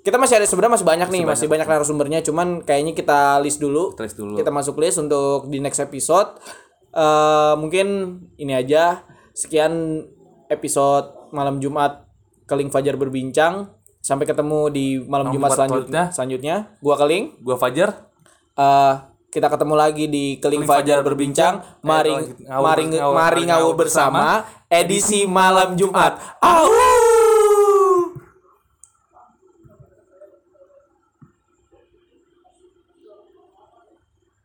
kita 0.00 0.16
masih 0.16 0.40
ada 0.40 0.46
sebenarnya 0.46 0.74
masih 0.74 0.88
banyak 0.88 1.08
nih 1.08 1.22
masih 1.22 1.46
banyak. 1.46 1.66
narasumbernya. 1.66 2.20
Cuman 2.20 2.60
kayaknya 2.60 2.92
kita 2.92 3.20
list 3.38 3.58
dulu. 3.58 3.92
Kita 3.92 4.04
list 4.04 4.16
dulu. 4.16 4.34
kita 4.34 4.48
masuk 4.48 4.76
list 4.76 4.96
untuk 4.96 5.46
di 5.46 5.58
next 5.58 5.78
episode. 5.78 6.40
Eh 6.90 7.54
mungkin 7.54 7.86
ini 8.34 8.52
aja. 8.52 9.04
Sekian 9.30 10.04
episode 10.46 11.30
malam 11.30 11.58
Jumat 11.58 12.04
Keling 12.44 12.68
Fajar 12.68 12.96
berbincang. 12.96 13.70
Sampai 14.00 14.24
ketemu 14.24 14.72
di 14.72 14.96
malam 14.98 15.28
Malam 15.28 15.34
Jumat 15.36 15.48
Jumat 15.48 15.58
selanjutnya. 15.60 16.02
selanjutnya. 16.10 16.56
Gua 16.80 16.96
Keling. 16.96 17.24
Gua 17.38 17.56
Fajar. 17.56 18.08
eh 18.52 18.94
kita 19.30 19.46
ketemu 19.46 19.74
lagi 19.74 20.04
di 20.04 20.24
Keling 20.36 20.64
Keling 20.64 20.66
Fajar 20.66 20.98
Fajar 20.98 21.06
berbincang, 21.06 21.54
Berbincang. 21.78 21.86
mari 21.86 22.10
Eh, 22.10 22.20
ngawur- 22.42 22.64
mari 22.66 22.84
ngawur- 22.88 23.14
mari 23.14 23.42
ngawur 23.44 23.46
ngawur 23.46 23.74
bersama. 23.78 24.24
Edisi 24.66 25.22
malam 25.22 25.78
Jumat. 25.78 26.18
Au! 26.40 27.19